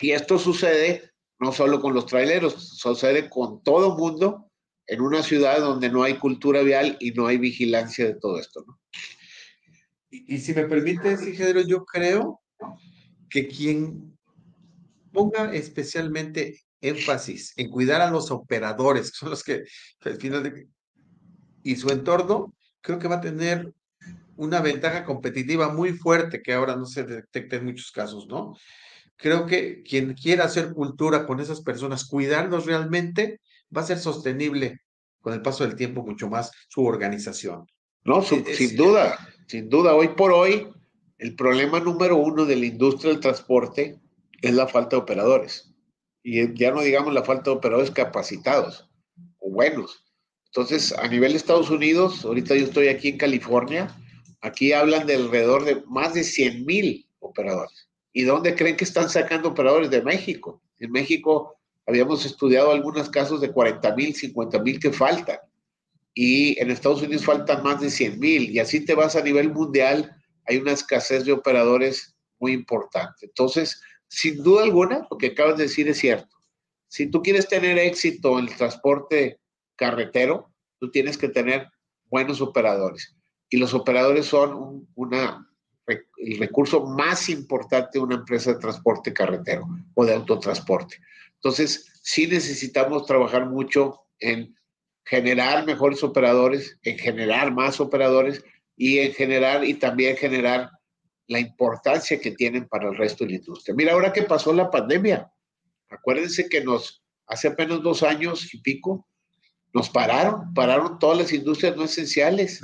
Y 0.00 0.12
esto 0.12 0.38
sucede 0.38 1.12
no 1.42 1.50
solo 1.50 1.80
con 1.80 1.92
los 1.92 2.06
traileros, 2.06 2.78
sucede 2.78 3.28
con 3.28 3.62
todo 3.64 3.96
mundo 3.96 4.48
en 4.86 5.00
una 5.00 5.22
ciudad 5.24 5.58
donde 5.58 5.90
no 5.90 6.04
hay 6.04 6.14
cultura 6.14 6.62
vial 6.62 6.96
y 7.00 7.10
no 7.10 7.26
hay 7.26 7.36
vigilancia 7.38 8.06
de 8.06 8.14
todo 8.14 8.38
esto. 8.38 8.64
¿no? 8.64 8.78
Y, 10.08 10.38
si 10.38 10.54
me 10.54 10.66
permite, 10.66 11.12
Ingeniero, 11.12 11.62
yo 11.62 11.84
creo 11.84 12.40
que 13.28 13.48
quien 13.48 14.16
ponga 15.12 15.52
especialmente 15.52 16.60
énfasis 16.82 17.54
en 17.56 17.70
cuidar 17.70 18.02
a 18.02 18.10
los 18.10 18.30
operadores, 18.30 19.10
que 19.10 19.16
son 19.16 19.30
los 19.30 19.42
que 19.42 19.64
al 20.04 20.16
final 20.16 20.42
de, 20.42 20.66
y 21.62 21.76
su 21.76 21.88
entorno, 21.88 22.54
creo 22.80 22.98
que 22.98 23.08
va 23.08 23.16
a 23.16 23.20
tener 23.20 23.72
una 24.36 24.60
ventaja 24.60 25.04
competitiva 25.04 25.72
muy 25.72 25.92
fuerte 25.92 26.42
que 26.42 26.52
ahora 26.52 26.76
no 26.76 26.84
se 26.84 27.04
detecta 27.04 27.56
en 27.56 27.64
muchos 27.64 27.92
casos, 27.92 28.26
¿no? 28.26 28.56
Creo 29.16 29.46
que 29.46 29.82
quien 29.82 30.14
quiera 30.14 30.44
hacer 30.44 30.72
cultura 30.72 31.26
con 31.26 31.38
esas 31.38 31.62
personas, 31.62 32.04
cuidarlos 32.06 32.66
realmente, 32.66 33.40
va 33.74 33.82
a 33.82 33.86
ser 33.86 33.98
sostenible 33.98 34.80
con 35.20 35.32
el 35.32 35.42
paso 35.42 35.64
del 35.64 35.76
tiempo 35.76 36.02
mucho 36.02 36.28
más 36.28 36.50
su 36.68 36.84
organización. 36.84 37.66
No, 38.04 38.20
sin 38.22 38.76
duda, 38.76 39.16
sin 39.46 39.68
duda. 39.68 39.94
Hoy 39.94 40.08
por 40.08 40.32
hoy, 40.32 40.66
el 41.18 41.36
problema 41.36 41.78
número 41.78 42.16
uno 42.16 42.44
de 42.44 42.56
la 42.56 42.66
industria 42.66 43.12
del 43.12 43.20
transporte 43.20 44.00
es 44.40 44.54
la 44.54 44.66
falta 44.66 44.96
de 44.96 45.02
operadores. 45.02 45.71
Y 46.22 46.54
ya 46.54 46.70
no 46.70 46.82
digamos 46.82 47.12
la 47.12 47.24
falta 47.24 47.50
de 47.50 47.56
operadores 47.56 47.90
capacitados 47.90 48.88
o 49.38 49.50
buenos. 49.50 50.04
Entonces, 50.46 50.92
a 50.98 51.08
nivel 51.08 51.32
de 51.32 51.38
Estados 51.38 51.70
Unidos, 51.70 52.24
ahorita 52.24 52.54
yo 52.54 52.64
estoy 52.64 52.88
aquí 52.88 53.08
en 53.08 53.18
California, 53.18 53.96
aquí 54.40 54.72
hablan 54.72 55.06
de 55.06 55.14
alrededor 55.14 55.64
de 55.64 55.82
más 55.86 56.14
de 56.14 56.24
100 56.24 56.66
mil 56.66 57.08
operadores. 57.20 57.88
¿Y 58.12 58.24
dónde 58.24 58.54
creen 58.54 58.76
que 58.76 58.84
están 58.84 59.08
sacando 59.08 59.48
operadores? 59.48 59.90
De 59.90 60.02
México. 60.02 60.62
En 60.78 60.92
México 60.92 61.56
habíamos 61.86 62.26
estudiado 62.26 62.70
algunos 62.70 63.08
casos 63.08 63.40
de 63.40 63.50
40 63.50 63.96
mil, 63.96 64.14
50 64.14 64.58
mil 64.60 64.78
que 64.78 64.92
faltan. 64.92 65.38
Y 66.14 66.60
en 66.60 66.70
Estados 66.70 67.00
Unidos 67.02 67.24
faltan 67.24 67.62
más 67.62 67.80
de 67.80 67.88
100 67.88 68.20
mil. 68.20 68.50
Y 68.50 68.58
así 68.58 68.84
te 68.84 68.94
vas 68.94 69.16
a 69.16 69.22
nivel 69.22 69.50
mundial, 69.50 70.14
hay 70.46 70.58
una 70.58 70.72
escasez 70.72 71.24
de 71.24 71.32
operadores 71.32 72.14
muy 72.38 72.52
importante. 72.52 73.26
Entonces, 73.26 73.80
sin 74.12 74.42
duda 74.42 74.62
alguna, 74.62 75.06
lo 75.10 75.16
que 75.16 75.28
acabas 75.28 75.56
de 75.56 75.62
decir 75.62 75.88
es 75.88 75.98
cierto. 75.98 76.36
Si 76.86 77.06
tú 77.06 77.22
quieres 77.22 77.48
tener 77.48 77.78
éxito 77.78 78.38
en 78.38 78.46
el 78.46 78.54
transporte 78.54 79.40
carretero, 79.74 80.52
tú 80.78 80.90
tienes 80.90 81.16
que 81.16 81.30
tener 81.30 81.66
buenos 82.10 82.42
operadores. 82.42 83.16
Y 83.48 83.56
los 83.56 83.72
operadores 83.72 84.26
son 84.26 84.86
una, 84.96 85.50
el 85.86 86.38
recurso 86.38 86.84
más 86.84 87.30
importante 87.30 87.92
de 87.94 88.00
una 88.00 88.16
empresa 88.16 88.52
de 88.52 88.60
transporte 88.60 89.14
carretero 89.14 89.66
o 89.94 90.04
de 90.04 90.12
autotransporte. 90.12 90.98
Entonces, 91.36 91.90
sí 92.02 92.26
necesitamos 92.26 93.06
trabajar 93.06 93.46
mucho 93.46 94.02
en 94.18 94.54
generar 95.06 95.64
mejores 95.64 96.04
operadores, 96.04 96.78
en 96.82 96.98
generar 96.98 97.50
más 97.50 97.80
operadores 97.80 98.44
y 98.76 98.98
en 98.98 99.14
generar 99.14 99.64
y 99.64 99.72
también 99.72 100.18
generar 100.18 100.70
la 101.32 101.40
importancia 101.40 102.20
que 102.20 102.32
tienen 102.32 102.68
para 102.68 102.88
el 102.88 102.96
resto 102.96 103.24
de 103.24 103.30
la 103.30 103.36
industria. 103.36 103.74
Mira, 103.74 103.92
ahora 103.92 104.12
que 104.12 104.22
pasó 104.22 104.52
la 104.52 104.70
pandemia, 104.70 105.32
acuérdense 105.88 106.48
que 106.48 106.62
nos, 106.62 107.02
hace 107.26 107.48
apenas 107.48 107.82
dos 107.82 108.02
años 108.02 108.52
y 108.54 108.58
pico, 108.58 109.06
nos 109.72 109.88
pararon, 109.88 110.52
pararon 110.54 110.98
todas 110.98 111.18
las 111.18 111.32
industrias 111.32 111.76
no 111.76 111.84
esenciales 111.84 112.60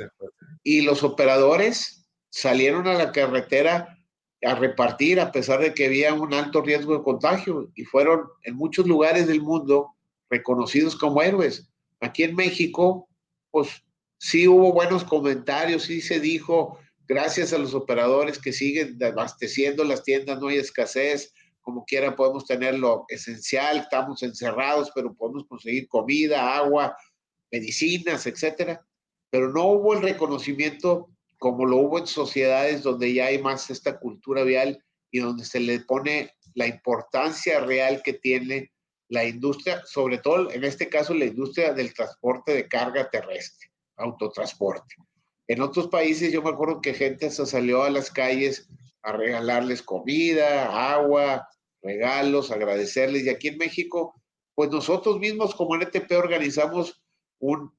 y 0.63 0.83
los 0.83 1.03
operadores 1.03 2.07
salieron 2.29 2.87
a 2.87 2.95
la 2.95 3.13
carretera 3.13 3.99
a 4.43 4.55
repartir 4.55 5.19
a 5.19 5.33
pesar 5.33 5.61
de 5.61 5.75
que 5.75 5.87
había 5.87 6.13
un 6.15 6.35
alto 6.35 6.61
riesgo 6.61 6.97
de 6.97 7.03
contagio 7.03 7.73
y 7.75 7.85
fueron 7.85 8.29
en 8.45 8.55
muchos 8.55 8.87
lugares 8.87 9.27
del 9.27 9.41
mundo 9.41 9.97
reconocidos 10.31 10.95
como 10.95 11.23
héroes. 11.23 11.69
Aquí 12.01 12.23
en 12.23 12.37
México, 12.37 13.09
pues 13.51 13.83
sí 14.19 14.47
hubo 14.47 14.73
buenos 14.73 15.03
comentarios, 15.03 15.85
sí 15.85 16.01
se 16.01 16.21
dijo, 16.21 16.79
gracias 17.09 17.53
a 17.53 17.59
los 17.59 17.75
operadores 17.75 18.39
que 18.39 18.53
siguen 18.53 19.03
abasteciendo 19.03 19.83
las 19.83 20.05
tiendas, 20.05 20.39
no 20.39 20.49
hay 20.49 20.59
escasez, 20.59 21.33
como 21.63 21.85
quiera 21.85 22.15
podemos 22.15 22.47
tener 22.47 22.79
lo 22.79 23.05
esencial, 23.09 23.79
estamos 23.79 24.23
encerrados, 24.23 24.91
pero 24.95 25.15
podemos 25.15 25.47
conseguir 25.47 25.89
comida, 25.89 26.57
agua, 26.57 26.97
medicinas, 27.51 28.27
etcétera. 28.27 28.87
Pero 29.31 29.53
no 29.53 29.65
hubo 29.65 29.95
el 29.95 30.03
reconocimiento 30.03 31.11
como 31.39 31.67
lo 31.67 31.77
hubo 31.77 31.99
en 31.99 32.07
sociedades 32.07 32.83
donde 32.83 33.13
ya 33.13 33.27
hay 33.27 33.41
más 33.41 33.71
esta 33.71 33.99
cultura 33.99 34.43
vial 34.45 34.83
y 35.11 35.21
donde 35.21 35.45
se 35.45 35.61
le 35.61 35.81
pone 35.81 36.33
la 36.55 36.67
importancia 36.67 37.61
real 37.61 38.03
que 38.03 38.15
tiene 38.15 38.73
la 39.09 39.25
industria, 39.25 39.83
sobre 39.87 40.19
todo 40.19 40.51
en 40.51 40.65
este 40.65 40.89
caso 40.89 41.15
la 41.15 41.27
industria 41.27 41.73
del 41.73 41.95
transporte 41.95 42.53
de 42.53 42.69
carga 42.69 43.09
terrestre, 43.09 43.71
autotransporte. 43.97 44.97
En 45.49 45.63
otros 45.63 45.89
países 45.89 46.33
yo 46.33 46.43
me 46.43 46.51
acuerdo 46.51 46.83
que 46.83 46.93
gente 46.93 47.31
se 47.31 47.47
salió 47.47 47.83
a 47.83 47.91
las 47.91 48.11
calles 48.11 48.69
a 49.03 49.13
regalarles 49.13 49.83
comida, 49.83 50.93
agua, 50.93 51.49
regalos, 51.83 52.51
agradecerles. 52.51 53.25
Y 53.25 53.31
aquí 53.31 53.49
en 53.49 53.59
México, 53.59 54.15
pues 54.55 54.71
nosotros 54.71 55.19
mismos 55.19 55.55
como 55.55 55.77
NTP 55.77 56.13
organizamos 56.13 57.03
un, 57.39 57.73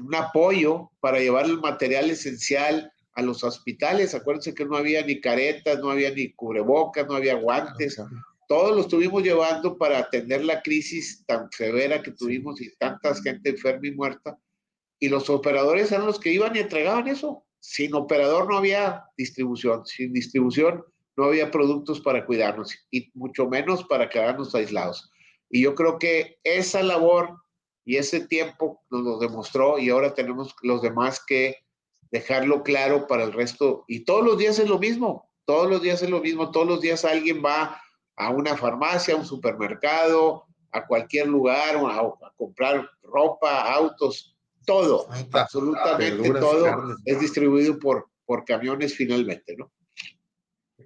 un 0.00 0.14
apoyo 0.14 0.90
para 1.00 1.18
llevar 1.18 1.44
el 1.44 1.58
material 1.58 2.10
esencial 2.10 2.90
a 3.12 3.22
los 3.22 3.44
hospitales. 3.44 4.14
Acuérdense 4.14 4.54
que 4.54 4.64
no 4.64 4.76
había 4.76 5.04
ni 5.04 5.20
caretas, 5.20 5.78
no 5.80 5.90
había 5.90 6.10
ni 6.10 6.32
cubrebocas, 6.32 7.06
no 7.06 7.16
había 7.16 7.34
guantes. 7.34 8.00
Todos 8.48 8.74
lo 8.74 8.80
estuvimos 8.80 9.22
llevando 9.22 9.76
para 9.76 9.98
atender 9.98 10.44
la 10.44 10.62
crisis 10.62 11.24
tan 11.26 11.50
severa 11.52 12.02
que 12.02 12.12
tuvimos 12.12 12.60
y 12.62 12.74
tanta 12.76 13.14
gente 13.14 13.50
enferma 13.50 13.86
y 13.86 13.92
muerta. 13.92 14.38
Y 15.00 15.08
los 15.08 15.28
operadores 15.30 15.90
eran 15.90 16.06
los 16.06 16.20
que 16.20 16.32
iban 16.32 16.54
y 16.54 16.60
entregaban 16.60 17.08
eso. 17.08 17.44
Sin 17.58 17.94
operador 17.94 18.48
no 18.48 18.58
había 18.58 19.04
distribución. 19.16 19.84
Sin 19.86 20.12
distribución 20.12 20.84
no 21.16 21.24
había 21.24 21.50
productos 21.50 22.00
para 22.00 22.24
cuidarnos 22.24 22.74
y 22.90 23.10
mucho 23.14 23.48
menos 23.48 23.84
para 23.84 24.08
quedarnos 24.08 24.54
aislados. 24.54 25.10
Y 25.48 25.62
yo 25.62 25.74
creo 25.74 25.98
que 25.98 26.38
esa 26.44 26.82
labor 26.82 27.36
y 27.84 27.96
ese 27.96 28.26
tiempo 28.26 28.82
nos 28.90 29.02
lo 29.02 29.18
demostró 29.18 29.78
y 29.78 29.90
ahora 29.90 30.14
tenemos 30.14 30.54
los 30.62 30.80
demás 30.80 31.22
que 31.26 31.56
dejarlo 32.10 32.62
claro 32.62 33.06
para 33.06 33.24
el 33.24 33.32
resto. 33.32 33.84
Y 33.88 34.04
todos 34.04 34.24
los 34.24 34.38
días 34.38 34.58
es 34.58 34.68
lo 34.68 34.78
mismo, 34.78 35.28
todos 35.44 35.68
los 35.68 35.82
días 35.82 36.02
es 36.02 36.10
lo 36.10 36.20
mismo, 36.20 36.50
todos 36.50 36.66
los 36.66 36.80
días 36.80 37.04
alguien 37.04 37.42
va 37.44 37.80
a 38.16 38.30
una 38.30 38.56
farmacia, 38.56 39.14
a 39.14 39.16
un 39.18 39.24
supermercado, 39.24 40.44
a 40.72 40.86
cualquier 40.86 41.26
lugar, 41.26 41.76
a, 41.76 42.00
a 42.00 42.32
comprar 42.36 42.88
ropa, 43.02 43.72
autos, 43.72 44.36
todo, 44.72 45.08
absolutamente 45.32 46.30
todo 46.30 46.94
es 47.04 47.20
distribuido 47.20 47.78
por, 47.78 48.08
por 48.24 48.44
camiones 48.44 48.94
finalmente, 48.94 49.56
¿no? 49.56 49.70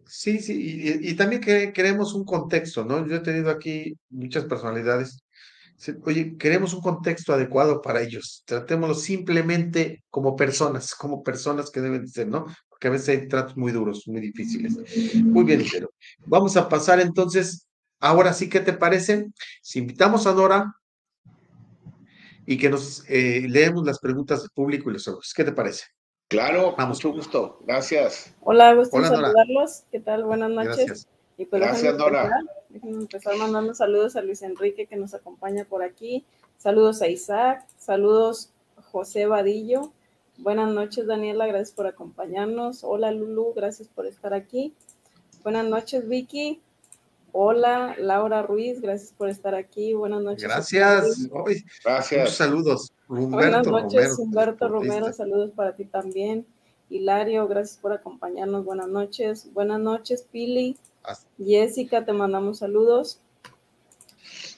Sí, 0.07 0.39
sí, 0.39 0.55
y, 0.55 1.11
y 1.11 1.14
también 1.14 1.41
que, 1.41 1.72
queremos 1.72 2.14
un 2.14 2.24
contexto, 2.24 2.85
¿no? 2.85 3.07
Yo 3.07 3.16
he 3.16 3.20
tenido 3.20 3.51
aquí 3.51 3.97
muchas 4.11 4.45
personalidades 4.45 5.24
Oye, 6.05 6.37
queremos 6.39 6.72
un 6.72 6.80
contexto 6.80 7.32
adecuado 7.32 7.82
para 7.82 8.01
ellos. 8.01 8.43
Tratémoslo 8.47 8.95
simplemente 8.95 10.05
como 10.09 10.37
personas, 10.37 10.95
como 10.95 11.22
personas 11.22 11.70
que 11.70 11.80
deben 11.80 12.09
ser, 12.09 12.28
¿no? 12.28 12.47
Porque 12.68 12.89
a 12.89 12.91
veces 12.91 13.09
hay 13.09 13.28
tratos 13.28 13.57
muy 13.57 13.72
duros, 13.72 14.05
muy 14.07 14.20
difíciles. 14.20 14.76
Muy 15.16 15.45
bien, 15.45 15.64
pero 15.70 15.91
vamos 16.26 16.57
a 16.57 16.68
pasar 16.68 17.01
entonces. 17.01 17.66
Ahora 18.01 18.32
sí, 18.32 18.49
¿qué 18.49 18.61
te 18.61 18.72
parece? 18.72 19.26
Si 19.62 19.78
invitamos 19.78 20.26
a 20.26 20.32
Dora 20.32 20.74
y 22.47 22.59
que 22.59 22.68
nos 22.68 23.05
eh, 23.09 23.47
leemos 23.49 23.84
las 23.84 23.99
preguntas 23.99 24.42
del 24.42 24.51
público 24.51 24.90
y 24.90 24.95
los 24.95 25.09
ojos. 25.09 25.32
¿Qué 25.34 25.45
te 25.45 25.53
parece? 25.53 25.84
Claro, 26.28 26.74
vamos. 26.76 26.99
Mucho 26.99 27.12
gusto. 27.12 27.59
Gracias. 27.66 28.34
Hola, 28.40 28.74
gusto 28.74 28.97
en 28.99 29.05
saludarlos. 29.05 29.84
¿Qué 29.90 30.01
tal? 30.01 30.24
Buenas 30.24 30.51
noches. 30.51 30.76
Gracias. 30.76 31.09
Y 31.36 31.45
pues 31.47 31.62
Gracias, 31.62 31.97
Dora. 31.97 32.30
Déjenme 32.68 33.03
empezar 33.03 33.36
mandando 33.36 33.74
saludos 33.74 34.16
a 34.16 34.22
Luis 34.22 34.42
Enrique 34.42 34.86
que 34.86 34.97
nos 34.97 35.14
acompaña 35.14 35.64
por 35.64 35.82
aquí. 35.82 36.24
Saludos 36.59 37.03
a 37.03 37.09
Isaac. 37.09 37.64
Saludos 37.78 38.51
José 38.90 39.26
Vadillo. 39.26 39.92
Buenas 40.38 40.72
noches, 40.72 41.07
Daniela. 41.07 41.47
Gracias 41.47 41.72
por 41.72 41.86
acompañarnos. 41.86 42.82
Hola, 42.82 43.12
Lulu. 43.12 43.53
Gracias 43.55 43.88
por 43.88 44.07
estar 44.07 44.34
aquí. 44.34 44.74
Buenas 45.42 45.66
noches, 45.66 46.09
Vicky. 46.09 46.61
Hola, 47.37 47.97
Laura 47.99 48.43
Ruiz. 48.43 48.80
Gracias 48.80 49.12
por 49.12 49.28
estar 49.28 49.57
aquí. 49.57 49.93
Buenas 49.93 50.22
noches. 50.22 50.45
Gracias. 50.45 51.28
Gracias. 51.85 52.30
saludos. 52.30 52.93
Buenas 53.09 53.66
noches, 53.66 54.16
Humberto 54.20 54.68
Romero. 54.68 55.12
Saludos 55.12 55.51
para 55.51 55.74
ti 55.74 55.85
también. 55.85 56.47
Hilario, 56.89 57.49
gracias 57.49 57.76
por 57.76 57.93
acompañarnos. 57.93 58.64
Buenas 58.64 58.87
noches. 58.87 59.53
Buenas 59.53 59.80
noches, 59.80 60.24
Pili. 60.30 60.78
Jessica, 61.45 62.05
te 62.05 62.12
mandamos 62.12 62.59
saludos. 62.59 63.18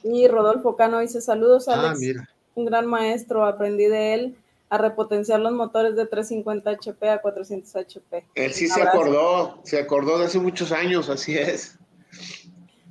Y 0.03 0.29
Rodolfo 0.29 0.77
Cano 0.77 0.99
dice 0.99 1.23
saludos, 1.23 1.69
ah, 1.69 1.93
Alex. 1.93 2.29
Un 2.57 2.67
gran 2.67 2.85
maestro, 2.85 3.47
aprendí 3.47 3.87
de 3.87 4.13
él 4.13 4.37
a 4.69 4.77
repotenciar 4.77 5.41
los 5.41 5.53
motores 5.53 5.97
de 5.97 6.05
350 6.05 6.71
HP 6.73 7.09
a 7.09 7.23
400 7.23 7.75
HP. 7.75 8.27
Él 8.35 8.53
sí 8.53 8.69
se 8.69 8.83
acordó, 8.83 9.61
se 9.65 9.81
acordó 9.81 10.19
de 10.19 10.27
hace 10.27 10.39
muchos 10.39 10.73
años, 10.73 11.09
así 11.09 11.39
es. 11.39 11.79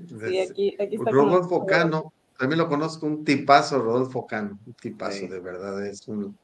Sí, 0.08 0.40
aquí, 0.40 0.76
aquí 0.80 0.96
está 0.96 1.12
Rodolfo 1.12 1.66
Cano, 1.66 2.14
también 2.38 2.60
lo 2.60 2.68
conozco, 2.68 3.06
un 3.06 3.24
tipazo, 3.24 3.80
Rodolfo 3.80 4.26
Cano, 4.26 4.60
un 4.66 4.74
tipazo, 4.74 5.28
de 5.28 5.40
verdad, 5.40 5.86
es 5.86 6.08
un, 6.08 6.38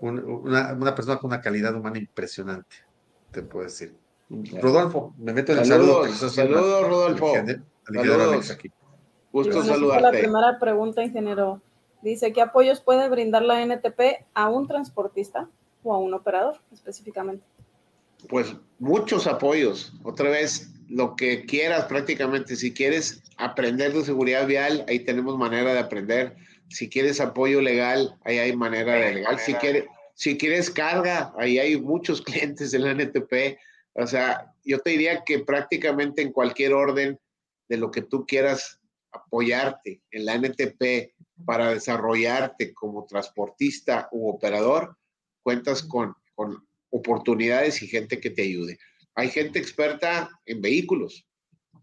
una, 0.00 0.72
una 0.72 0.94
persona 0.94 1.18
con 1.18 1.28
una 1.28 1.40
calidad 1.40 1.74
humana 1.74 1.98
impresionante, 1.98 2.76
te 3.30 3.42
puedo 3.42 3.64
decir. 3.64 3.94
Rodolfo, 4.28 5.14
me 5.18 5.32
meto 5.32 5.52
en 5.52 5.58
el 5.58 5.66
saludo. 5.66 6.08
Saludos, 6.08 6.88
Rodolfo. 6.88 7.32
Saludos. 7.84 8.58
Gusto 9.32 9.62
saludarte. 9.62 10.02
La 10.02 10.10
primera 10.10 10.58
pregunta, 10.58 11.02
ingeniero. 11.02 11.60
Dice, 12.02 12.32
¿qué 12.32 12.40
apoyos 12.42 12.80
puede 12.80 13.08
brindar 13.08 13.42
la 13.42 13.64
NTP 13.64 14.26
a 14.34 14.48
un 14.48 14.66
transportista 14.66 15.48
o 15.82 15.94
a 15.94 15.98
un 15.98 16.14
operador 16.14 16.58
específicamente? 16.72 17.44
Pues 18.28 18.56
muchos 18.78 19.26
apoyos. 19.26 19.92
Otra 20.02 20.30
vez, 20.30 20.72
lo 20.88 21.16
que 21.16 21.44
quieras 21.46 21.84
prácticamente. 21.86 22.56
Si 22.56 22.72
quieres 22.72 23.22
aprender 23.36 23.92
de 23.92 24.04
seguridad 24.04 24.46
vial, 24.46 24.84
ahí 24.88 25.00
tenemos 25.00 25.36
manera 25.38 25.72
de 25.72 25.80
aprender. 25.80 26.36
Si 26.68 26.88
quieres 26.88 27.20
apoyo 27.20 27.60
legal, 27.60 28.16
ahí 28.24 28.38
hay 28.38 28.56
manera 28.56 28.94
de 28.94 29.14
legal. 29.14 29.38
Si 29.38 29.54
quieres, 29.54 29.84
si 30.14 30.36
quieres 30.36 30.70
carga, 30.70 31.32
ahí 31.38 31.58
hay 31.58 31.80
muchos 31.80 32.22
clientes 32.22 32.70
de 32.70 32.78
la 32.78 32.92
NTP 32.92 33.58
o 33.98 34.06
sea, 34.06 34.52
yo 34.64 34.78
te 34.80 34.90
diría 34.90 35.24
que 35.24 35.38
prácticamente 35.38 36.20
en 36.20 36.32
cualquier 36.32 36.74
orden 36.74 37.18
de 37.68 37.76
lo 37.78 37.90
que 37.90 38.02
tú 38.02 38.26
quieras 38.26 38.78
apoyarte 39.10 40.02
en 40.10 40.26
la 40.26 40.34
NTP 40.34 41.14
para 41.46 41.70
desarrollarte 41.70 42.74
como 42.74 43.06
transportista 43.06 44.08
u 44.12 44.28
operador, 44.28 44.96
cuentas 45.42 45.82
con, 45.82 46.14
oportunidades 46.90 47.82
y 47.82 47.88
gente 47.88 48.20
que 48.20 48.30
te 48.30 48.42
ayude. 48.42 48.78
Hay 49.16 49.30
gente 49.30 49.58
experta 49.58 50.28
en 50.44 50.60
vehículos, 50.60 51.26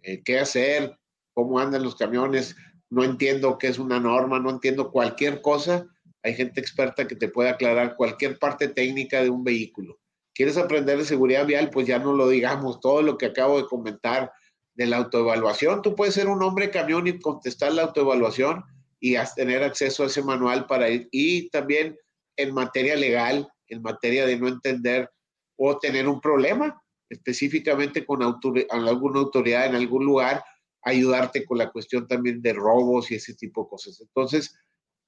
eh, 0.04 0.22
qué 0.24 0.40
hacer, 0.40 0.96
cómo 1.34 1.60
andan 1.60 1.84
los 1.84 1.96
camiones, 1.96 2.56
no 2.92 3.04
entiendo 3.04 3.58
qué 3.58 3.68
es 3.68 3.80
una 3.80 4.00
norma, 4.00 4.40
no 4.40 4.52
entiendo 4.52 4.92
cualquier 4.92 5.42
cosa. 5.42 5.88
Hay 6.22 6.36
gente 6.36 6.62
experta 6.62 7.08
que 7.08 7.16
te 7.16 7.28
puede 7.28 7.50
aclarar 7.50 7.96
cualquier 7.96 8.38
parte 8.38 8.68
técnica 8.68 9.24
de 9.24 9.32
un 9.32 9.44
vehículo. 9.44 10.00
¿Quieres 10.36 10.58
aprender 10.58 11.00
de 11.00 11.06
seguridad 11.06 11.48
vial? 11.48 11.72
Pues 11.72 11.88
ya 11.88 11.98
no 11.98 12.14
lo 12.14 12.30
digamos, 12.30 12.80
todo 12.80 13.02
lo 13.02 13.18
que 13.18 13.26
acabo 13.26 13.60
de 13.60 13.68
comentar 13.68 14.32
de 14.76 14.86
la 14.86 14.98
autoevaluación. 14.98 15.82
Tú 15.82 15.96
puedes 15.96 16.14
ser 16.14 16.28
un 16.28 16.44
hombre 16.44 16.70
camión 16.70 17.08
y 17.08 17.20
contestar 17.20 17.74
la 17.74 17.84
autoevaluación 17.84 18.64
y 19.00 19.16
tener 19.36 19.64
acceso 19.64 20.04
a 20.04 20.08
ese 20.08 20.22
manual 20.22 20.68
para 20.68 20.88
ir. 20.90 21.10
Y 21.12 21.50
también 21.50 21.98
en 22.38 22.54
materia 22.54 22.96
legal, 22.96 23.48
en 23.68 23.82
materia 23.82 24.28
de 24.28 24.38
no 24.38 24.48
entender 24.48 25.10
o 25.56 25.80
tener 25.80 26.08
un 26.08 26.22
problema 26.22 26.83
específicamente 27.14 28.06
con 28.06 28.22
alguna 28.24 29.20
autoridad 29.20 29.68
en 29.68 29.76
algún 29.76 30.06
lugar, 30.06 30.44
ayudarte 30.82 31.46
con 31.46 31.58
la 31.58 31.72
cuestión 31.72 32.08
también 32.08 32.42
de 32.42 32.54
robos 32.54 33.10
y 33.12 33.16
ese 33.16 33.34
tipo 33.36 33.64
de 33.64 33.70
cosas. 33.70 34.02
Entonces, 34.02 34.56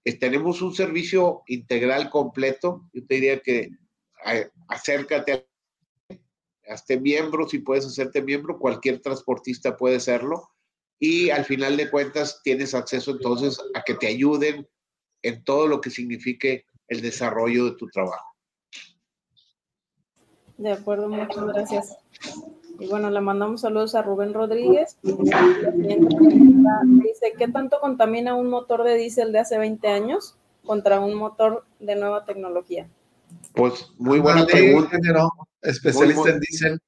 eh, 0.05 0.17
tenemos 0.17 0.61
un 0.61 0.73
servicio 0.73 1.43
integral 1.47 2.09
completo. 2.09 2.87
Yo 2.93 3.05
te 3.05 3.15
diría 3.15 3.39
que 3.41 3.71
acércate, 4.67 5.47
hazte 6.67 6.99
miembro, 6.99 7.47
si 7.47 7.59
puedes 7.59 7.85
hacerte 7.85 8.21
miembro, 8.21 8.59
cualquier 8.59 9.01
transportista 9.01 9.77
puede 9.77 9.99
serlo. 9.99 10.49
Y 10.99 11.29
al 11.29 11.43
final 11.43 11.75
de 11.75 11.89
cuentas 11.89 12.41
tienes 12.43 12.73
acceso 12.73 13.11
entonces 13.11 13.59
a 13.73 13.83
que 13.83 13.95
te 13.95 14.07
ayuden 14.07 14.67
en 15.23 15.43
todo 15.43 15.67
lo 15.67 15.81
que 15.81 15.89
signifique 15.89 16.65
el 16.87 17.01
desarrollo 17.01 17.65
de 17.65 17.75
tu 17.75 17.87
trabajo. 17.87 18.34
De 20.57 20.71
acuerdo, 20.71 21.09
muchas 21.09 21.45
gracias. 21.45 21.97
Y 22.79 22.87
bueno, 22.87 23.09
le 23.09 23.21
mandamos 23.21 23.61
saludos 23.61 23.95
a 23.95 24.01
Rubén 24.01 24.33
Rodríguez. 24.33 24.97
Dice, 25.01 25.23
¿qué 27.37 27.47
tanto 27.47 27.79
contamina 27.79 28.35
un 28.35 28.49
motor 28.49 28.83
de 28.83 28.95
diésel 28.95 29.31
de 29.31 29.39
hace 29.39 29.57
20 29.57 29.87
años 29.87 30.35
contra 30.65 30.99
un 30.99 31.15
motor 31.15 31.65
de 31.79 31.95
nueva 31.95 32.25
tecnología? 32.25 32.89
Pues 33.53 33.91
muy 33.97 34.19
buena 34.19 34.45
pregunta. 34.45 34.97
Especialista 35.61 36.29
en 36.29 36.39
diésel. 36.39 36.79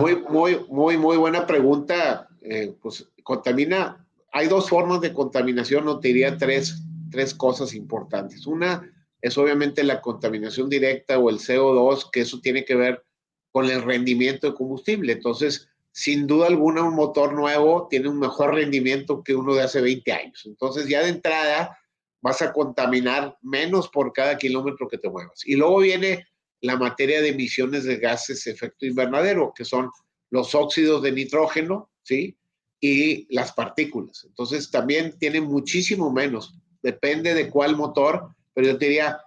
Muy, 0.00 0.22
muy, 0.28 0.64
muy, 0.68 0.96
muy 0.96 1.16
buena 1.16 1.46
pregunta. 1.46 2.28
Eh, 2.42 2.74
pues 2.80 3.08
contamina, 3.22 4.06
hay 4.32 4.48
dos 4.48 4.68
formas 4.68 5.00
de 5.00 5.12
contaminación, 5.12 5.84
no 5.84 6.00
te 6.00 6.08
diría 6.08 6.38
tres, 6.38 6.82
tres 7.10 7.34
cosas 7.34 7.74
importantes. 7.74 8.46
Una 8.46 8.82
es 9.22 9.36
obviamente 9.38 9.84
la 9.84 10.00
contaminación 10.00 10.68
directa 10.68 11.18
o 11.18 11.30
el 11.30 11.38
CO2, 11.38 12.10
que 12.10 12.20
eso 12.20 12.40
tiene 12.40 12.64
que 12.64 12.74
ver 12.74 13.04
con 13.52 13.68
el 13.68 13.82
rendimiento 13.82 14.48
de 14.48 14.54
combustible. 14.54 15.12
Entonces, 15.12 15.68
sin 15.92 16.26
duda 16.26 16.46
alguna, 16.46 16.82
un 16.82 16.94
motor 16.94 17.32
nuevo 17.34 17.88
tiene 17.90 18.08
un 18.08 18.18
mejor 18.18 18.54
rendimiento 18.54 19.22
que 19.24 19.34
uno 19.34 19.54
de 19.54 19.62
hace 19.62 19.80
20 19.80 20.12
años. 20.12 20.42
Entonces, 20.46 20.88
ya 20.88 21.02
de 21.02 21.10
entrada, 21.10 21.76
vas 22.22 22.42
a 22.42 22.52
contaminar 22.52 23.36
menos 23.42 23.88
por 23.88 24.12
cada 24.12 24.38
kilómetro 24.38 24.88
que 24.88 24.98
te 24.98 25.10
muevas. 25.10 25.46
Y 25.46 25.56
luego 25.56 25.78
viene 25.78 26.26
la 26.60 26.76
materia 26.76 27.20
de 27.20 27.30
emisiones 27.30 27.84
de 27.84 27.96
gases 27.96 28.44
de 28.44 28.52
efecto 28.52 28.86
invernadero, 28.86 29.52
que 29.54 29.64
son 29.64 29.90
los 30.30 30.54
óxidos 30.54 31.02
de 31.02 31.12
nitrógeno, 31.12 31.90
¿sí? 32.02 32.36
Y 32.80 33.34
las 33.34 33.52
partículas. 33.52 34.24
Entonces, 34.24 34.70
también 34.70 35.18
tiene 35.18 35.40
muchísimo 35.40 36.12
menos. 36.12 36.54
Depende 36.82 37.34
de 37.34 37.50
cuál 37.50 37.76
motor, 37.76 38.34
pero 38.60 38.72
yo 38.72 38.78
diría 38.78 39.18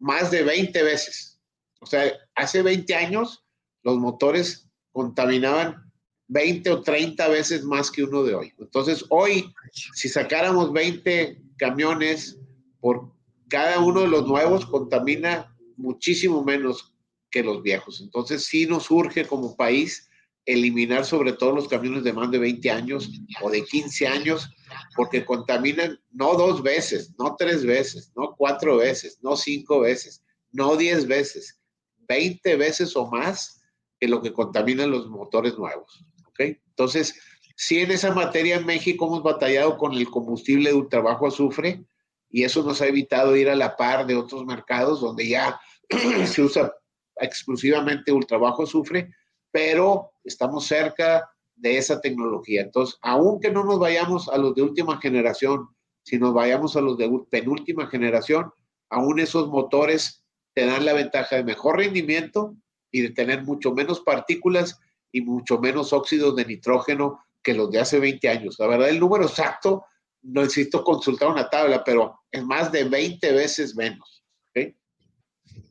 más 0.00 0.32
de 0.32 0.42
20 0.42 0.82
veces. 0.82 1.40
O 1.80 1.86
sea, 1.86 2.12
hace 2.34 2.60
20 2.60 2.92
años 2.96 3.44
los 3.84 3.98
motores 3.98 4.68
contaminaban 4.90 5.92
20 6.26 6.70
o 6.70 6.82
30 6.82 7.28
veces 7.28 7.62
más 7.62 7.90
que 7.90 8.02
uno 8.02 8.24
de 8.24 8.34
hoy. 8.34 8.52
Entonces, 8.58 9.04
hoy, 9.08 9.54
si 9.94 10.08
sacáramos 10.08 10.72
20 10.72 11.40
camiones 11.56 12.38
por 12.80 13.12
cada 13.48 13.78
uno 13.78 14.00
de 14.00 14.08
los 14.08 14.26
nuevos, 14.26 14.66
contamina 14.66 15.56
muchísimo 15.76 16.42
menos 16.42 16.92
que 17.30 17.44
los 17.44 17.62
viejos. 17.62 18.00
Entonces, 18.00 18.44
sí 18.44 18.66
nos 18.66 18.90
urge 18.90 19.24
como 19.24 19.56
país 19.56 20.09
eliminar 20.52 21.04
sobre 21.04 21.32
todo 21.32 21.52
los 21.52 21.68
camiones 21.68 22.04
de 22.04 22.12
más 22.12 22.30
de 22.30 22.38
20 22.38 22.70
años 22.70 23.10
o 23.40 23.50
de 23.50 23.64
15 23.64 24.06
años, 24.06 24.50
porque 24.96 25.24
contaminan 25.24 25.98
no 26.10 26.34
dos 26.34 26.62
veces, 26.62 27.14
no 27.18 27.36
tres 27.36 27.64
veces, 27.64 28.12
no 28.16 28.34
cuatro 28.36 28.78
veces, 28.78 29.18
no 29.22 29.36
cinco 29.36 29.80
veces, 29.80 30.24
no 30.52 30.76
diez 30.76 31.06
veces, 31.06 31.60
20 32.08 32.56
veces 32.56 32.96
o 32.96 33.06
más 33.06 33.62
que 33.98 34.08
lo 34.08 34.22
que 34.22 34.32
contaminan 34.32 34.90
los 34.90 35.08
motores 35.08 35.56
nuevos. 35.58 36.04
¿okay? 36.26 36.58
Entonces, 36.68 37.14
sí 37.56 37.80
en 37.80 37.90
esa 37.90 38.12
materia 38.12 38.56
en 38.56 38.66
México 38.66 39.06
hemos 39.06 39.22
batallado 39.22 39.76
con 39.76 39.92
el 39.92 40.10
combustible 40.10 40.70
de 40.70 40.76
ultrabajo 40.76 41.26
azufre 41.26 41.84
y 42.30 42.44
eso 42.44 42.62
nos 42.62 42.80
ha 42.80 42.86
evitado 42.86 43.36
ir 43.36 43.50
a 43.50 43.56
la 43.56 43.76
par 43.76 44.06
de 44.06 44.16
otros 44.16 44.46
mercados 44.46 45.00
donde 45.00 45.28
ya 45.28 45.60
se 46.26 46.42
usa 46.42 46.72
exclusivamente 47.16 48.12
ultrabajo 48.12 48.62
azufre, 48.62 49.12
pero 49.50 50.09
estamos 50.30 50.66
cerca 50.66 51.30
de 51.56 51.76
esa 51.76 52.00
tecnología. 52.00 52.62
Entonces, 52.62 52.96
aunque 53.02 53.50
no 53.50 53.64
nos 53.64 53.78
vayamos 53.78 54.28
a 54.28 54.38
los 54.38 54.54
de 54.54 54.62
última 54.62 54.98
generación, 55.00 55.68
si 56.02 56.18
nos 56.18 56.32
vayamos 56.32 56.76
a 56.76 56.80
los 56.80 56.96
de 56.96 57.10
penúltima 57.30 57.86
generación, 57.86 58.50
aún 58.88 59.20
esos 59.20 59.48
motores 59.48 60.24
te 60.54 60.64
dan 60.66 60.84
la 60.84 60.94
ventaja 60.94 61.36
de 61.36 61.44
mejor 61.44 61.76
rendimiento 61.76 62.56
y 62.90 63.02
de 63.02 63.10
tener 63.10 63.44
mucho 63.44 63.72
menos 63.72 64.00
partículas 64.00 64.80
y 65.12 65.20
mucho 65.20 65.58
menos 65.58 65.92
óxidos 65.92 66.34
de 66.36 66.46
nitrógeno 66.46 67.20
que 67.42 67.54
los 67.54 67.70
de 67.70 67.80
hace 67.80 67.98
20 67.98 68.28
años. 68.28 68.56
La 68.58 68.66
verdad, 68.66 68.88
el 68.88 69.00
número 69.00 69.24
exacto, 69.24 69.84
no 70.22 70.42
necesito 70.42 70.82
consultar 70.82 71.28
una 71.28 71.48
tabla, 71.48 71.84
pero 71.84 72.20
es 72.30 72.44
más 72.44 72.72
de 72.72 72.84
20 72.84 73.32
veces 73.32 73.76
menos. 73.76 74.20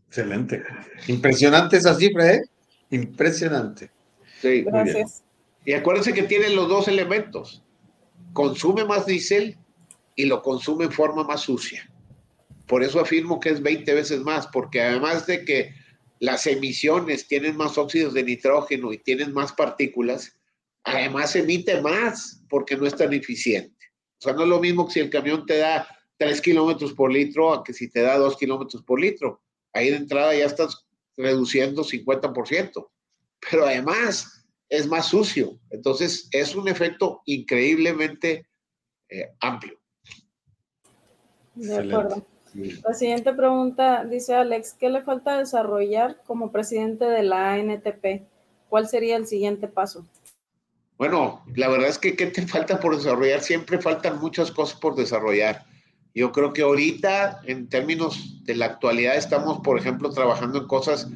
Excelente. 0.09 0.63
Impresionante 1.07 1.77
esa 1.77 1.93
cifra, 1.93 2.33
¿eh? 2.33 2.41
Impresionante. 2.89 3.91
Sí. 4.41 4.63
Gracias. 4.63 5.23
Y 5.65 5.73
acuérdense 5.73 6.13
que 6.13 6.23
tienen 6.23 6.55
los 6.55 6.67
dos 6.69 6.87
elementos. 6.87 7.63
Consume 8.33 8.85
más 8.85 9.05
diésel 9.05 9.57
y 10.15 10.25
lo 10.25 10.41
consume 10.41 10.85
en 10.85 10.91
forma 10.91 11.23
más 11.23 11.41
sucia. 11.41 11.91
Por 12.67 12.83
eso 12.83 12.99
afirmo 12.99 13.39
que 13.39 13.49
es 13.49 13.61
20 13.61 13.93
veces 13.93 14.21
más, 14.21 14.47
porque 14.47 14.81
además 14.81 15.25
de 15.25 15.43
que 15.43 15.73
las 16.19 16.45
emisiones 16.47 17.27
tienen 17.27 17.57
más 17.57 17.77
óxidos 17.77 18.13
de 18.13 18.23
nitrógeno 18.23 18.93
y 18.93 18.97
tienen 18.97 19.33
más 19.33 19.53
partículas, 19.53 20.37
además 20.83 21.35
emite 21.35 21.81
más 21.81 22.43
porque 22.49 22.75
no 22.75 22.85
es 22.85 22.95
tan 22.95 23.13
eficiente. 23.13 23.75
O 24.19 24.21
sea, 24.21 24.33
no 24.33 24.43
es 24.43 24.49
lo 24.49 24.59
mismo 24.59 24.85
que 24.85 24.93
si 24.93 24.99
el 24.99 25.09
camión 25.09 25.45
te 25.45 25.57
da 25.57 25.87
3 26.17 26.41
kilómetros 26.41 26.93
por 26.93 27.11
litro 27.11 27.53
a 27.53 27.63
que 27.63 27.73
si 27.73 27.89
te 27.89 28.01
da 28.01 28.17
2 28.17 28.37
kilómetros 28.37 28.83
por 28.83 28.99
litro. 28.99 29.41
Ahí 29.73 29.89
de 29.89 29.97
entrada 29.97 30.35
ya 30.35 30.45
estás 30.45 30.85
reduciendo 31.15 31.83
50%, 31.83 32.87
pero 33.49 33.65
además 33.65 34.45
es 34.69 34.87
más 34.87 35.07
sucio. 35.07 35.59
Entonces 35.69 36.27
es 36.31 36.55
un 36.55 36.67
efecto 36.67 37.21
increíblemente 37.25 38.47
eh, 39.09 39.31
amplio. 39.39 39.79
De 41.55 41.77
acuerdo. 41.77 42.25
La 42.53 42.93
siguiente 42.93 43.33
pregunta 43.33 44.03
dice 44.05 44.33
Alex, 44.33 44.73
¿qué 44.73 44.89
le 44.89 45.01
falta 45.01 45.37
desarrollar 45.37 46.21
como 46.25 46.51
presidente 46.51 47.05
de 47.05 47.23
la 47.23 47.53
ANTP? 47.53 48.23
¿Cuál 48.69 48.87
sería 48.87 49.17
el 49.17 49.27
siguiente 49.27 49.67
paso? 49.67 50.07
Bueno, 50.97 51.43
la 51.55 51.69
verdad 51.69 51.89
es 51.89 51.97
que 51.97 52.15
¿qué 52.15 52.27
te 52.27 52.45
falta 52.45 52.79
por 52.79 52.95
desarrollar? 52.95 53.41
Siempre 53.41 53.79
faltan 53.79 54.19
muchas 54.19 54.51
cosas 54.51 54.79
por 54.79 54.95
desarrollar. 54.95 55.65
Yo 56.13 56.31
creo 56.31 56.51
que 56.53 56.63
ahorita, 56.63 57.41
en 57.45 57.69
términos 57.69 58.43
de 58.43 58.55
la 58.55 58.65
actualidad, 58.65 59.15
estamos, 59.15 59.59
por 59.59 59.77
ejemplo, 59.77 60.09
trabajando 60.09 60.59
en 60.59 60.67
cosas 60.67 61.07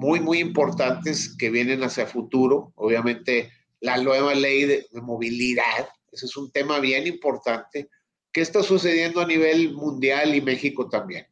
muy, 0.00 0.20
muy 0.20 0.38
importantes 0.38 1.36
que 1.38 1.50
vienen 1.50 1.82
hacia 1.82 2.06
futuro. 2.06 2.72
Obviamente, 2.74 3.52
la 3.80 3.96
nueva 3.98 4.34
ley 4.34 4.64
de, 4.64 4.86
de 4.90 5.00
movilidad, 5.00 5.88
ese 6.10 6.26
es 6.26 6.36
un 6.36 6.50
tema 6.50 6.80
bien 6.80 7.06
importante 7.06 7.88
¿Qué 8.32 8.42
está 8.42 8.62
sucediendo 8.62 9.20
a 9.20 9.26
nivel 9.26 9.72
mundial 9.72 10.36
y 10.36 10.40
México 10.40 10.88
también? 10.88 11.26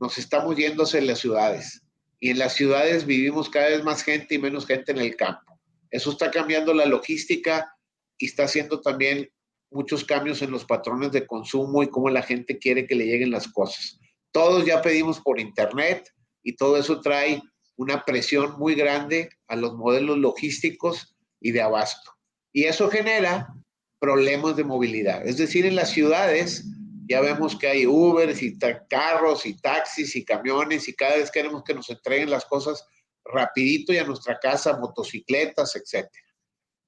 Nos 0.00 0.18
estamos 0.18 0.56
yéndose 0.56 0.98
en 0.98 1.06
las 1.06 1.20
ciudades 1.20 1.82
y 2.18 2.30
en 2.30 2.40
las 2.40 2.54
ciudades 2.54 3.06
vivimos 3.06 3.48
cada 3.48 3.68
vez 3.68 3.84
más 3.84 4.02
gente 4.02 4.34
y 4.34 4.38
menos 4.38 4.66
gente 4.66 4.90
en 4.90 4.98
el 4.98 5.14
campo. 5.14 5.60
Eso 5.92 6.10
está 6.10 6.32
cambiando 6.32 6.74
la 6.74 6.86
logística 6.86 7.72
y 8.18 8.26
está 8.26 8.44
haciendo 8.44 8.80
también 8.80 9.30
muchos 9.70 10.04
cambios 10.04 10.42
en 10.42 10.50
los 10.50 10.64
patrones 10.64 11.12
de 11.12 11.24
consumo 11.24 11.84
y 11.84 11.88
cómo 11.88 12.10
la 12.10 12.22
gente 12.22 12.58
quiere 12.58 12.84
que 12.84 12.96
le 12.96 13.06
lleguen 13.06 13.30
las 13.30 13.46
cosas. 13.46 14.00
Todos 14.32 14.66
ya 14.66 14.82
pedimos 14.82 15.20
por 15.20 15.38
internet 15.38 16.08
y 16.42 16.56
todo 16.56 16.78
eso 16.78 17.00
trae 17.00 17.40
una 17.80 18.04
presión 18.04 18.58
muy 18.58 18.74
grande 18.74 19.30
a 19.48 19.56
los 19.56 19.74
modelos 19.74 20.18
logísticos 20.18 21.16
y 21.40 21.52
de 21.52 21.62
abasto. 21.62 22.12
Y 22.52 22.64
eso 22.64 22.90
genera 22.90 23.54
problemas 23.98 24.56
de 24.56 24.64
movilidad. 24.64 25.26
Es 25.26 25.38
decir, 25.38 25.64
en 25.64 25.76
las 25.76 25.88
ciudades 25.88 26.66
ya 27.08 27.22
vemos 27.22 27.56
que 27.58 27.68
hay 27.68 27.86
Ubers 27.86 28.42
y 28.42 28.58
carros 28.90 29.46
y 29.46 29.56
taxis 29.56 30.14
y 30.14 30.26
camiones 30.26 30.88
y 30.88 30.94
cada 30.94 31.16
vez 31.16 31.30
queremos 31.30 31.64
que 31.64 31.72
nos 31.72 31.88
entreguen 31.88 32.28
las 32.28 32.44
cosas 32.44 32.86
rapidito 33.24 33.94
y 33.94 33.96
a 33.96 34.04
nuestra 34.04 34.38
casa, 34.38 34.76
motocicletas, 34.76 35.74
etc. 35.74 36.06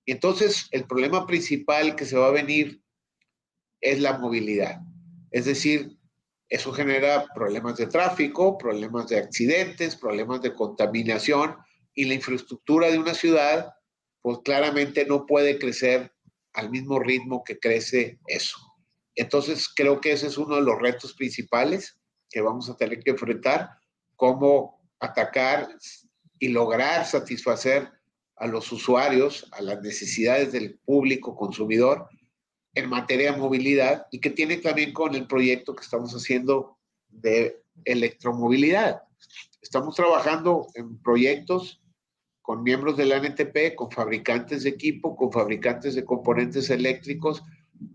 Y 0.05 0.13
entonces 0.13 0.69
el 0.73 0.87
problema 0.87 1.27
principal 1.27 1.97
que 1.97 2.05
se 2.05 2.19
va 2.19 2.27
a 2.27 2.33
venir 2.33 2.83
es 3.81 3.99
la 3.99 4.19
movilidad. 4.19 4.79
Es 5.31 5.47
decir, 5.47 5.97
eso 6.53 6.71
genera 6.71 7.25
problemas 7.35 7.79
de 7.79 7.87
tráfico, 7.87 8.59
problemas 8.59 9.09
de 9.09 9.17
accidentes, 9.17 9.97
problemas 9.97 10.43
de 10.43 10.53
contaminación 10.53 11.57
y 11.95 12.05
la 12.05 12.13
infraestructura 12.13 12.91
de 12.91 12.99
una 12.99 13.15
ciudad, 13.15 13.73
pues 14.21 14.41
claramente 14.45 15.07
no 15.07 15.25
puede 15.25 15.59
crecer 15.59 16.13
al 16.53 16.69
mismo 16.69 16.99
ritmo 16.99 17.43
que 17.43 17.59
crece 17.59 18.19
eso. 18.27 18.59
Entonces, 19.15 19.67
creo 19.75 19.99
que 20.03 20.13
ese 20.13 20.27
es 20.27 20.37
uno 20.37 20.57
de 20.57 20.61
los 20.61 20.79
retos 20.79 21.15
principales 21.15 21.99
que 22.29 22.43
vamos 22.43 22.69
a 22.69 22.77
tener 22.77 23.03
que 23.03 23.13
enfrentar, 23.13 23.71
cómo 24.17 24.79
atacar 25.01 25.71
y 26.39 26.49
lograr 26.49 27.07
satisfacer 27.07 27.91
a 28.37 28.47
los 28.47 28.71
usuarios, 28.73 29.49
a 29.53 29.63
las 29.63 29.81
necesidades 29.81 30.53
del 30.53 30.79
público 30.81 31.35
consumidor 31.35 32.11
en 32.75 32.89
materia 32.89 33.33
de 33.33 33.39
movilidad 33.39 34.07
y 34.11 34.21
que 34.21 34.31
tiene 34.31 34.57
también 34.57 34.93
con 34.93 35.15
el 35.15 35.27
proyecto 35.27 35.75
que 35.75 35.83
estamos 35.83 36.13
haciendo 36.13 36.79
de 37.09 37.63
electromovilidad. 37.85 39.03
Estamos 39.61 39.95
trabajando 39.95 40.67
en 40.75 40.99
proyectos 41.03 41.81
con 42.41 42.63
miembros 42.63 42.97
de 42.97 43.07
la 43.07 43.19
NTP, 43.19 43.77
con 43.77 43.91
fabricantes 43.91 44.65
de 44.65 44.71
equipo, 44.71 45.17
con 45.17 45.31
fabricantes 45.31 45.95
de 45.95 46.05
componentes 46.05 46.71
eléctricos, 46.71 47.43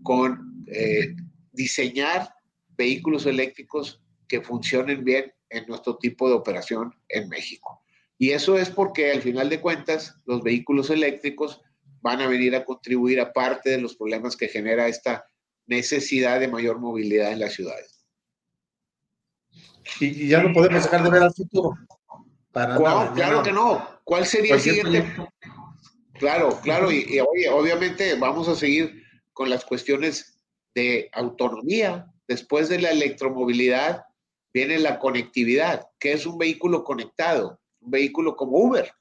con 0.02 0.64
eh, 0.68 1.14
diseñar 1.52 2.32
vehículos 2.76 3.26
eléctricos 3.26 4.02
que 4.26 4.40
funcionen 4.40 5.04
bien 5.04 5.32
en 5.50 5.66
nuestro 5.66 5.96
tipo 5.96 6.28
de 6.28 6.34
operación 6.34 6.94
en 7.08 7.28
México. 7.28 7.82
Y 8.16 8.30
eso 8.30 8.58
es 8.58 8.70
porque 8.70 9.12
al 9.12 9.22
final 9.22 9.48
de 9.48 9.60
cuentas 9.60 10.16
los 10.26 10.42
vehículos 10.42 10.90
eléctricos 10.90 11.62
van 12.00 12.20
a 12.20 12.26
venir 12.26 12.54
a 12.54 12.64
contribuir 12.64 13.20
a 13.20 13.32
parte 13.32 13.70
de 13.70 13.80
los 13.80 13.96
problemas 13.96 14.36
que 14.36 14.48
genera 14.48 14.88
esta 14.88 15.24
necesidad 15.66 16.40
de 16.40 16.48
mayor 16.48 16.78
movilidad 16.78 17.32
en 17.32 17.40
las 17.40 17.54
ciudades. 17.54 18.04
Y, 20.00 20.28
ya 20.28 20.42
no 20.42 20.52
podemos 20.52 20.82
dejar 20.84 21.02
de 21.02 21.10
ver 21.10 21.22
al 21.22 21.34
futuro. 21.34 21.74
claro 22.52 23.42
que 23.42 23.52
no. 23.52 24.00
¿Cuál 24.04 24.26
sería 24.26 24.54
el 24.54 24.60
siguiente? 24.60 25.04
Claro, 26.14 26.60
claro, 26.62 26.90
y, 26.90 27.18
obviamente 27.20 28.14
vamos 28.14 28.48
a 28.48 28.54
seguir 28.54 29.04
con 29.32 29.50
las 29.50 29.64
cuestiones 29.64 30.40
de 30.74 31.08
autonomía. 31.12 32.06
Después 32.26 32.68
de 32.68 32.80
la 32.80 32.90
electromovilidad 32.90 34.04
viene 34.52 34.78
la 34.78 34.98
conectividad. 34.98 35.86
¿Qué 35.98 36.12
es 36.12 36.26
un 36.26 36.38
vehículo 36.38 36.84
conectado? 36.84 37.60
Un 37.80 37.90
vehículo 37.90 38.36
como 38.36 38.58
Uber. 38.58 38.92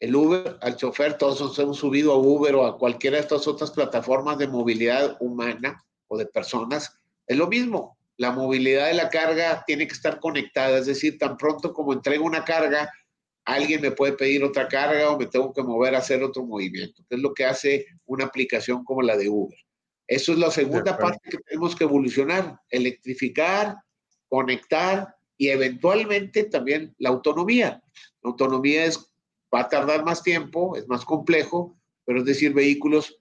El 0.00 0.16
Uber, 0.16 0.56
al 0.62 0.76
chofer, 0.76 1.18
todos 1.18 1.40
nos 1.40 1.58
hemos 1.58 1.78
subido 1.78 2.12
a 2.12 2.18
Uber 2.18 2.54
o 2.54 2.66
a 2.66 2.78
cualquiera 2.78 3.16
de 3.16 3.22
estas 3.22 3.46
otras 3.46 3.70
plataformas 3.70 4.38
de 4.38 4.48
movilidad 4.48 5.16
humana 5.20 5.84
o 6.08 6.16
de 6.16 6.26
personas. 6.26 6.98
Es 7.26 7.36
lo 7.36 7.46
mismo. 7.46 7.98
La 8.16 8.32
movilidad 8.32 8.86
de 8.86 8.94
la 8.94 9.10
carga 9.10 9.62
tiene 9.66 9.86
que 9.86 9.92
estar 9.92 10.18
conectada, 10.18 10.78
es 10.78 10.86
decir, 10.86 11.18
tan 11.18 11.36
pronto 11.36 11.72
como 11.72 11.92
entrego 11.92 12.24
una 12.24 12.44
carga, 12.44 12.90
alguien 13.44 13.80
me 13.80 13.90
puede 13.90 14.12
pedir 14.12 14.44
otra 14.44 14.68
carga 14.68 15.10
o 15.10 15.18
me 15.18 15.26
tengo 15.26 15.52
que 15.52 15.62
mover 15.62 15.94
a 15.94 15.98
hacer 15.98 16.22
otro 16.22 16.44
movimiento, 16.44 17.02
que 17.08 17.16
es 17.16 17.20
lo 17.20 17.34
que 17.34 17.44
hace 17.44 17.86
una 18.06 18.24
aplicación 18.24 18.84
como 18.84 19.02
la 19.02 19.16
de 19.16 19.28
Uber. 19.28 19.58
Eso 20.06 20.32
es 20.32 20.38
la 20.38 20.50
segunda 20.50 20.98
parte 20.98 21.30
que 21.30 21.38
tenemos 21.38 21.76
que 21.76 21.84
evolucionar, 21.84 22.58
electrificar, 22.68 23.76
conectar 24.28 25.14
y 25.36 25.48
eventualmente 25.48 26.44
también 26.44 26.94
la 26.98 27.10
autonomía. 27.10 27.82
La 28.22 28.30
autonomía 28.30 28.84
es, 28.84 29.09
va 29.54 29.60
a 29.60 29.68
tardar 29.68 30.04
más 30.04 30.22
tiempo, 30.22 30.76
es 30.76 30.88
más 30.88 31.04
complejo, 31.04 31.76
pero 32.04 32.20
es 32.20 32.24
decir, 32.24 32.52
vehículos 32.52 33.20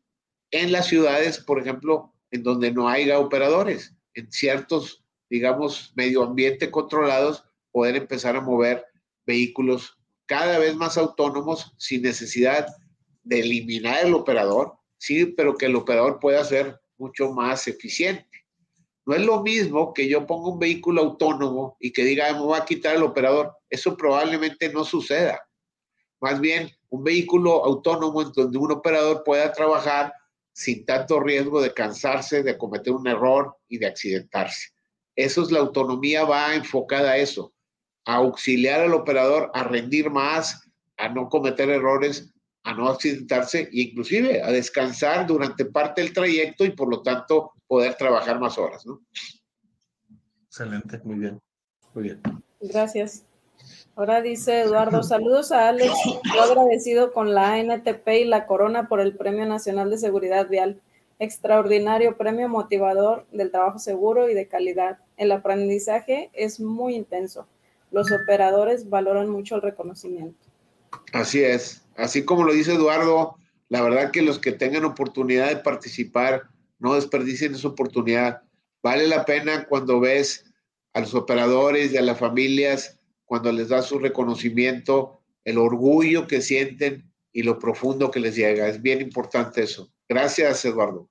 en 0.52 0.72
las 0.72 0.88
ciudades, 0.88 1.40
por 1.40 1.60
ejemplo, 1.60 2.14
en 2.32 2.44
donde 2.44 2.72
no 2.72 2.88
haya 2.88 3.20
operadores, 3.20 3.96
en 4.14 4.32
ciertos, 4.32 5.04
digamos, 5.30 5.94
medio 5.96 6.24
ambiente 6.24 6.72
controlados, 6.72 7.44
poder 7.72 7.96
empezar 7.96 8.36
a 8.36 8.42
mover 8.42 8.86
vehículos 9.26 9.98
cada 10.26 10.60
vez 10.60 10.76
más 10.76 10.98
autónomos 10.98 11.74
sin 11.78 12.02
necesidad 12.02 12.68
de 13.24 13.40
eliminar 13.40 14.06
el 14.06 14.14
operador, 14.14 14.74
sí, 14.98 15.26
pero 15.26 15.56
que 15.56 15.68
el 15.68 15.76
operador 15.76 16.20
pueda 16.20 16.44
ser 16.44 16.80
mucho 16.98 17.32
más 17.32 17.68
eficiente. 17.68 18.28
No 19.06 19.16
es 19.16 19.26
lo 19.26 19.42
mismo 19.42 19.94
que 19.94 20.08
yo 20.08 20.28
ponga 20.28 20.50
un 20.50 20.60
vehículo 20.60 21.02
autónomo 21.02 21.78
y 21.80 21.92
que 21.92 22.04
diga, 22.04 22.32
me 22.34 22.42
voy 22.42 22.60
a 22.60 22.66
quitar 22.66 22.96
el 22.96 23.04
operador. 23.04 23.56
Eso 23.70 23.98
probablemente 23.98 24.72
no 24.72 24.84
suceda. 24.84 25.49
Más 26.22 26.40
bien, 26.40 26.70
un 26.90 27.04
vehículo 27.04 27.64
autónomo 27.64 28.22
en 28.22 28.32
donde 28.32 28.58
un 28.58 28.72
operador 28.72 29.24
pueda 29.24 29.52
trabajar 29.54 30.14
sin 30.54 30.86
tanto 30.86 31.20
riesgo 31.20 31.62
de 31.62 31.74
cansarse, 31.74 32.44
de 32.44 32.58
cometer 32.58 32.94
un 32.94 33.08
error 33.08 33.56
y 33.68 33.78
de 33.78 33.88
accidentarse. 33.88 34.70
Eso 35.16 35.42
es 35.44 35.52
la 35.52 35.60
autonomía, 35.60 36.26
va 36.26 36.56
enfocada 36.56 37.12
a 37.12 37.18
eso 37.18 37.54
a 38.10 38.16
auxiliar 38.16 38.82
al 38.82 38.94
operador 38.94 39.52
a 39.54 39.64
rendir 39.64 40.10
más, 40.10 40.68
a 40.98 41.10
no 41.10 41.30
cometer 41.30 41.70
errores, 41.70 42.34
a 42.64 42.74
no 42.74 42.90
accidentarse 42.90 43.70
e 43.72 43.82
inclusive 43.82 44.42
a 44.42 44.52
descansar 44.52 45.28
durante 45.28 45.66
parte 45.66 46.02
del 46.02 46.12
trayecto 46.14 46.66
y 46.66 46.72
por 46.72 46.90
lo 46.90 47.04
tanto 47.04 47.52
poder 47.68 47.96
trabajar 47.96 48.40
más 48.40 48.58
horas. 48.58 48.84
¿no? 48.86 49.02
Excelente, 50.48 51.00
muy 51.04 51.20
bien, 51.20 51.40
muy 51.94 52.04
bien. 52.06 52.22
Gracias. 52.62 53.29
Ahora 53.96 54.22
dice 54.22 54.62
Eduardo, 54.62 55.04
saludos 55.04 55.52
a 55.52 55.70
Alex, 55.70 55.94
yo 56.34 56.42
agradecido 56.42 57.12
con 57.12 57.34
la 57.34 57.54
ANTP 57.54 58.08
y 58.22 58.26
la 58.26 58.46
Corona 58.46 58.88
por 58.88 59.02
el 59.02 59.16
Premio 59.16 59.46
Nacional 59.46 59.90
de 59.90 59.98
Seguridad 59.98 60.48
Vial. 60.48 60.82
Extraordinario 61.20 62.18
premio 62.18 62.48
motivador 62.48 63.26
del 63.32 63.52
trabajo 63.52 63.78
seguro 63.80 64.30
y 64.30 64.34
de 64.34 64.48
calidad. 64.48 65.00
El 65.18 65.32
aprendizaje 65.34 66.30
es 66.34 66.60
muy 66.62 66.96
intenso 66.96 67.46
los 67.92 68.12
operadores 68.12 68.90
valoran 68.90 69.30
mucho 69.30 69.56
el 69.56 69.62
reconocimiento. 69.62 70.38
Así 71.14 71.44
es, 71.44 71.84
así 71.96 72.24
como 72.24 72.44
lo 72.44 72.54
dice 72.54 72.74
Eduardo, 72.74 73.36
la 73.70 73.82
verdad 73.82 74.12
que 74.12 74.22
los 74.22 74.40
que 74.40 74.52
tengan 74.52 74.86
oportunidad 74.86 75.50
de 75.50 75.58
participar, 75.58 76.48
no 76.80 76.96
desperdicien 76.96 77.54
esa 77.54 77.68
oportunidad. 77.68 78.42
Vale 78.82 79.08
la 79.08 79.26
pena 79.26 79.66
cuando 79.66 80.00
ves 80.00 80.46
a 80.94 81.02
los 81.02 81.14
operadores 81.14 81.92
y 81.92 81.98
a 81.98 82.02
las 82.02 82.18
familias, 82.18 82.99
cuando 83.30 83.52
les 83.52 83.70
das 83.70 83.86
su 83.86 84.00
reconocimiento, 84.00 85.20
el 85.46 85.60
orgullo 85.60 86.26
que 86.26 86.42
sienten 86.42 87.12
y 87.32 87.44
lo 87.44 87.60
profundo 87.60 88.10
que 88.10 88.20
les 88.20 88.36
llega. 88.36 88.68
Es 88.68 88.82
bien 88.82 89.02
importante 89.02 89.62
eso. 89.62 89.88
Gracias, 90.10 90.66
Eduardo. 90.66 91.08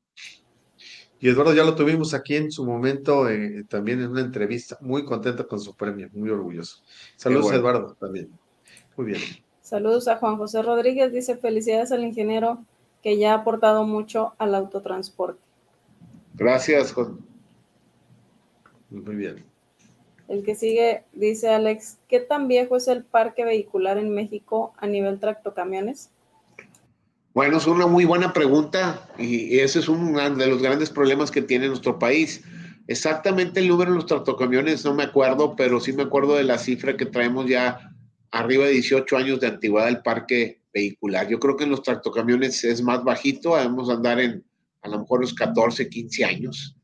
Y 1.21 1.29
Eduardo 1.29 1.55
ya 1.55 1.62
lo 1.62 1.77
tuvimos 1.77 2.14
aquí 2.14 2.35
en 2.35 2.51
su 2.51 2.66
momento, 2.66 3.31
eh, 3.31 3.64
también 3.69 4.01
en 4.01 4.11
una 4.11 4.23
entrevista, 4.23 4.77
muy 4.81 5.05
contento 5.05 5.47
con 5.47 5.61
su 5.61 5.77
premio, 5.77 6.09
muy 6.12 6.29
orgulloso. 6.29 6.83
Saludos 7.14 7.53
Eduardo 7.53 7.95
también. 8.01 8.33
Muy 8.97 9.07
bien. 9.07 9.21
Saludos 9.61 10.09
a 10.09 10.16
Juan 10.16 10.39
José 10.39 10.61
Rodríguez, 10.62 11.12
dice 11.12 11.37
felicidades 11.37 11.93
al 11.93 12.03
ingeniero 12.03 12.64
que 13.01 13.16
ya 13.16 13.31
ha 13.31 13.37
aportado 13.37 13.85
mucho 13.85 14.33
al 14.39 14.57
autotransporte. 14.57 15.41
Gracias, 16.35 16.93
Juan. 16.93 17.21
Muy 18.91 19.14
bien. 19.14 19.47
El 20.29 20.45
que 20.45 20.55
sigue 20.55 21.05
dice 21.12 21.49
Alex, 21.49 21.99
¿qué 22.07 22.20
tan 22.20 22.49
viejo 22.49 22.76
es 22.76 22.87
el 22.87 23.03
parque 23.03 23.45
vehicular 23.45 23.97
en 23.97 24.14
México 24.14 24.74
a 24.76 24.87
nivel 24.87 25.18
tractocamiones? 25.18 26.11
Bueno, 27.33 27.57
es 27.57 27.66
una 27.66 27.87
muy 27.87 28.05
buena 28.05 28.33
pregunta 28.33 29.09
y 29.18 29.59
ese 29.59 29.79
es 29.79 29.89
uno 29.89 30.20
de 30.37 30.47
los 30.47 30.62
grandes 30.62 30.91
problemas 30.91 31.31
que 31.31 31.41
tiene 31.41 31.68
nuestro 31.68 31.99
país. 31.99 32.45
Exactamente 32.89 33.61
el 33.61 33.68
número 33.68 33.93
de 33.93 33.97
los 33.97 34.07
tractocamiones 34.07 34.85
no 34.85 34.95
me 34.95 35.05
acuerdo, 35.05 35.57
pero 35.57 35.81
sí 35.81 35.93
me 35.93 36.03
acuerdo 36.03 36.37
de 36.37 36.45
la 36.45 36.59
cifra 36.59 36.97
que 36.97 37.07
traemos 37.07 37.47
ya 37.47 37.79
arriba 38.31 38.66
de 38.66 38.72
18 38.72 39.16
años 39.16 39.41
de 39.41 39.47
antigüedad 39.47 39.87
del 39.87 40.03
parque 40.03 40.61
vehicular. 40.74 41.29
Yo 41.29 41.39
creo 41.39 41.57
que 41.57 41.64
en 41.64 41.70
los 41.70 41.83
tractocamiones 41.83 42.64
es 42.64 42.83
más 42.83 43.03
bajito, 43.03 43.57
debemos 43.57 43.89
andar 43.89 44.20
en 44.20 44.45
a 44.83 44.89
lo 44.89 45.01
mejor 45.01 45.20
los 45.20 45.35
14, 45.35 45.89
15 45.89 46.24
años, 46.24 46.76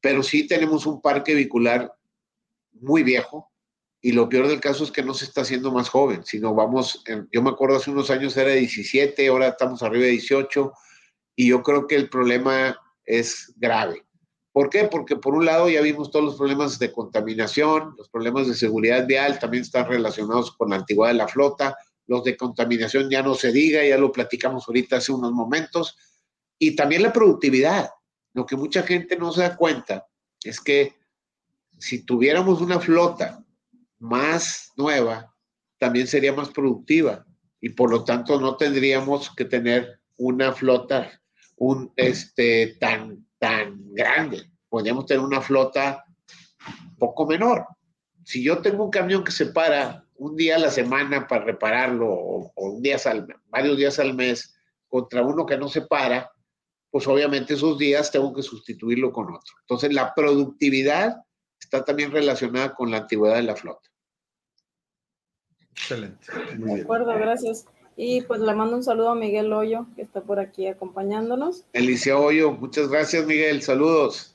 pero 0.00 0.22
sí 0.22 0.46
tenemos 0.46 0.86
un 0.86 1.00
parque 1.00 1.34
vehicular 1.34 1.92
muy 2.80 3.02
viejo, 3.02 3.50
y 4.02 4.12
lo 4.12 4.28
peor 4.28 4.48
del 4.48 4.60
caso 4.60 4.84
es 4.84 4.90
que 4.90 5.02
no 5.02 5.12
se 5.12 5.26
está 5.26 5.42
haciendo 5.42 5.70
más 5.70 5.88
joven, 5.90 6.24
sino 6.24 6.54
vamos, 6.54 7.04
yo 7.30 7.42
me 7.42 7.50
acuerdo 7.50 7.76
hace 7.76 7.90
unos 7.90 8.10
años 8.10 8.36
era 8.36 8.52
17, 8.52 9.28
ahora 9.28 9.48
estamos 9.48 9.82
arriba 9.82 10.04
de 10.04 10.12
18 10.12 10.72
y 11.36 11.48
yo 11.48 11.62
creo 11.62 11.86
que 11.86 11.96
el 11.96 12.08
problema 12.08 12.78
es 13.04 13.52
grave. 13.56 14.06
¿Por 14.52 14.70
qué? 14.70 14.84
Porque 14.84 15.16
por 15.16 15.34
un 15.34 15.44
lado 15.44 15.68
ya 15.68 15.82
vimos 15.82 16.10
todos 16.10 16.24
los 16.24 16.36
problemas 16.36 16.78
de 16.78 16.92
contaminación, 16.92 17.94
los 17.98 18.08
problemas 18.08 18.48
de 18.48 18.54
seguridad 18.54 19.06
vial 19.06 19.38
también 19.38 19.62
están 19.62 19.86
relacionados 19.86 20.56
con 20.56 20.70
la 20.70 20.76
antigüedad 20.76 21.12
de 21.12 21.18
la 21.18 21.28
flota, 21.28 21.76
los 22.06 22.24
de 22.24 22.36
contaminación 22.36 23.08
ya 23.10 23.22
no 23.22 23.34
se 23.34 23.52
diga, 23.52 23.84
ya 23.84 23.98
lo 23.98 24.10
platicamos 24.10 24.66
ahorita 24.66 24.96
hace 24.96 25.12
unos 25.12 25.32
momentos, 25.32 25.96
y 26.58 26.74
también 26.74 27.02
la 27.02 27.12
productividad. 27.12 27.90
Lo 28.32 28.46
que 28.46 28.56
mucha 28.56 28.82
gente 28.82 29.16
no 29.16 29.32
se 29.32 29.42
da 29.42 29.56
cuenta 29.56 30.06
es 30.42 30.60
que 30.60 30.99
si 31.80 32.04
tuviéramos 32.04 32.60
una 32.60 32.78
flota 32.78 33.42
más 33.98 34.72
nueva, 34.76 35.34
también 35.78 36.06
sería 36.06 36.32
más 36.32 36.50
productiva 36.50 37.26
y 37.60 37.70
por 37.70 37.90
lo 37.90 38.04
tanto 38.04 38.38
no 38.38 38.56
tendríamos 38.56 39.34
que 39.34 39.46
tener 39.46 39.98
una 40.16 40.52
flota 40.52 41.10
un, 41.56 41.92
este, 41.96 42.76
tan, 42.78 43.26
tan 43.38 43.94
grande. 43.94 44.50
Podríamos 44.68 45.06
tener 45.06 45.24
una 45.24 45.40
flota 45.40 46.04
poco 46.98 47.26
menor. 47.26 47.66
Si 48.24 48.44
yo 48.44 48.58
tengo 48.58 48.84
un 48.84 48.90
camión 48.90 49.24
que 49.24 49.32
se 49.32 49.46
para 49.46 50.04
un 50.16 50.36
día 50.36 50.56
a 50.56 50.60
la 50.60 50.70
semana 50.70 51.26
para 51.26 51.44
repararlo 51.44 52.06
o, 52.08 52.52
un 52.56 52.82
día 52.82 52.98
al, 53.06 53.26
varios 53.48 53.76
días 53.78 53.98
al 53.98 54.14
mes 54.14 54.54
contra 54.86 55.22
uno 55.22 55.46
que 55.46 55.56
no 55.56 55.68
se 55.68 55.82
para, 55.82 56.30
pues 56.90 57.06
obviamente 57.06 57.54
esos 57.54 57.78
días 57.78 58.10
tengo 58.10 58.34
que 58.34 58.42
sustituirlo 58.42 59.12
con 59.12 59.26
otro. 59.26 59.54
Entonces 59.62 59.94
la 59.94 60.12
productividad 60.14 61.16
está 61.60 61.84
también 61.84 62.10
relacionada 62.10 62.74
con 62.74 62.90
la 62.90 62.98
antigüedad 62.98 63.36
de 63.36 63.42
la 63.42 63.56
flota. 63.56 63.88
Excelente. 65.72 66.26
de 66.56 66.82
acuerdo, 66.82 67.14
gracias. 67.14 67.66
Y 67.96 68.22
pues 68.22 68.40
le 68.40 68.54
mando 68.54 68.76
un 68.76 68.82
saludo 68.82 69.10
a 69.10 69.14
Miguel 69.14 69.52
Hoyo, 69.52 69.86
que 69.94 70.02
está 70.02 70.22
por 70.22 70.40
aquí 70.40 70.66
acompañándonos. 70.66 71.64
Alicia 71.74 72.18
Hoyo, 72.18 72.52
muchas 72.52 72.88
gracias 72.88 73.26
Miguel, 73.26 73.62
saludos. 73.62 74.34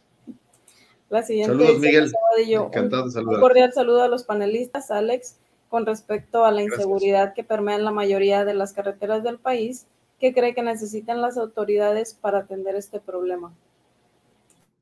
La 1.10 1.24
siguiente 1.24 1.54
Saludos, 1.54 1.80
Miguel. 1.80 2.12
Encantado 2.38 3.06
de 3.06 3.12
saludar. 3.12 3.36
Un 3.36 3.42
cordial 3.42 3.74
saludo 3.74 4.04
a 4.04 4.08
los 4.08 4.24
panelistas, 4.24 4.92
Alex, 4.92 5.38
con 5.70 5.86
respecto 5.86 6.46
a 6.46 6.52
la 6.52 6.64
inseguridad 6.64 7.34
que 7.34 7.44
permea 7.44 7.76
en 7.76 7.86
la 7.86 7.92
mayoría 7.92 8.46
de 8.46 8.54
las 8.54 8.74
carreteras 8.74 9.24
del 9.24 9.38
país. 9.38 9.88
¿Qué 10.20 10.34
cree 10.34 10.56
que 10.56 10.64
necesitan 10.64 11.22
las 11.22 11.38
autoridades 11.38 12.14
para 12.14 12.40
atender 12.40 12.76
este 12.76 13.00
problema? 13.00 13.54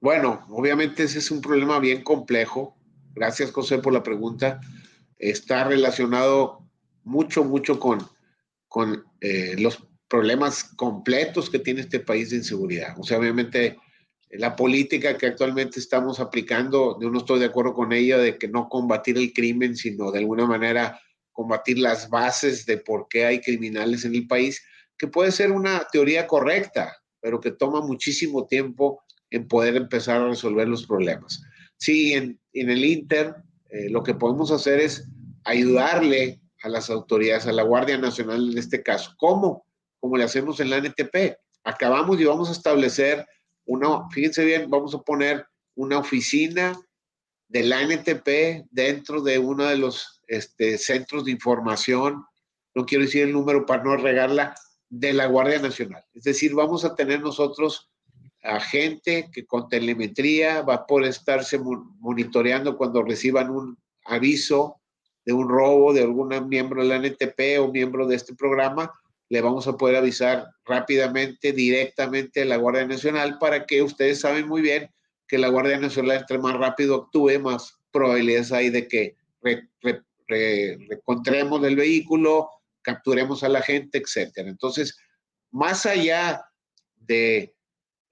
Bueno, 0.04 0.46
obviamente 0.50 1.04
ese 1.04 1.20
es 1.20 1.32
un 1.32 1.40
problema 1.40 1.80
bien 1.80 2.04
complejo. 2.04 2.76
Gracias, 3.16 3.54
José, 3.54 3.78
por 3.78 3.94
la 3.94 4.04
pregunta. 4.04 4.60
Está 5.18 5.64
relacionado 5.64 6.68
mucho, 7.06 7.46
mucho 7.46 7.80
con 7.80 8.06
con 8.68 9.06
eh, 9.22 9.56
los 9.60 9.88
problemas 10.10 10.66
completos 10.76 11.50
que 11.50 11.60
tiene 11.60 11.80
este 11.80 12.02
país 12.02 12.32
de 12.32 12.36
inseguridad. 12.36 13.00
O 13.00 13.04
sea, 13.04 13.18
obviamente 13.18 13.78
la 14.32 14.58
política 14.58 15.18
que 15.18 15.28
actualmente 15.28 15.80
estamos 15.80 16.20
aplicando, 16.20 17.00
yo 17.00 17.10
no 17.10 17.20
estoy 17.20 17.40
de 17.40 17.46
acuerdo 17.46 17.74
con 17.74 17.94
ella 17.94 18.18
de 18.18 18.38
que 18.38 18.50
no 18.50 18.68
combatir 18.68 19.18
el 19.18 19.32
crimen, 19.32 19.78
sino 19.78 20.12
de 20.12 20.20
alguna 20.20 20.46
manera 20.48 21.00
combatir 21.32 21.80
las 21.80 22.10
bases 22.10 22.66
de 22.66 22.76
por 22.76 23.08
qué 23.08 23.26
hay 23.26 23.40
criminales 23.40 24.04
en 24.04 24.16
el 24.16 24.28
país, 24.28 24.62
que 24.98 25.08
puede 25.08 25.32
ser 25.32 25.54
una 25.54 25.88
teoría 25.90 26.28
correcta, 26.28 26.98
pero 27.22 27.40
que 27.40 27.52
toma 27.52 27.80
muchísimo 27.80 28.48
tiempo 28.48 29.02
en 29.34 29.48
poder 29.48 29.76
empezar 29.76 30.22
a 30.22 30.28
resolver 30.28 30.68
los 30.68 30.86
problemas. 30.86 31.44
Sí, 31.78 32.14
en, 32.14 32.40
el 32.54 32.86
Inter, 32.86 33.36
eh, 33.70 33.90
lo 33.90 34.04
que 34.04 34.14
podemos 34.14 34.52
hacer 34.52 34.80
es 34.80 35.10
ayudarle 35.44 36.40
a 36.62 36.70
las 36.70 36.92
autoridades, 36.92 37.48
a 37.48 37.52
la 37.52 37.64
Guardia 37.64 37.98
Nacional 37.98 38.52
en 38.52 38.58
este 38.60 38.84
caso. 38.84 39.12
¿Cómo? 39.18 39.66
Como 40.00 40.18
le 40.18 40.24
hacemos 40.24 40.60
en 40.60 40.70
la 40.70 40.78
NTP. 40.78 41.36
Acabamos 41.64 42.22
y 42.22 42.26
vamos 42.26 42.50
a 42.50 42.52
establecer 42.52 43.26
una, 43.66 44.08
fíjense 44.12 44.46
bien, 44.46 44.70
vamos 44.70 44.94
a 44.94 45.02
poner 45.02 45.48
una 45.76 45.98
oficina 45.98 46.80
de 47.48 47.64
la 47.64 47.82
NTP 47.82 48.68
dentro 48.70 49.22
de 49.22 49.40
uno 49.40 49.66
de 49.66 49.78
los 49.78 50.22
este, 50.28 50.78
centros 50.78 51.26
de 51.26 51.32
información, 51.32 52.24
no 52.76 52.86
quiero 52.86 53.04
decir 53.04 53.24
el 53.24 53.34
número 53.34 53.66
para 53.66 53.84
no 53.84 53.98
regarla, 53.98 54.54
de 54.90 55.12
la 55.12 55.26
Guardia 55.26 55.58
Nacional. 55.58 56.06
Es 56.14 56.24
decir, 56.24 56.54
vamos 56.54 56.86
a 56.86 56.96
tener 56.96 57.20
nosotros 57.22 57.90
a 58.44 58.60
gente 58.60 59.30
que 59.32 59.46
con 59.46 59.70
telemetría 59.70 60.62
va 60.62 60.76
a 60.76 60.86
poder 60.86 61.10
estarse 61.10 61.58
monitoreando 61.58 62.78
cuando 62.78 63.02
reciban 63.02 63.50
un 63.50 63.78
aviso 64.06 64.82
de 65.26 65.32
un 65.32 65.48
robo 65.48 65.94
de 65.94 66.02
algún 66.02 66.50
miembro 66.50 66.84
de 66.84 66.90
la 66.90 66.98
NTP 66.98 67.60
o 67.62 67.72
miembro 67.72 68.06
de 68.06 68.18
este 68.18 68.36
programa, 68.36 68.92
le 69.30 69.40
vamos 69.40 69.66
a 69.68 69.78
poder 69.78 69.96
avisar 69.96 70.46
rápidamente, 70.66 71.54
directamente 71.54 72.42
a 72.42 72.46
la 72.46 72.58
Guardia 72.58 72.86
Nacional 72.86 73.38
para 73.40 73.66
que 73.66 73.82
ustedes 73.82 74.20
saben 74.20 74.48
muy 74.48 74.62
bien 74.62 74.90
que 75.28 75.38
la 75.38 75.48
Guardia 75.48 75.80
Nacional 75.80 76.18
entre 76.18 76.38
más 76.38 76.58
rápido 76.58 76.96
actúe, 76.96 77.40
más 77.40 77.80
probabilidades 77.92 78.52
hay 78.52 78.70
de 78.70 78.88
que 78.88 79.16
encontremos 80.28 81.64
el 81.64 81.78
vehículo, 81.78 82.50
capturemos 82.82 83.44
a 83.44 83.50
la 83.50 83.62
gente, 83.62 84.00
etcétera. 84.00 84.50
Entonces, 84.50 84.98
más 85.52 85.86
allá 85.86 86.46
de 86.98 87.56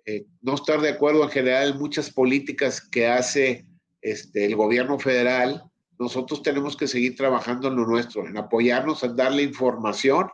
eh, 0.05 0.25
no 0.41 0.55
estar 0.55 0.81
de 0.81 0.89
acuerdo 0.89 1.23
en 1.23 1.29
general 1.29 1.69
en 1.71 1.79
muchas 1.79 2.09
políticas 2.09 2.81
que 2.81 3.07
hace 3.07 3.65
este, 4.01 4.45
el 4.45 4.55
gobierno 4.55 4.97
federal, 4.99 5.63
nosotros 5.99 6.41
tenemos 6.41 6.75
que 6.75 6.87
seguir 6.87 7.15
trabajando 7.15 7.67
en 7.67 7.75
lo 7.75 7.85
nuestro, 7.85 8.27
en 8.27 8.35
apoyarnos, 8.37 9.03
en 9.03 9.15
darle 9.15 9.43
información, 9.43 10.29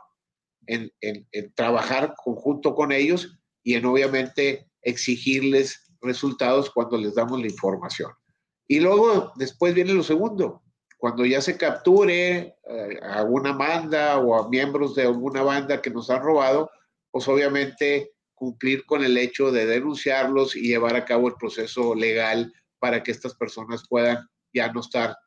en, 0.65 0.91
trabajar 1.55 2.13
conjunto 2.23 2.75
con 2.75 2.91
ellos 2.91 3.37
y 3.63 3.75
en 3.75 3.85
obviamente 3.85 4.69
exigirles 4.81 5.91
resultados 6.01 6.69
cuando 6.69 6.97
les 6.97 7.15
damos 7.15 7.39
la 7.39 7.47
información. 7.47 8.11
Y 8.67 8.79
luego, 8.79 9.33
después 9.35 9.73
viene 9.73 9.93
lo 9.93 10.03
segundo, 10.03 10.61
cuando 10.97 11.25
ya 11.25 11.41
se 11.41 11.57
capture 11.57 12.55
eh, 12.69 12.99
a 13.03 13.23
una 13.23 13.51
banda 13.51 14.17
o 14.19 14.35
a 14.35 14.49
miembros 14.49 14.95
de 14.95 15.03
alguna 15.03 15.41
banda 15.43 15.81
que 15.81 15.89
nos 15.89 16.09
han 16.09 16.23
robado, 16.23 16.69
pues 17.11 17.27
obviamente 17.27 18.13
cumplir 18.37 18.85
con 18.85 19.03
el 19.03 19.17
hecho 19.17 19.51
de 19.51 19.65
denunciarlos 19.65 20.55
y 20.55 20.61
llevar 20.61 20.95
a 20.95 21.05
cabo 21.05 21.27
el 21.27 21.33
proceso 21.35 21.95
legal 21.95 22.53
para 22.77 23.01
que 23.01 23.11
estas 23.11 23.33
personas 23.33 23.83
puedan 23.89 24.29
ya 24.53 24.71
no 24.71 24.81
estar 24.81 25.17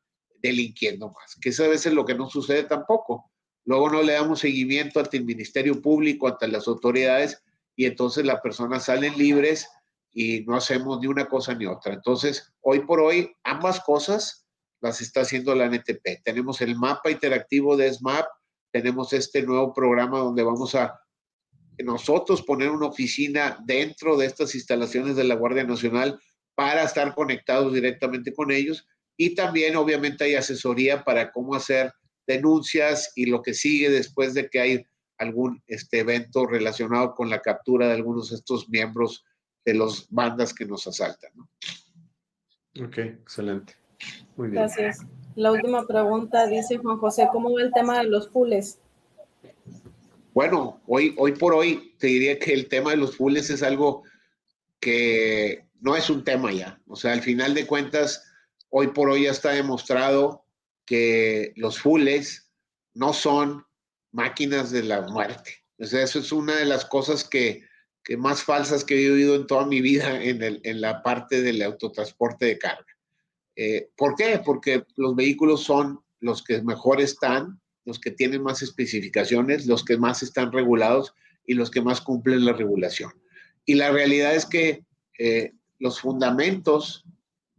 delinquiendo 0.41 1.09
más, 1.11 1.37
que 1.41 1.51
eso 1.51 1.65
a 1.65 1.69
veces 1.69 1.93
lo 1.93 2.07
que 2.07 2.15
no 2.15 2.31
sucede 2.31 2.63
tampoco. 2.63 3.31
Luego 3.65 3.91
no 3.91 4.03
le 4.03 4.15
damos 4.15 4.41
seguimiento 4.41 5.01
ante 5.01 5.19
el 5.19 5.25
Ministerio 5.25 5.83
Público, 5.83 6.29
ante 6.29 6.49
las 6.49 6.67
autoridades, 6.69 7.43
y 7.77 7.85
entonces 7.85 8.25
las 8.25 8.41
personas 8.41 8.85
salen 8.85 9.19
libres 9.19 9.69
y 10.13 10.45
no 10.45 10.57
hacemos 10.57 11.01
ni 11.01 11.09
una 11.09 11.27
cosa 11.27 11.53
ni 11.55 11.67
otra. 11.67 11.93
Entonces, 11.93 12.53
hoy 12.61 12.81
por 12.81 13.01
hoy, 13.01 13.33
ambas 13.43 13.81
cosas 13.81 14.47
las 14.81 15.01
está 15.01 15.23
haciendo 15.23 15.55
la 15.55 15.67
NTP. 15.67 16.23
Tenemos 16.25 16.61
el 16.61 16.77
mapa 16.77 17.11
interactivo 17.11 17.77
de 17.77 17.93
SMAP, 17.93 18.27
tenemos 18.73 19.13
este 19.13 19.43
nuevo 19.43 19.75
programa 19.75 20.21
donde 20.21 20.43
vamos 20.43 20.75
a 20.75 20.99
nosotros 21.85 22.43
poner 22.43 22.71
una 22.71 22.87
oficina 22.87 23.59
dentro 23.65 24.17
de 24.17 24.27
estas 24.27 24.55
instalaciones 24.55 25.17
de 25.17 25.25
la 25.25 25.35
Guardia 25.35 25.65
Nacional 25.65 26.21
para 26.55 26.85
estar 26.85 27.15
conectados 27.15 27.73
directamente 27.73 28.33
con 28.35 28.51
ellos 28.51 28.87
y 29.17 29.35
también 29.35 29.77
obviamente 29.77 30.25
hay 30.25 30.35
asesoría 30.35 31.05
para 31.05 31.31
cómo 31.31 31.55
hacer 31.55 31.93
denuncias 32.27 33.13
y 33.15 33.27
lo 33.27 33.43
que 33.43 33.55
sigue 33.55 33.91
después 33.91 34.35
de 34.35 34.49
que 34.49 34.61
hay 34.61 34.87
algún 35.19 35.63
este 35.67 36.01
evento 36.01 36.47
relacionado 36.47 37.15
con 37.15 37.29
la 37.29 37.43
captura 37.43 37.89
de 37.89 37.95
algunos 37.95 38.31
de 38.31 38.37
estos 38.37 38.69
miembros 38.69 39.25
de 39.65 39.75
las 39.75 40.07
bandas 40.09 40.55
que 40.55 40.65
nos 40.65 40.87
asaltan. 40.87 41.33
Ok, 42.83 42.99
excelente. 42.99 43.75
Muy 44.37 44.49
bien. 44.49 44.63
Gracias. 44.63 45.01
La 45.35 45.53
última 45.53 45.87
pregunta 45.87 46.47
dice 46.47 46.79
Juan 46.79 46.99
José, 46.99 47.29
¿cómo 47.31 47.53
va 47.53 47.63
el 47.63 47.73
tema 47.73 47.99
de 47.99 48.05
los 48.05 48.31
fules? 48.31 48.81
Bueno, 50.33 50.83
hoy, 50.87 51.15
hoy 51.19 51.33
por 51.33 51.55
hoy 51.55 51.95
te 51.99 52.07
diría 52.07 52.39
que 52.39 52.53
el 52.53 52.69
tema 52.69 52.91
de 52.91 52.97
los 52.97 53.17
fules 53.17 53.51
es 53.51 53.63
algo 53.63 54.05
que 54.79 55.65
no 55.81 55.97
es 55.97 56.09
un 56.11 56.25
tema 56.25 56.53
ya. 56.53 56.81
O 56.87 56.97
sea, 56.97 57.13
al 57.13 57.23
final 57.23 57.55
de 57.55 57.67
cuentas, 57.67 58.31
Hoy 58.71 58.89
por 58.89 59.11
hoy 59.11 59.25
ya 59.25 59.33
está 59.33 59.51
demostrado 59.51 60.45
que 60.87 61.53
los 61.57 61.81
fules 61.81 62.51
no 62.95 63.13
son 63.13 63.65
máquinas 64.13 64.71
de 64.71 64.85
la 64.85 65.03
muerte. 65.03 65.65
O 65.79 65.85
sea, 65.85 66.05
eso 66.05 66.21
es 66.21 66.31
una 66.31 66.57
de 66.57 66.67
las 66.67 66.85
cosas 66.85 67.25
que, 67.25 67.69
más 68.17 68.43
falsas 68.43 68.85
que 68.85 69.07
he 69.07 69.11
oído 69.11 69.37
en 69.37 69.47
toda 69.47 69.67
mi 69.67 69.81
vida 69.81 70.21
en, 70.23 70.81
la 70.81 71.03
parte 71.03 71.43
del 71.43 71.63
autotransporte 71.63 72.47
de 72.47 72.59
carga. 72.59 72.87
Eh, 73.57 73.91
¿Por 73.97 74.15
qué? 74.17 74.41
Porque 74.45 74.85
los 74.97 75.15
vehículos 75.15 75.65
son 75.65 76.01
los 76.21 76.43
que 76.43 76.63
mejor 76.63 77.01
están, 77.01 77.61
los 77.85 77.99
que 77.99 78.11
tienen 78.11 78.43
más 78.43 78.63
especificaciones, 78.63 79.67
los 79.67 79.85
que 79.85 79.97
más 79.97 80.23
están 80.23 80.53
regulados 80.53 81.15
y 81.47 81.55
los 81.55 81.71
que 81.71 81.81
más 81.81 82.01
cumplen 82.01 82.45
la 82.45 82.53
regulación. 82.53 83.13
Y 83.65 83.75
la 83.75 83.91
realidad 83.91 84.35
es 84.35 84.47
que 84.47 84.85
eh, 85.19 85.53
los 85.79 86.01
fundamentos 86.01 87.05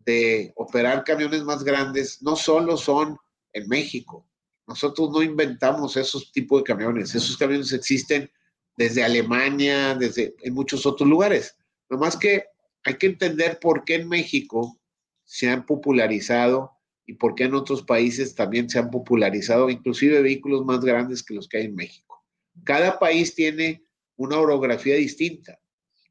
de 0.05 0.53
operar 0.55 1.03
camiones 1.03 1.43
más 1.43 1.63
grandes 1.63 2.21
no 2.21 2.35
solo 2.35 2.77
son 2.77 3.17
en 3.53 3.67
México. 3.67 4.27
Nosotros 4.67 5.11
no 5.11 5.21
inventamos 5.21 5.97
esos 5.97 6.31
tipos 6.31 6.61
de 6.61 6.65
camiones. 6.65 7.13
Esos 7.13 7.37
camiones 7.37 7.73
existen 7.73 8.31
desde 8.77 9.03
Alemania, 9.03 9.95
desde 9.95 10.35
en 10.41 10.53
muchos 10.53 10.85
otros 10.85 11.07
lugares. 11.09 11.55
más 11.89 12.15
que 12.15 12.45
hay 12.83 12.95
que 12.97 13.07
entender 13.07 13.59
por 13.59 13.83
qué 13.83 13.95
en 13.95 14.07
México 14.07 14.79
se 15.25 15.49
han 15.49 15.65
popularizado 15.65 16.71
y 17.11 17.15
por 17.15 17.35
qué 17.35 17.43
en 17.43 17.55
otros 17.55 17.83
países 17.83 18.35
también 18.35 18.69
se 18.69 18.79
han 18.79 18.89
popularizado, 18.89 19.69
inclusive 19.69 20.21
vehículos 20.21 20.63
más 20.63 20.79
grandes 20.79 21.21
que 21.21 21.33
los 21.33 21.49
que 21.49 21.57
hay 21.57 21.65
en 21.65 21.75
México. 21.75 22.23
Cada 22.63 22.99
país 22.99 23.35
tiene 23.35 23.83
una 24.15 24.37
orografía 24.37 24.95
distinta. 24.95 25.59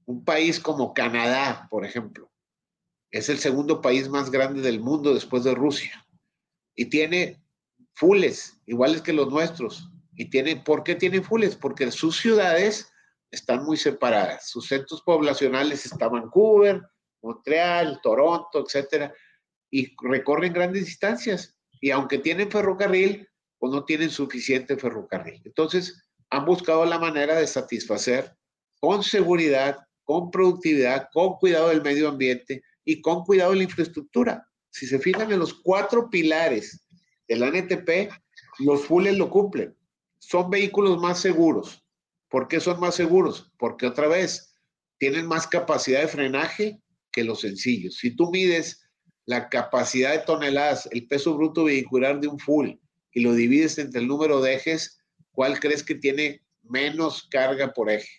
Un 0.05 0.27
país 0.27 0.61
como 0.61 0.93
Canadá, 0.93 1.67
por 1.71 1.87
ejemplo, 1.87 2.31
es 3.11 3.31
el 3.31 3.39
segundo 3.39 3.81
país 3.81 4.11
más 4.11 4.31
grande 4.31 4.61
del 4.61 4.79
mundo 4.79 5.15
después 5.15 5.43
de 5.43 5.55
Rusia. 5.55 6.07
Y 6.75 6.85
tiene 6.85 7.43
fules, 7.95 8.61
iguales 8.67 9.01
que 9.01 9.15
los 9.15 9.31
nuestros. 9.31 9.89
Y 10.17 10.29
tiene, 10.29 10.57
¿por 10.57 10.85
qué 10.85 10.97
tiene 10.97 11.23
fules? 11.23 11.57
Porque 11.57 11.91
sus 11.91 12.19
ciudades 12.19 12.93
están 13.31 13.65
muy 13.65 13.79
separadas. 13.79 14.51
Sus 14.51 14.69
centros 14.69 15.01
poblacionales 15.01 15.87
están 15.87 16.13
Vancouver, 16.13 16.83
Montreal, 17.23 18.01
Toronto, 18.03 18.63
etcétera, 18.67 19.15
y 19.71 19.95
recorren 20.03 20.53
grandes 20.53 20.87
distancias. 20.87 21.57
Y 21.81 21.91
aunque 21.91 22.19
tienen 22.19 22.51
ferrocarril, 22.51 23.29
pues 23.59 23.73
no 23.73 23.85
tienen 23.85 24.11
suficiente 24.11 24.77
ferrocarril. 24.77 25.41
Entonces, 25.45 26.03
han 26.31 26.45
buscado 26.45 26.85
la 26.85 26.99
manera 26.99 27.37
de 27.37 27.47
satisfacer 27.47 28.35
con 28.81 29.03
seguridad, 29.03 29.79
con 30.05 30.31
productividad, 30.31 31.09
con 31.13 31.35
cuidado 31.35 31.69
del 31.69 31.83
medio 31.83 32.09
ambiente, 32.09 32.63
y 32.85 33.01
con 33.01 33.25
cuidado 33.25 33.53
de 33.53 33.59
la 33.59 33.65
infraestructura. 33.65 34.47
Si 34.71 34.87
se 34.87 34.99
fijan 34.99 35.31
en 35.31 35.39
los 35.39 35.55
cuatro 35.55 36.11
pilares 36.11 36.87
de 37.29 37.37
la 37.37 37.49
NTP, 37.49 38.11
los 38.59 38.85
fules 38.85 39.17
lo 39.17 39.31
cumplen. 39.31 39.77
son 40.19 40.51
vehículos 40.51 41.01
más 41.01 41.21
seguros. 41.21 41.85
¿Por 42.29 42.47
qué 42.47 42.61
son 42.61 42.79
más 42.79 42.95
seguros? 42.95 43.53
Porque 43.59 43.87
otra 43.87 44.07
vez, 44.07 44.55
tienen 44.99 45.27
más 45.27 45.47
capacidad 45.47 46.01
de 46.03 46.09
frenaje 46.09 46.83
que 47.11 47.25
los 47.25 47.41
sencillos. 47.41 47.97
Si 47.97 48.15
tú 48.15 48.31
mides 48.31 48.80
la 49.31 49.49
capacidad 49.49 50.11
de 50.11 50.25
toneladas, 50.27 50.89
el 50.91 51.07
peso 51.07 51.37
bruto 51.37 51.63
vehicular 51.63 52.19
de 52.19 52.27
un 52.27 52.41
full 52.41 52.71
y 53.13 53.21
lo 53.21 53.33
divides 53.33 53.79
entre 53.79 54.01
el 54.01 54.09
número 54.09 54.41
de 54.41 54.55
ejes, 54.55 54.99
¿cuál 55.31 55.61
crees 55.61 55.85
que 55.85 55.95
tiene 55.95 56.43
menos 56.65 57.29
carga 57.31 57.73
por 57.73 57.91
eje? 57.91 58.11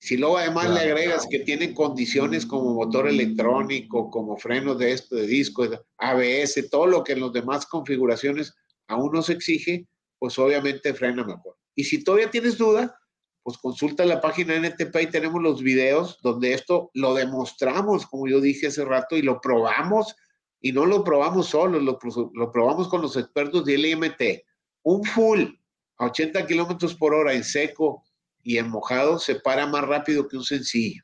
Si 0.00 0.18
luego 0.18 0.36
además 0.36 0.68
le 0.68 0.80
agregas 0.80 1.26
que 1.30 1.38
tiene 1.38 1.72
condiciones 1.72 2.44
como 2.44 2.74
motor 2.74 3.08
electrónico, 3.08 4.10
como 4.10 4.36
frenos 4.36 4.78
de 4.78 4.92
esto, 4.92 5.16
de 5.16 5.26
disco, 5.26 5.66
ABS, 5.96 6.68
todo 6.70 6.88
lo 6.88 7.02
que 7.02 7.14
en 7.14 7.22
las 7.22 7.32
demás 7.32 7.64
configuraciones 7.64 8.54
aún 8.86 9.12
no 9.14 9.22
se 9.22 9.32
exige, 9.32 9.86
pues 10.18 10.38
obviamente 10.38 10.92
frena 10.92 11.24
mejor. 11.24 11.56
Y 11.74 11.84
si 11.84 12.04
todavía 12.04 12.30
tienes 12.30 12.58
duda, 12.58 12.94
pues 13.42 13.56
consulta 13.56 14.04
la 14.04 14.20
página 14.20 14.56
NTP 14.56 14.94
y 15.00 15.06
tenemos 15.06 15.40
los 15.40 15.62
videos 15.62 16.18
donde 16.20 16.52
esto 16.52 16.90
lo 16.92 17.14
demostramos, 17.14 18.04
como 18.04 18.28
yo 18.28 18.42
dije 18.42 18.66
hace 18.66 18.84
rato, 18.84 19.16
y 19.16 19.22
lo 19.22 19.40
probamos, 19.40 20.14
y 20.64 20.72
no 20.72 20.86
lo 20.86 21.04
probamos 21.04 21.48
solo, 21.48 21.78
lo, 21.78 21.98
lo 22.32 22.50
probamos 22.50 22.88
con 22.88 23.02
los 23.02 23.18
expertos 23.18 23.66
del 23.66 23.84
IMT. 23.84 24.22
Un 24.82 25.04
full 25.04 25.42
a 25.98 26.06
80 26.06 26.46
kilómetros 26.46 26.94
por 26.94 27.12
hora 27.12 27.34
en 27.34 27.44
seco 27.44 28.02
y 28.42 28.56
en 28.56 28.70
mojado 28.70 29.18
se 29.18 29.34
para 29.34 29.66
más 29.66 29.84
rápido 29.84 30.26
que 30.26 30.38
un 30.38 30.42
sencillo. 30.42 31.02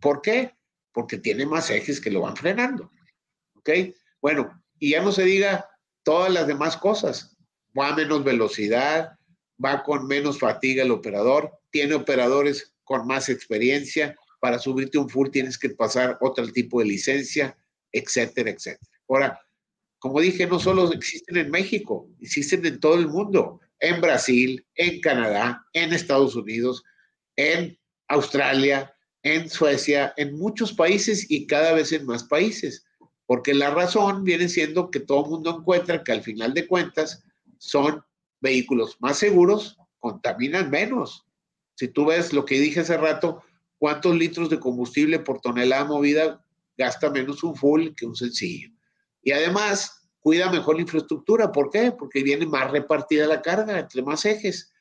¿Por 0.00 0.22
qué? 0.22 0.54
Porque 0.92 1.18
tiene 1.18 1.44
más 1.44 1.70
ejes 1.70 2.00
que 2.00 2.12
lo 2.12 2.20
van 2.20 2.36
frenando. 2.36 2.92
¿Ok? 3.56 3.70
Bueno, 4.22 4.62
y 4.78 4.90
ya 4.90 5.02
no 5.02 5.10
se 5.10 5.24
diga 5.24 5.68
todas 6.04 6.32
las 6.32 6.46
demás 6.46 6.76
cosas. 6.76 7.36
Va 7.76 7.88
a 7.88 7.96
menos 7.96 8.22
velocidad, 8.22 9.18
va 9.62 9.82
con 9.82 10.06
menos 10.06 10.38
fatiga 10.38 10.84
el 10.84 10.92
operador, 10.92 11.50
tiene 11.72 11.96
operadores 11.96 12.72
con 12.84 13.08
más 13.08 13.28
experiencia. 13.28 14.14
Para 14.38 14.60
subirte 14.60 14.98
un 14.98 15.08
full 15.08 15.30
tienes 15.30 15.58
que 15.58 15.70
pasar 15.70 16.16
otro 16.20 16.46
tipo 16.52 16.78
de 16.78 16.86
licencia, 16.86 17.58
etcétera, 17.94 18.50
etcétera. 18.50 18.90
Ahora, 19.08 19.40
como 19.98 20.20
dije, 20.20 20.46
no 20.46 20.58
solo 20.58 20.92
existen 20.92 21.38
en 21.38 21.50
México, 21.50 22.08
existen 22.20 22.66
en 22.66 22.78
todo 22.78 22.96
el 22.96 23.08
mundo 23.08 23.60
en 23.80 24.00
Brasil, 24.00 24.66
en 24.74 25.00
Canadá, 25.00 25.64
en 25.72 25.92
Estados 25.92 26.36
Unidos, 26.36 26.82
en 27.36 27.78
Australia, 28.08 28.94
en 29.22 29.48
Suecia, 29.48 30.12
en 30.16 30.36
muchos 30.36 30.72
países 30.72 31.30
y 31.30 31.46
cada 31.46 31.72
vez 31.72 31.92
en 31.92 32.04
más 32.04 32.24
países. 32.24 32.84
Porque 33.26 33.54
la 33.54 33.70
razón 33.70 34.24
viene 34.24 34.48
siendo 34.48 34.90
que 34.90 35.00
todo 35.00 35.24
el 35.24 35.30
mundo 35.30 35.58
encuentra 35.58 36.04
que 36.04 36.12
al 36.12 36.22
final 36.22 36.52
de 36.52 36.66
cuentas 36.66 37.24
son 37.58 38.04
vehículos 38.40 38.96
más 39.00 39.18
seguros, 39.18 39.78
contaminan 39.98 40.70
menos. 40.70 41.24
Si 41.76 41.88
tú 41.88 42.06
ves 42.06 42.32
lo 42.32 42.44
que 42.44 42.60
dije 42.60 42.80
hace 42.80 42.98
rato, 42.98 43.42
cuántos 43.78 44.14
litros 44.14 44.50
de 44.50 44.60
combustible 44.60 45.18
por 45.18 45.40
tonelada 45.40 45.86
movida 45.86 46.43
gasta 46.76 47.10
menos 47.10 47.42
un 47.42 47.54
full 47.54 47.90
que 47.96 48.06
un 48.06 48.16
sencillo. 48.16 48.70
Y 49.22 49.32
además, 49.32 50.08
cuida 50.20 50.50
mejor 50.50 50.76
la 50.76 50.82
infraestructura. 50.82 51.52
¿Por 51.52 51.70
qué? 51.70 51.92
Porque 51.92 52.22
viene 52.22 52.46
más 52.46 52.70
repartida 52.70 53.26
la 53.26 53.42
carga 53.42 53.78
entre 53.78 54.02
más 54.02 54.24
ejes. 54.24 54.72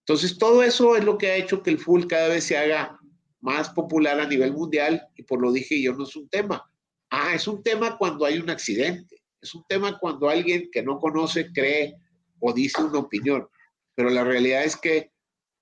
Entonces, 0.00 0.38
todo 0.38 0.62
eso 0.62 0.96
es 0.96 1.04
lo 1.04 1.18
que 1.18 1.30
ha 1.30 1.36
hecho 1.36 1.62
que 1.62 1.70
el 1.70 1.78
full 1.78 2.06
cada 2.06 2.28
vez 2.28 2.44
se 2.44 2.56
haga 2.56 2.98
más 3.40 3.70
popular 3.70 4.20
a 4.20 4.26
nivel 4.26 4.52
mundial 4.52 5.06
y 5.14 5.22
por 5.22 5.40
lo 5.40 5.52
dije 5.52 5.80
yo, 5.80 5.92
no 5.94 6.04
es 6.04 6.16
un 6.16 6.28
tema. 6.28 6.64
Ah, 7.10 7.34
es 7.34 7.46
un 7.46 7.62
tema 7.62 7.96
cuando 7.98 8.24
hay 8.24 8.38
un 8.38 8.50
accidente. 8.50 9.22
Es 9.40 9.54
un 9.54 9.64
tema 9.68 9.98
cuando 9.98 10.28
alguien 10.28 10.68
que 10.72 10.82
no 10.82 10.98
conoce 10.98 11.52
cree 11.52 11.96
o 12.40 12.52
dice 12.52 12.82
una 12.82 13.00
opinión. 13.00 13.48
Pero 13.94 14.10
la 14.10 14.24
realidad 14.24 14.64
es 14.64 14.76
que 14.76 15.12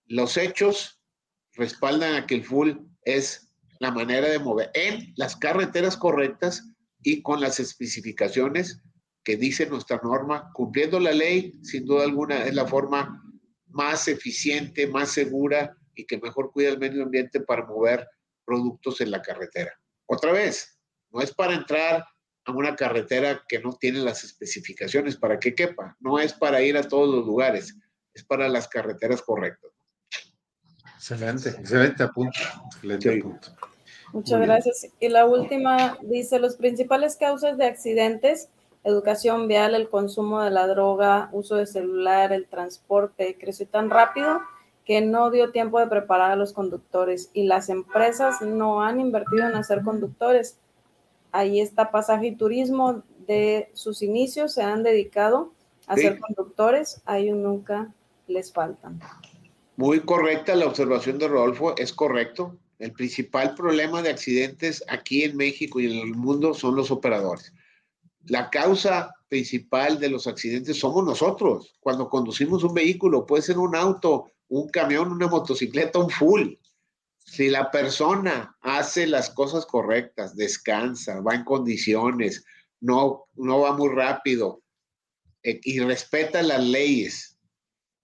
los 0.06 0.36
hechos 0.36 1.00
respaldan 1.52 2.14
a 2.14 2.26
que 2.26 2.34
el 2.34 2.44
full 2.44 2.72
es 3.02 3.43
la 3.84 3.90
manera 3.90 4.30
de 4.30 4.38
mover 4.38 4.70
en 4.72 5.12
las 5.16 5.36
carreteras 5.36 5.98
correctas 5.98 6.72
y 7.02 7.20
con 7.20 7.42
las 7.42 7.60
especificaciones 7.60 8.80
que 9.22 9.36
dice 9.36 9.66
nuestra 9.66 10.00
norma, 10.02 10.50
cumpliendo 10.54 10.98
la 10.98 11.12
ley, 11.12 11.52
sin 11.62 11.84
duda 11.84 12.04
alguna, 12.04 12.44
es 12.44 12.54
la 12.54 12.66
forma 12.66 13.22
más 13.66 14.08
eficiente, 14.08 14.86
más 14.86 15.10
segura 15.10 15.76
y 15.94 16.06
que 16.06 16.18
mejor 16.18 16.50
cuida 16.50 16.70
el 16.70 16.78
medio 16.78 17.02
ambiente 17.02 17.40
para 17.40 17.66
mover 17.66 18.08
productos 18.46 19.02
en 19.02 19.10
la 19.10 19.20
carretera. 19.20 19.78
Otra 20.06 20.32
vez, 20.32 20.80
no 21.10 21.20
es 21.20 21.34
para 21.34 21.54
entrar 21.54 22.06
a 22.46 22.52
una 22.52 22.76
carretera 22.76 23.42
que 23.46 23.58
no 23.58 23.74
tiene 23.74 23.98
las 23.98 24.24
especificaciones 24.24 25.16
para 25.16 25.38
que 25.38 25.54
quepa, 25.54 25.94
no 26.00 26.18
es 26.18 26.32
para 26.32 26.62
ir 26.62 26.78
a 26.78 26.88
todos 26.88 27.14
los 27.14 27.26
lugares, 27.26 27.76
es 28.14 28.24
para 28.24 28.48
las 28.48 28.66
carreteras 28.66 29.20
correctas. 29.20 29.70
Excelente, 30.96 31.50
excelente 31.50 32.08
punto. 32.08 32.38
Excelente 32.72 33.20
punto. 33.20 33.73
Muchas 34.14 34.40
gracias. 34.40 34.88
Y 34.98 35.08
la 35.08 35.26
última 35.26 35.98
dice, 36.00 36.38
los 36.38 36.56
principales 36.56 37.16
causas 37.16 37.58
de 37.58 37.66
accidentes 37.66 38.48
educación 38.84 39.48
vial, 39.48 39.74
el 39.74 39.88
consumo 39.88 40.42
de 40.42 40.50
la 40.50 40.66
droga, 40.66 41.30
uso 41.32 41.56
de 41.56 41.66
celular, 41.66 42.32
el 42.32 42.46
transporte, 42.46 43.36
creció 43.40 43.66
tan 43.66 43.90
rápido 43.90 44.40
que 44.84 45.00
no 45.00 45.30
dio 45.30 45.50
tiempo 45.50 45.80
de 45.80 45.86
preparar 45.86 46.32
a 46.32 46.36
los 46.36 46.52
conductores 46.52 47.30
y 47.32 47.46
las 47.46 47.70
empresas 47.70 48.42
no 48.42 48.82
han 48.82 49.00
invertido 49.00 49.48
en 49.48 49.56
hacer 49.56 49.82
conductores. 49.82 50.58
Ahí 51.32 51.60
está 51.60 51.90
pasaje 51.90 52.28
y 52.28 52.36
turismo 52.36 53.02
de 53.26 53.70
sus 53.72 54.02
inicios, 54.02 54.52
se 54.52 54.62
han 54.62 54.82
dedicado 54.82 55.52
a 55.86 55.96
ser 55.96 56.20
conductores, 56.20 57.00
a 57.06 57.18
ellos 57.18 57.38
nunca 57.38 57.92
les 58.26 58.52
faltan. 58.52 59.00
Muy 59.76 60.00
correcta 60.00 60.54
la 60.54 60.66
observación 60.66 61.18
de 61.18 61.28
Rodolfo, 61.28 61.74
es 61.76 61.92
correcto. 61.92 62.54
El 62.78 62.92
principal 62.92 63.54
problema 63.54 64.02
de 64.02 64.10
accidentes 64.10 64.84
aquí 64.88 65.22
en 65.22 65.36
México 65.36 65.80
y 65.80 65.86
en 65.86 66.08
el 66.08 66.14
mundo 66.14 66.54
son 66.54 66.76
los 66.76 66.90
operadores 66.90 67.52
la 68.26 68.50
causa 68.50 69.14
principal 69.28 69.98
de 69.98 70.08
los 70.08 70.26
accidentes 70.26 70.78
somos 70.78 71.04
nosotros. 71.04 71.74
Cuando 71.80 72.08
conducimos 72.08 72.64
un 72.64 72.74
vehículo, 72.74 73.26
puede 73.26 73.42
ser 73.42 73.58
un 73.58 73.74
auto, 73.76 74.30
un 74.48 74.68
camión, 74.68 75.12
una 75.12 75.28
motocicleta, 75.28 75.98
un 75.98 76.10
full. 76.10 76.54
Si 77.18 77.48
la 77.48 77.70
persona 77.70 78.56
hace 78.60 79.06
las 79.06 79.30
cosas 79.30 79.66
correctas, 79.66 80.36
descansa, 80.36 81.20
va 81.20 81.34
en 81.34 81.44
condiciones, 81.44 82.44
no, 82.80 83.24
no 83.34 83.60
va 83.60 83.76
muy 83.76 83.88
rápido 83.94 84.62
eh, 85.42 85.60
y 85.62 85.80
respeta 85.80 86.42
las 86.42 86.62
leyes 86.62 87.38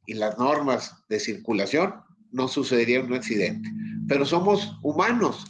y 0.07 0.14
las 0.14 0.39
normas 0.39 0.95
de 1.09 1.21
circulación, 1.21 1.95
no 2.33 2.49
sucedería 2.49 3.01
un 3.01 3.12
accidente. 3.12 3.68
Pero 4.09 4.24
somos 4.24 4.76
humanos 4.83 5.45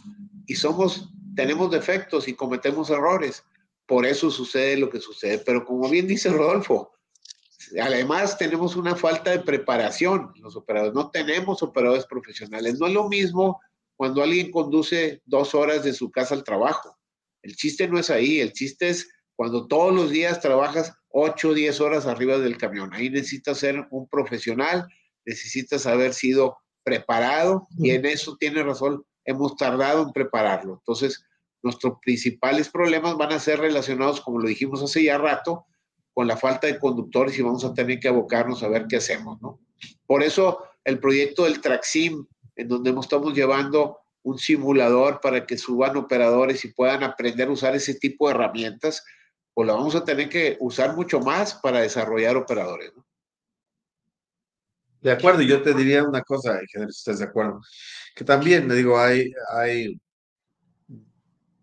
y 0.47 0.55
somos, 0.55 1.11
tenemos 1.35 1.71
defectos 1.71 2.29
y 2.29 2.35
cometemos 2.35 2.91
errores 2.91 3.45
por 3.91 4.07
eso 4.07 4.31
sucede 4.31 4.77
lo 4.77 4.89
que 4.89 5.01
sucede. 5.01 5.39
Pero 5.39 5.65
como 5.65 5.91
bien 5.91 6.07
dice 6.07 6.31
Rodolfo, 6.31 6.93
además 7.83 8.39
tenemos 8.39 8.77
una 8.77 8.95
falta 8.95 9.33
de 9.33 9.41
preparación 9.41 10.31
los 10.37 10.55
operadores. 10.55 10.95
No 10.95 11.11
tenemos 11.11 11.61
operadores 11.61 12.07
profesionales. 12.07 12.79
No 12.79 12.87
es 12.87 12.93
lo 12.93 13.09
mismo 13.09 13.61
cuando 13.97 14.23
alguien 14.23 14.53
conduce 14.53 15.23
dos 15.25 15.57
horas 15.57 15.83
de 15.83 15.93
su 15.93 16.09
casa 16.09 16.37
al 16.37 16.45
trabajo. 16.45 16.97
El 17.43 17.57
chiste 17.57 17.89
no 17.89 17.99
es 17.99 18.11
ahí, 18.11 18.39
el 18.39 18.53
chiste 18.53 18.91
es 18.91 19.11
cuando 19.35 19.67
todos 19.67 19.93
los 19.93 20.11
días 20.11 20.41
trabajas 20.41 20.95
8 21.09 21.49
o 21.49 21.55
10 21.55 21.81
horas 21.81 22.07
arriba 22.07 22.39
del 22.39 22.59
camión. 22.59 22.95
Ahí 22.95 23.11
necesitas 23.11 23.59
ser 23.59 23.89
un 23.91 24.09
profesional, 24.09 24.87
necesitas 25.27 25.85
haber 25.89 26.15
sido 26.15 26.59
preparado 26.83 27.69
y 27.79 27.91
en 27.91 28.05
eso 28.07 28.37
tiene 28.39 28.63
razón, 28.63 29.05
hemos 29.25 29.57
tardado 29.57 30.03
en 30.03 30.13
prepararlo. 30.13 30.75
Entonces, 30.75 31.25
nuestros 31.63 31.99
principales 32.03 32.69
problemas 32.69 33.17
van 33.17 33.33
a 33.33 33.39
ser 33.39 33.61
relacionados, 33.61 34.21
como 34.21 34.39
lo 34.39 34.49
dijimos 34.49 34.83
hace 34.83 35.05
ya 35.05 35.19
rato, 35.19 35.67
con 36.15 36.27
la 36.27 36.37
falta 36.37 36.67
de 36.67 36.79
conductores 36.79 37.39
y 37.39 37.43
vamos 37.43 37.65
a 37.65 37.75
tener 37.75 38.01
que 38.01 38.09
abocarnos 38.09 38.63
a 38.63 38.69
ver 38.69 38.87
qué 38.89 38.97
hacemos, 38.97 39.41
¿no? 39.41 39.61
Por 40.07 40.23
eso 40.23 40.59
el 40.85 40.99
proyecto 40.99 41.45
del 41.45 41.61
Traxim, 41.61 42.27
en 42.57 42.69
donde 42.69 42.91
estamos 42.99 43.35
llevando 43.35 43.99
un 44.23 44.39
simulador 44.39 45.21
para 45.21 45.47
que 45.47 45.57
suban 45.57 45.97
operadores 45.97 46.65
y 46.65 46.73
puedan 46.73 47.03
aprender 47.03 47.49
a 47.49 47.53
usar 47.53 47.75
ese 47.75 47.95
tipo 47.95 48.27
de 48.29 48.35
herramientas, 48.35 49.05
pues 49.55 49.67
lo 49.67 49.75
vamos 49.75 49.95
a 49.95 50.05
tener 50.05 50.29
que 50.29 50.57
usar 50.61 50.95
mucho 50.95 51.21
más 51.21 51.55
para 51.55 51.81
desarrollar 51.81 52.37
operadores, 52.37 52.93
¿no? 52.95 53.00
De 55.01 55.13
acuerdo, 55.13 55.43
yo 55.43 55.63
te 55.63 55.75
diría 55.75 56.05
una 56.05 56.23
cosa, 56.23 56.61
si 56.67 56.81
estás 56.83 57.19
de 57.21 57.25
acuerdo, 57.25 57.61
que 58.15 58.25
también, 58.25 58.69
le 58.69 58.75
digo, 58.75 58.99
hay, 58.99 59.33
hay 59.53 59.99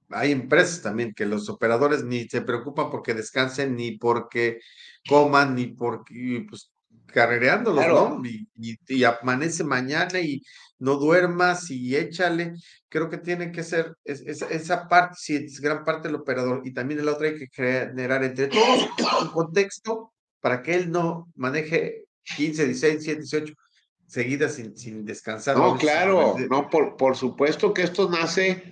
hay 0.10 0.32
empresas 0.32 0.82
también 0.82 1.14
que 1.14 1.26
los 1.26 1.50
operadores 1.50 2.04
ni 2.04 2.28
se 2.28 2.42
preocupan 2.42 2.90
porque 2.90 3.14
descansen, 3.14 3.76
ni 3.76 3.98
porque 3.98 4.60
coman, 5.08 5.56
ni 5.56 5.68
porque, 5.68 6.46
pues, 6.50 6.72
carrereándolos, 7.08 7.88
¿no? 7.88 8.22
Y, 8.26 9.04
amanece 9.04 9.64
mañana 9.64 10.20
y 10.20 10.42
no 10.80 10.96
duermas 10.96 11.70
y 11.72 11.96
échale. 11.96 12.54
Creo 12.90 13.10
que 13.10 13.18
tiene 13.18 13.52
que 13.52 13.64
ser 13.64 13.96
esa 14.06 14.88
parte, 14.88 15.16
sí, 15.18 15.36
es 15.36 15.60
gran 15.60 15.84
parte 15.84 16.08
del 16.08 16.16
operador. 16.16 16.62
Y 16.66 16.74
también 16.74 17.00
el 17.00 17.10
otro 17.10 17.28
hay 17.28 17.38
que 17.38 17.48
generar 17.52 18.24
entre 18.24 18.48
todos 18.48 18.88
un 19.22 19.30
contexto 19.30 20.14
para 20.40 20.62
que 20.62 20.76
él 20.76 20.92
no 20.92 21.28
maneje 21.36 22.07
15, 22.36 22.66
16, 22.66 22.94
17, 23.06 23.22
18 23.22 23.54
seguidas 24.08 24.56
sin, 24.56 24.78
sin 24.78 25.06
descansar. 25.06 25.58
No, 25.58 25.78
claro, 25.78 26.36
no, 26.50 26.70
por, 26.70 26.98
por 26.98 27.16
supuesto 27.16 27.74
que 27.74 27.84
esto 27.84 28.10
nace 28.10 28.64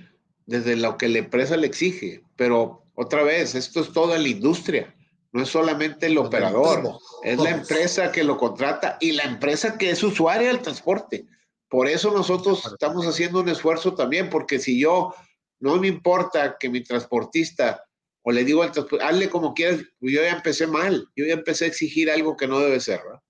desde 0.45 0.75
lo 0.75 0.97
que 0.97 1.09
la 1.09 1.19
empresa 1.19 1.57
le 1.57 1.67
exige, 1.67 2.23
pero 2.35 2.83
otra 2.95 3.23
vez, 3.23 3.55
esto 3.55 3.81
es 3.81 3.91
toda 3.91 4.17
la 4.17 4.27
industria, 4.27 4.95
no 5.33 5.43
es 5.43 5.49
solamente 5.49 6.05
el 6.05 6.17
operador, 6.17 6.97
es 7.23 7.37
la 7.39 7.49
empresa 7.49 8.11
que 8.11 8.23
lo 8.23 8.37
contrata 8.37 8.97
y 9.01 9.11
la 9.11 9.23
empresa 9.23 9.77
que 9.77 9.89
es 9.89 10.01
usuaria 10.01 10.47
del 10.47 10.61
transporte. 10.61 11.25
Por 11.67 11.89
eso 11.89 12.11
nosotros 12.11 12.65
estamos 12.65 13.05
haciendo 13.05 13.41
un 13.41 13.49
esfuerzo 13.49 13.95
también, 13.95 14.29
porque 14.29 14.59
si 14.59 14.79
yo 14.79 15.13
no 15.59 15.75
me 15.77 15.87
importa 15.87 16.55
que 16.57 16.69
mi 16.69 16.81
transportista, 16.81 17.83
o 18.21 18.31
le 18.31 18.45
digo 18.45 18.63
al 18.63 18.71
transportista, 18.71 19.09
hazle 19.09 19.29
como 19.29 19.53
quieras, 19.53 19.81
yo 19.99 20.21
ya 20.21 20.31
empecé 20.31 20.67
mal, 20.67 21.09
yo 21.17 21.25
ya 21.25 21.33
empecé 21.33 21.65
a 21.65 21.67
exigir 21.67 22.09
algo 22.09 22.37
que 22.37 22.47
no 22.47 22.59
debe 22.59 22.79
ser, 22.79 23.01
¿verdad? 23.03 23.21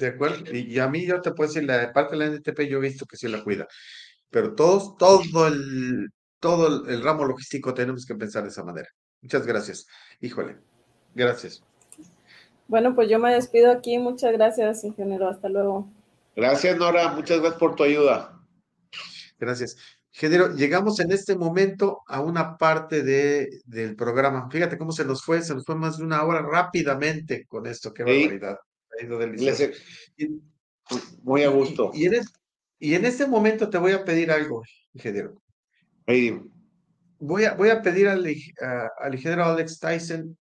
De 0.00 0.06
acuerdo, 0.06 0.50
y, 0.50 0.78
a 0.78 0.88
mí 0.88 1.04
yo 1.04 1.20
te 1.20 1.32
puedo 1.32 1.48
decir, 1.48 1.64
la 1.64 1.92
parte 1.92 2.16
de 2.16 2.26
la 2.26 2.34
NTP 2.34 2.60
yo 2.60 2.78
he 2.78 2.88
visto 2.88 3.04
que 3.04 3.18
sí 3.18 3.28
la 3.28 3.44
cuida, 3.44 3.68
pero 4.30 4.54
todos, 4.54 4.96
todo 4.96 5.46
el, 5.46 6.08
todo 6.40 6.88
el, 6.88 7.02
ramo 7.02 7.26
logístico 7.26 7.74
tenemos 7.74 8.06
que 8.06 8.14
pensar 8.14 8.42
de 8.44 8.48
esa 8.48 8.64
manera. 8.64 8.88
Muchas 9.20 9.46
gracias. 9.46 9.86
Híjole, 10.22 10.56
gracias. 11.14 11.62
Bueno, 12.66 12.94
pues 12.94 13.10
yo 13.10 13.18
me 13.18 13.34
despido 13.34 13.70
aquí. 13.70 13.98
Muchas 13.98 14.32
gracias, 14.32 14.84
ingeniero. 14.84 15.28
Hasta 15.28 15.50
luego. 15.50 15.92
Gracias, 16.34 16.78
Nora. 16.78 17.12
Muchas 17.12 17.40
gracias 17.40 17.60
por 17.60 17.76
tu 17.76 17.82
ayuda. 17.82 18.40
Gracias. 19.38 19.76
Ingeniero, 20.14 20.54
llegamos 20.54 20.98
en 21.00 21.12
este 21.12 21.36
momento 21.36 22.00
a 22.06 22.22
una 22.22 22.56
parte 22.56 23.02
de, 23.02 23.50
del 23.66 23.96
programa. 23.96 24.48
Fíjate 24.50 24.78
cómo 24.78 24.92
se 24.92 25.04
nos 25.04 25.22
fue, 25.22 25.42
se 25.42 25.54
nos 25.54 25.66
fue 25.66 25.74
más 25.74 25.98
de 25.98 26.04
una 26.04 26.22
hora 26.24 26.40
rápidamente 26.40 27.44
con 27.46 27.66
esto. 27.66 27.92
Qué 27.92 28.02
barbaridad. 28.02 28.56
Muy 31.22 31.42
a 31.44 31.48
gusto. 31.48 31.90
Y, 31.94 32.06
en 32.06 32.22
y 32.78 32.94
en 32.94 33.04
este 33.04 33.26
momento 33.26 33.70
te 33.70 33.78
voy 33.78 33.92
a 33.92 34.04
pedir 34.04 34.30
algo, 34.30 34.62
ingeniero. 34.92 35.40
Voy 37.18 37.44
a, 37.44 37.54
voy 37.54 37.68
a 37.68 37.82
pedir 37.82 38.08
al, 38.08 38.26
al 38.98 39.14
ingeniero 39.14 39.44
Alex 39.44 39.78
Tyson, 39.78 40.36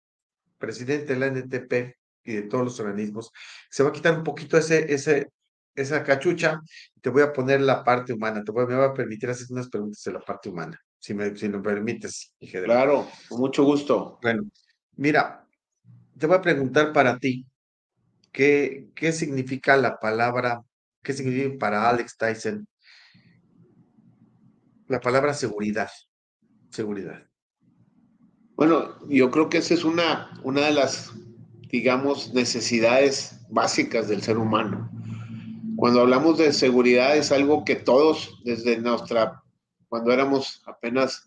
presidente 0.58 1.14
de 1.14 1.18
la 1.18 1.26
NTP 1.26 1.96
y 2.24 2.34
de 2.34 2.42
todos 2.42 2.64
los 2.64 2.80
organismos, 2.80 3.30
se 3.70 3.82
va 3.82 3.90
a 3.90 3.92
quitar 3.92 4.18
un 4.18 4.24
poquito 4.24 4.58
ese, 4.58 4.92
ese, 4.92 5.28
esa 5.74 6.02
cachucha 6.02 6.60
y 6.94 7.00
te 7.00 7.10
voy 7.10 7.22
a 7.22 7.32
poner 7.32 7.60
la 7.60 7.84
parte 7.84 8.12
humana. 8.12 8.42
Te 8.44 8.52
voy, 8.52 8.66
me 8.66 8.74
va 8.74 8.86
a 8.86 8.94
permitir 8.94 9.30
hacer 9.30 9.46
unas 9.50 9.68
preguntas 9.68 10.02
de 10.04 10.12
la 10.12 10.20
parte 10.20 10.48
humana, 10.48 10.78
si 10.98 11.14
me, 11.14 11.34
si 11.36 11.48
me 11.48 11.60
permites, 11.60 12.34
ingeniero. 12.40 12.72
Claro, 12.72 13.08
con 13.28 13.40
mucho 13.40 13.64
gusto. 13.64 14.18
Bueno, 14.20 14.42
mira, 14.96 15.46
te 16.18 16.26
voy 16.26 16.36
a 16.36 16.42
preguntar 16.42 16.92
para 16.92 17.18
ti, 17.18 17.46
¿qué, 18.36 18.90
qué 18.94 19.12
significa 19.12 19.78
la 19.78 19.98
palabra, 19.98 20.62
qué 21.02 21.14
significa 21.14 21.58
para 21.58 21.88
Alex 21.88 22.18
Tyson 22.18 22.68
la 24.88 25.00
palabra 25.00 25.32
seguridad. 25.32 25.88
Seguridad. 26.68 27.26
Bueno, 28.54 28.94
yo 29.08 29.30
creo 29.30 29.48
que 29.48 29.58
esa 29.58 29.72
es 29.72 29.84
una, 29.84 30.38
una 30.42 30.66
de 30.66 30.72
las, 30.72 31.12
digamos, 31.70 32.34
necesidades 32.34 33.40
básicas 33.48 34.06
del 34.06 34.20
ser 34.20 34.36
humano. 34.36 34.90
Cuando 35.76 36.02
hablamos 36.02 36.36
de 36.36 36.52
seguridad 36.52 37.16
es 37.16 37.32
algo 37.32 37.64
que 37.64 37.76
todos, 37.76 38.42
desde 38.44 38.78
nuestra, 38.78 39.42
cuando 39.88 40.12
éramos 40.12 40.62
apenas 40.66 41.26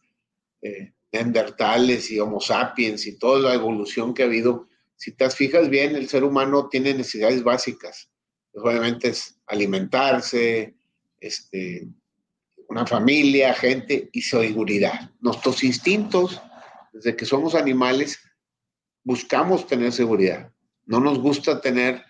eh, 0.61 0.93
neandertales 1.11 2.11
y 2.11 2.19
homo 2.19 2.39
sapiens 2.39 3.07
y 3.07 3.17
toda 3.17 3.39
la 3.39 3.55
evolución 3.55 4.13
que 4.13 4.21
ha 4.21 4.27
habido, 4.27 4.68
si 4.99 5.13
te 5.13 5.29
fijas 5.29 5.69
bien, 5.69 5.95
el 5.95 6.09
ser 6.09 6.25
humano 6.25 6.67
tiene 6.67 6.93
necesidades 6.93 7.41
básicas. 7.41 8.11
obviamente 8.53 9.09
es 9.09 9.39
alimentarse, 9.47 10.75
este, 11.21 11.87
una 12.67 12.85
familia, 12.85 13.53
gente 13.53 14.09
y 14.11 14.21
seguridad. 14.21 15.09
Nuestros 15.21 15.63
instintos, 15.63 16.41
desde 16.91 17.15
que 17.15 17.25
somos 17.25 17.55
animales, 17.55 18.19
buscamos 19.05 19.65
tener 19.67 19.93
seguridad. 19.93 20.51
No 20.85 20.99
nos 20.99 21.17
gusta 21.17 21.61
tener 21.61 22.03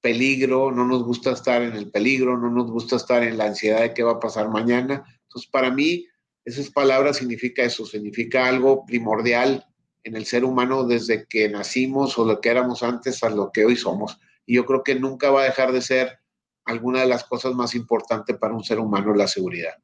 peligro, 0.00 0.70
no 0.70 0.86
nos 0.86 1.02
gusta 1.02 1.32
estar 1.32 1.62
en 1.62 1.74
el 1.74 1.90
peligro, 1.90 2.38
no 2.38 2.48
nos 2.48 2.70
gusta 2.70 2.94
estar 2.94 3.24
en 3.24 3.38
la 3.38 3.46
ansiedad 3.46 3.80
de 3.80 3.92
qué 3.92 4.04
va 4.04 4.12
a 4.12 4.20
pasar 4.20 4.48
mañana. 4.50 5.04
Entonces, 5.22 5.50
para 5.50 5.72
mí, 5.72 6.06
esas 6.44 6.70
palabras 6.70 7.16
significa 7.16 7.64
eso, 7.64 7.84
significa 7.84 8.46
algo 8.46 8.86
primordial 8.86 9.66
en 10.06 10.14
el 10.14 10.24
ser 10.24 10.44
humano 10.44 10.84
desde 10.84 11.26
que 11.26 11.48
nacimos 11.48 12.16
o 12.16 12.24
lo 12.24 12.40
que 12.40 12.48
éramos 12.48 12.84
antes 12.84 13.24
a 13.24 13.28
lo 13.28 13.50
que 13.50 13.64
hoy 13.64 13.74
somos. 13.74 14.20
Y 14.46 14.54
yo 14.54 14.64
creo 14.64 14.84
que 14.84 14.94
nunca 14.94 15.30
va 15.30 15.42
a 15.42 15.46
dejar 15.46 15.72
de 15.72 15.82
ser 15.82 16.20
alguna 16.64 17.00
de 17.00 17.08
las 17.08 17.24
cosas 17.24 17.54
más 17.54 17.74
importantes 17.74 18.38
para 18.38 18.54
un 18.54 18.62
ser 18.62 18.78
humano 18.78 19.12
la 19.14 19.26
seguridad. 19.26 19.74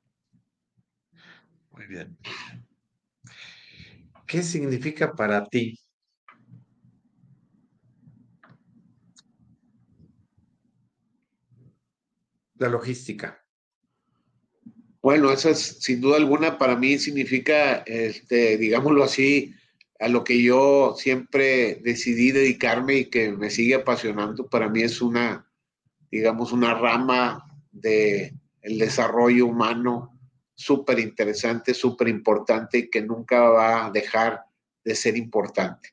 Muy 1.72 1.86
bien. 1.86 2.16
¿Qué 4.24 4.44
significa 4.44 5.12
para 5.12 5.44
ti 5.44 5.76
la 12.54 12.68
logística? 12.68 13.44
Bueno, 15.02 15.32
eso 15.32 15.50
es 15.50 15.58
sin 15.80 16.00
duda 16.00 16.16
alguna 16.16 16.58
para 16.58 16.76
mí 16.76 16.96
significa, 17.00 17.78
este, 17.78 18.56
digámoslo 18.56 19.02
así, 19.02 19.52
a 20.03 20.09
lo 20.09 20.24
que 20.24 20.42
yo 20.42 20.96
siempre 20.98 21.76
decidí 21.76 22.32
dedicarme 22.32 22.96
y 22.96 23.05
que 23.05 23.30
me 23.30 23.50
sigue 23.50 23.76
apasionando. 23.76 24.48
Para 24.48 24.68
mí 24.68 24.82
es 24.82 25.00
una, 25.00 25.48
digamos, 26.11 26.50
una 26.50 26.74
rama 26.74 27.46
de 27.70 28.34
el 28.62 28.78
desarrollo 28.78 29.46
humano 29.46 30.18
súper 30.55 30.98
interesante, 30.98 31.72
súper 31.72 32.09
importante 32.09 32.78
y 32.78 32.90
que 32.90 33.00
nunca 33.00 33.42
va 33.42 33.86
a 33.86 33.90
dejar 33.92 34.42
de 34.84 34.96
ser 34.96 35.16
importante. 35.16 35.90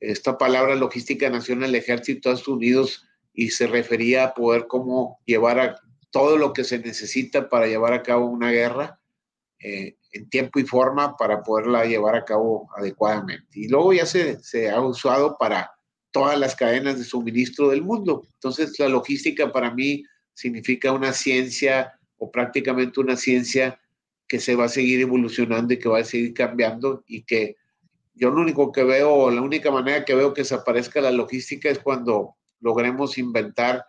Esta 0.00 0.36
palabra 0.36 0.74
logística 0.74 1.30
nació 1.30 1.54
en 1.54 1.62
el 1.62 1.76
ejército 1.76 2.28
de 2.28 2.34
Estados 2.34 2.48
Unidos 2.48 3.06
y 3.32 3.50
se 3.50 3.68
refería 3.68 4.24
a 4.24 4.34
poder 4.34 4.66
cómo 4.66 5.20
llevar 5.26 5.60
a 5.60 5.80
todo 6.10 6.38
lo 6.38 6.52
que 6.52 6.64
se 6.64 6.80
necesita 6.80 7.48
para 7.48 7.68
llevar 7.68 7.92
a 7.92 8.02
cabo 8.02 8.26
una 8.26 8.50
guerra 8.50 8.98
eh, 9.66 9.96
en 10.12 10.28
tiempo 10.28 10.58
y 10.58 10.64
forma 10.64 11.16
para 11.16 11.42
poderla 11.42 11.86
llevar 11.86 12.14
a 12.16 12.24
cabo 12.26 12.68
adecuadamente. 12.76 13.48
Y 13.58 13.68
luego 13.68 13.94
ya 13.94 14.04
se, 14.04 14.38
se 14.44 14.68
ha 14.68 14.78
usado 14.82 15.38
para 15.38 15.72
todas 16.10 16.38
las 16.38 16.54
cadenas 16.54 16.98
de 16.98 17.04
suministro 17.04 17.70
del 17.70 17.80
mundo. 17.80 18.26
Entonces 18.34 18.78
la 18.78 18.90
logística 18.90 19.50
para 19.50 19.74
mí 19.74 20.04
significa 20.34 20.92
una 20.92 21.14
ciencia 21.14 21.98
o 22.18 22.30
prácticamente 22.30 23.00
una 23.00 23.16
ciencia 23.16 23.80
que 24.28 24.38
se 24.38 24.54
va 24.54 24.66
a 24.66 24.68
seguir 24.68 25.00
evolucionando 25.00 25.72
y 25.72 25.78
que 25.78 25.88
va 25.88 26.00
a 26.00 26.04
seguir 26.04 26.34
cambiando 26.34 27.02
y 27.06 27.22
que 27.22 27.56
yo 28.12 28.28
lo 28.28 28.42
único 28.42 28.70
que 28.70 28.84
veo, 28.84 29.30
la 29.30 29.40
única 29.40 29.70
manera 29.70 30.04
que 30.04 30.14
veo 30.14 30.34
que 30.34 30.42
desaparezca 30.42 31.00
la 31.00 31.10
logística 31.10 31.70
es 31.70 31.78
cuando 31.78 32.36
logremos 32.60 33.16
inventar 33.16 33.86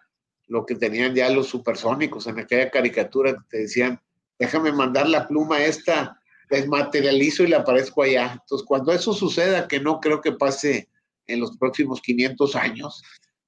lo 0.47 0.65
que 0.65 0.76
tenían 0.76 1.13
ya 1.13 1.30
los 1.30 1.47
supersónicos 1.47 2.28
en 2.28 2.39
aquella 2.39 2.71
caricatura 2.71 3.36
te 3.49 3.57
decían, 3.57 3.99
déjame 4.39 4.71
mandar 4.71 5.07
la 5.07 5.27
pluma 5.27 5.63
esta, 5.63 6.19
desmaterializo 6.49 7.43
y 7.43 7.47
la 7.47 7.57
aparezco 7.57 8.03
allá. 8.03 8.39
Entonces, 8.41 8.65
cuando 8.67 8.91
eso 8.91 9.13
suceda, 9.13 9.67
que 9.67 9.79
no 9.79 9.99
creo 9.99 10.21
que 10.21 10.31
pase 10.31 10.89
en 11.27 11.39
los 11.39 11.57
próximos 11.57 12.01
500 12.01 12.55
años, 12.55 13.03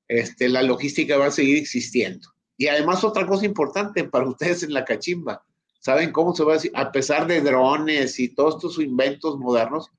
este, 0.08 0.50
la 0.50 0.64
logística 0.64 1.18
va 1.18 1.28
a 1.28 1.32
seguir 1.32 1.58
existiendo. 1.58 2.30
Y 2.58 2.68
además 2.68 3.04
otra 3.04 3.28
cosa 3.28 3.46
importante 3.46 4.04
para 4.04 4.26
ustedes 4.30 4.64
en 4.64 4.74
la 4.74 4.86
cachimba, 4.86 5.44
¿Saben 5.80 6.12
cómo 6.12 6.36
se 6.36 6.44
va 6.44 6.52
a 6.52 6.56
decir? 6.56 6.72
A 6.76 6.92
pesar 6.92 7.28
de 7.28 7.40
drones 7.40 8.20
y 8.20 8.30
todos 8.30 8.56
estos 8.56 8.80
inventos 8.80 9.38
modernos, 9.38 9.90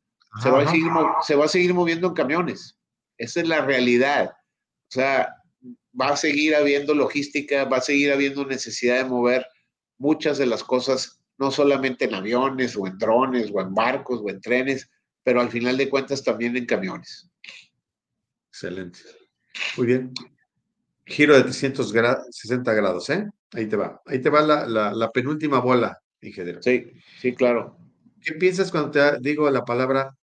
se 0.43 0.51
va, 0.51 0.62
a 0.62 0.70
seguir, 0.70 0.91
se 1.22 1.34
va 1.34 1.47
a 1.47 1.49
seguir 1.49 1.72
moviendo 1.72 2.09
en 2.09 2.14
camiones. 2.14 2.76
Esa 3.16 3.41
es 3.41 3.49
la 3.49 3.62
realidad. 3.62 4.32
O 4.32 4.91
sea, 4.91 5.34
va 5.99 6.09
a 6.09 6.16
seguir 6.16 6.55
habiendo 6.55 6.95
logística, 6.95 7.64
va 7.64 7.78
a 7.78 7.80
seguir 7.80 8.12
habiendo 8.12 8.45
necesidad 8.45 8.99
de 8.99 9.09
mover 9.09 9.47
muchas 9.99 10.38
de 10.38 10.46
las 10.46 10.64
cosas, 10.64 11.20
no 11.38 11.51
solamente 11.51 12.07
en 12.07 12.14
aviones 12.14 12.76
o 12.76 12.86
en 12.86 12.99
drones 12.99 13.51
o 13.53 13.61
en 13.61 13.74
barcos 13.74 14.20
o 14.22 14.28
en 14.30 14.40
trenes, 14.40 14.90
pero 15.22 15.40
al 15.40 15.51
final 15.51 15.76
de 15.76 15.88
cuentas 15.88 16.22
también 16.22 16.57
en 16.57 16.66
camiones. 16.66 17.30
Excelente. 18.49 19.01
Muy 19.76 19.86
bien. 19.86 20.12
Giro 21.05 21.36
de 21.36 21.42
360 21.42 22.74
grados, 22.74 23.11
¿eh? 23.11 23.28
Ahí 23.53 23.66
te 23.66 23.76
va. 23.76 24.03
Ahí 24.07 24.20
te 24.20 24.30
va 24.30 24.42
la, 24.42 25.11
penúltima 25.12 25.61
bola, 25.61 25.99
ingeniero. 26.20 26.62
Sí, 26.62 26.92
sí, 27.20 27.34
claro. 27.34 27.78
¿Qué 28.20 28.34
piensas 28.34 28.70
cuando 28.70 28.90
te 28.90 29.18
digo 29.20 29.51
la 29.51 29.64
palabra 29.64 30.14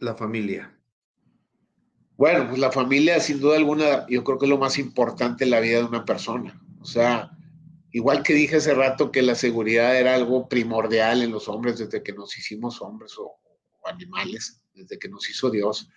la 0.00 0.14
familia? 0.14 0.76
Bueno, 2.16 2.48
pues 2.48 2.58
la 2.58 2.70
familia, 2.70 3.18
sin 3.20 3.40
duda 3.40 3.56
alguna, 3.56 4.06
yo 4.08 4.22
creo 4.22 4.38
que 4.38 4.46
es 4.46 4.50
lo 4.50 4.58
más 4.58 4.78
importante 4.78 5.44
en 5.44 5.50
la 5.50 5.60
vida 5.60 5.78
de 5.78 5.84
una 5.84 6.04
persona. 6.04 6.60
O 6.80 6.84
sea, 6.84 7.30
igual 7.94 8.22
que 8.22 8.34
dije 8.34 8.56
hace 8.56 8.74
rato 8.74 9.10
que 9.10 9.22
la 9.22 9.34
seguridad 9.34 9.98
era 9.98 10.14
algo 10.14 10.48
primordial 10.48 11.22
en 11.22 11.32
los 11.32 11.48
hombres 11.48 11.78
desde 11.78 12.02
que 12.02 12.12
nos 12.12 12.36
hicimos 12.36 12.82
hombres 12.82 13.14
o 13.18 13.38
animales, 13.84 14.60
desde 14.74 14.98
que 14.98 15.08
nos 15.08 15.28
hizo 15.30 15.50
Dios 15.50 15.88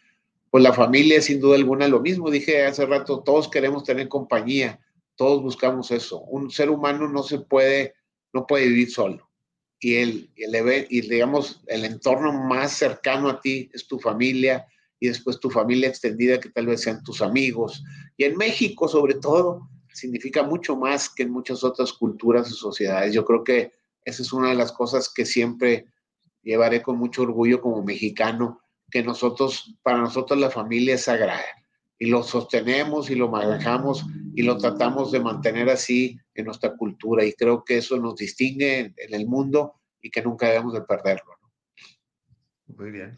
pues 0.49 0.63
la 0.63 0.73
familia 0.73 1.21
sin 1.21 1.39
duda 1.39 1.55
alguna 1.55 1.87
lo 1.87 1.99
mismo. 1.99 2.29
Dije 2.29 2.65
hace 2.65 2.85
rato, 2.85 3.21
todos 3.23 3.49
queremos 3.49 3.83
tener 3.83 4.07
compañía, 4.07 4.79
todos 5.15 5.41
buscamos 5.41 5.91
eso. 5.91 6.21
Un 6.21 6.51
ser 6.51 6.69
humano 6.69 7.07
no 7.07 7.23
se 7.23 7.39
puede, 7.39 7.95
no 8.33 8.47
puede 8.47 8.67
vivir 8.67 8.91
solo. 8.91 9.29
Y 9.79 9.95
el, 9.95 10.31
el 10.35 10.87
y 10.89 11.01
digamos, 11.01 11.61
el 11.67 11.85
entorno 11.85 12.33
más 12.33 12.73
cercano 12.73 13.29
a 13.29 13.41
ti 13.41 13.69
es 13.73 13.87
tu 13.87 13.99
familia 13.99 14.65
y 14.99 15.09
después 15.09 15.39
tu 15.39 15.51
familia 15.51 15.89
extendida 15.89 16.39
que 16.39 16.49
tal 16.49 16.65
vez 16.65 16.81
sean 16.81 17.03
tus 17.03 17.21
amigos. 17.21 17.83
Y 18.15 18.23
en 18.23 18.35
México, 18.37 18.87
sobre 18.87 19.15
todo, 19.15 19.69
significa 19.97 20.43
mucho 20.43 20.75
más 20.75 21.09
que 21.09 21.23
en 21.23 21.31
muchas 21.31 21.63
otras 21.63 21.91
culturas 21.91 22.47
y 22.51 22.53
sociedades. 22.53 23.13
Yo 23.13 23.25
creo 23.25 23.43
que 23.43 23.71
esa 24.05 24.21
es 24.21 24.31
una 24.31 24.49
de 24.49 24.55
las 24.55 24.71
cosas 24.71 25.11
que 25.11 25.25
siempre 25.25 25.87
llevaré 26.43 26.83
con 26.83 26.99
mucho 26.99 27.23
orgullo 27.23 27.59
como 27.59 27.83
mexicano, 27.83 28.61
que 28.91 29.01
nosotros, 29.01 29.75
para 29.81 29.97
nosotros 29.97 30.39
la 30.39 30.51
familia 30.51 30.95
es 30.95 31.05
sagrada 31.05 31.43
y 31.97 32.05
lo 32.11 32.21
sostenemos 32.21 33.09
y 33.09 33.15
lo 33.15 33.27
manejamos 33.27 34.05
y 34.35 34.43
lo 34.43 34.59
tratamos 34.59 35.11
de 35.11 35.19
mantener 35.19 35.67
así 35.67 36.19
en 36.35 36.45
nuestra 36.45 36.75
cultura 36.77 37.25
y 37.25 37.33
creo 37.33 37.63
que 37.65 37.77
eso 37.77 37.97
nos 37.97 38.15
distingue 38.15 38.93
en, 38.95 39.13
el 39.15 39.25
mundo 39.25 39.81
y 39.99 40.11
que 40.11 40.21
nunca 40.21 40.47
debemos 40.47 40.73
de 40.73 40.81
perderlo. 40.81 41.33
Muy 42.67 42.91
bien. 42.91 43.17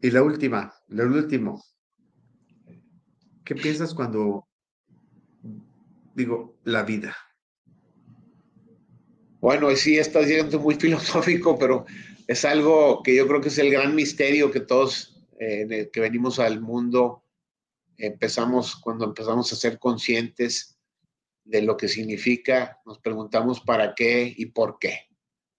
Y 0.00 0.10
la 0.12 0.22
última, 0.22 0.72
lo 0.86 1.04
último. 1.04 1.60
¿Qué 3.44 3.54
piensas 3.54 3.94
cuando 3.94 4.48
digo 6.14 6.56
la 6.64 6.82
vida? 6.82 7.14
Bueno, 9.40 9.74
sí, 9.76 9.98
está 9.98 10.24
siendo 10.24 10.58
muy 10.58 10.74
filosófico, 10.80 11.58
pero 11.58 11.84
es 12.26 12.44
algo 12.44 13.02
que 13.02 13.14
yo 13.14 13.28
creo 13.28 13.40
que 13.40 13.48
es 13.48 13.58
el 13.58 13.70
gran 13.70 13.94
misterio 13.94 14.50
que 14.50 14.60
todos 14.60 15.22
eh, 15.38 15.90
que 15.92 16.00
venimos 16.00 16.38
al 16.38 16.60
mundo 16.60 17.24
empezamos, 17.98 18.76
cuando 18.76 19.04
empezamos 19.04 19.52
a 19.52 19.56
ser 19.56 19.78
conscientes 19.78 20.78
de 21.44 21.62
lo 21.62 21.76
que 21.76 21.88
significa, 21.88 22.80
nos 22.86 22.98
preguntamos 22.98 23.60
para 23.60 23.94
qué 23.94 24.32
y 24.36 24.46
por 24.46 24.78
qué. 24.78 25.08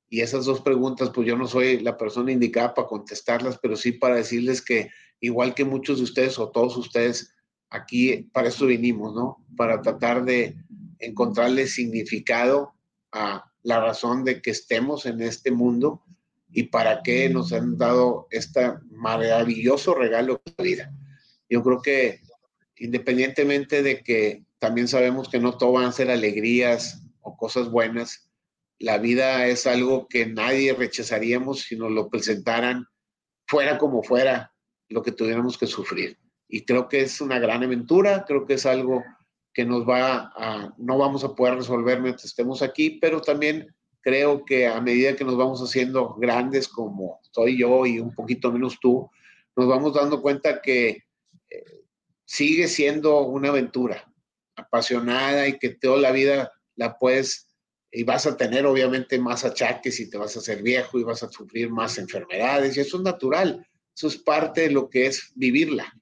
Y 0.09 0.21
esas 0.21 0.45
dos 0.45 0.61
preguntas, 0.61 1.11
pues 1.13 1.27
yo 1.27 1.37
no 1.37 1.47
soy 1.47 1.79
la 1.79 1.97
persona 1.97 2.31
indicada 2.31 2.73
para 2.73 2.87
contestarlas, 2.87 3.59
pero 3.61 3.75
sí 3.75 3.91
para 3.91 4.15
decirles 4.15 4.61
que 4.61 4.89
igual 5.19 5.53
que 5.53 5.65
muchos 5.65 5.97
de 5.97 6.03
ustedes 6.05 6.39
o 6.39 6.49
todos 6.49 6.75
ustedes, 6.77 7.34
aquí 7.75 8.29
para 8.33 8.49
eso 8.49 8.65
vinimos, 8.65 9.13
¿no? 9.13 9.45
Para 9.55 9.81
tratar 9.81 10.25
de 10.25 10.55
encontrarle 10.99 11.67
significado 11.67 12.73
a 13.11 13.51
la 13.63 13.79
razón 13.79 14.23
de 14.23 14.41
que 14.41 14.51
estemos 14.51 15.05
en 15.05 15.21
este 15.21 15.51
mundo 15.51 16.03
y 16.49 16.63
para 16.63 17.01
qué 17.03 17.29
nos 17.29 17.51
han 17.51 17.77
dado 17.77 18.27
este 18.31 18.73
maravilloso 18.89 19.93
regalo 19.93 20.41
de 20.45 20.53
la 20.57 20.63
vida. 20.63 20.93
Yo 21.49 21.63
creo 21.63 21.81
que 21.81 22.21
independientemente 22.77 23.83
de 23.83 24.03
que 24.03 24.45
también 24.59 24.87
sabemos 24.87 25.29
que 25.29 25.39
no 25.39 25.57
todo 25.57 25.73
van 25.73 25.85
a 25.85 25.91
ser 25.91 26.09
alegrías 26.09 27.03
o 27.21 27.35
cosas 27.37 27.69
buenas, 27.69 28.29
la 28.79 28.97
vida 28.97 29.47
es 29.47 29.67
algo 29.67 30.07
que 30.07 30.25
nadie 30.25 30.73
rechazaríamos 30.73 31.61
si 31.61 31.75
nos 31.75 31.91
lo 31.91 32.09
presentaran 32.09 32.87
fuera 33.47 33.77
como 33.77 34.03
fuera 34.03 34.53
lo 34.89 35.01
que 35.01 35.11
tuviéramos 35.11 35.57
que 35.57 35.67
sufrir. 35.67 36.17
Y 36.47 36.65
creo 36.65 36.87
que 36.87 37.01
es 37.01 37.21
una 37.21 37.39
gran 37.39 37.63
aventura, 37.63 38.25
creo 38.25 38.45
que 38.45 38.55
es 38.55 38.65
algo 38.65 39.03
que 39.53 39.65
nos 39.65 39.87
va 39.87 40.33
a, 40.35 40.73
no 40.77 40.97
vamos 40.97 41.23
a 41.23 41.33
poder 41.33 41.55
resolver 41.55 42.01
mientras 42.01 42.25
estemos 42.25 42.61
aquí, 42.61 42.99
pero 43.01 43.21
también 43.21 43.73
creo 44.01 44.45
que 44.45 44.67
a 44.67 44.79
medida 44.81 45.15
que 45.15 45.23
nos 45.23 45.37
vamos 45.37 45.61
haciendo 45.61 46.13
grandes 46.15 46.67
como 46.67 47.19
soy 47.31 47.57
yo 47.57 47.85
y 47.85 47.99
un 47.99 48.13
poquito 48.13 48.51
menos 48.51 48.79
tú, 48.79 49.09
nos 49.55 49.67
vamos 49.67 49.93
dando 49.93 50.21
cuenta 50.21 50.61
que 50.61 51.03
eh, 51.49 51.63
sigue 52.25 52.67
siendo 52.67 53.21
una 53.21 53.49
aventura 53.49 54.05
apasionada 54.55 55.47
y 55.47 55.57
que 55.57 55.69
toda 55.69 55.97
la 55.97 56.11
vida 56.11 56.51
la 56.75 56.97
puedes 56.97 57.47
y 57.91 58.03
vas 58.03 58.27
a 58.27 58.35
tener 58.35 58.65
obviamente 58.65 59.17
más 59.17 59.45
achaques 59.45 59.99
y 59.99 60.09
te 60.09 60.17
vas 60.17 60.35
a 60.35 60.39
hacer 60.39 60.61
viejo 60.61 60.99
y 60.99 61.03
vas 61.03 61.23
a 61.23 61.29
sufrir 61.29 61.69
más 61.69 61.97
enfermedades 61.97 62.75
y 62.75 62.81
eso 62.81 62.97
es 62.97 63.03
natural, 63.03 63.65
eso 63.95 64.07
es 64.07 64.17
parte 64.17 64.61
de 64.61 64.71
lo 64.71 64.89
que 64.89 65.07
es 65.07 65.31
vivirla, 65.35 65.93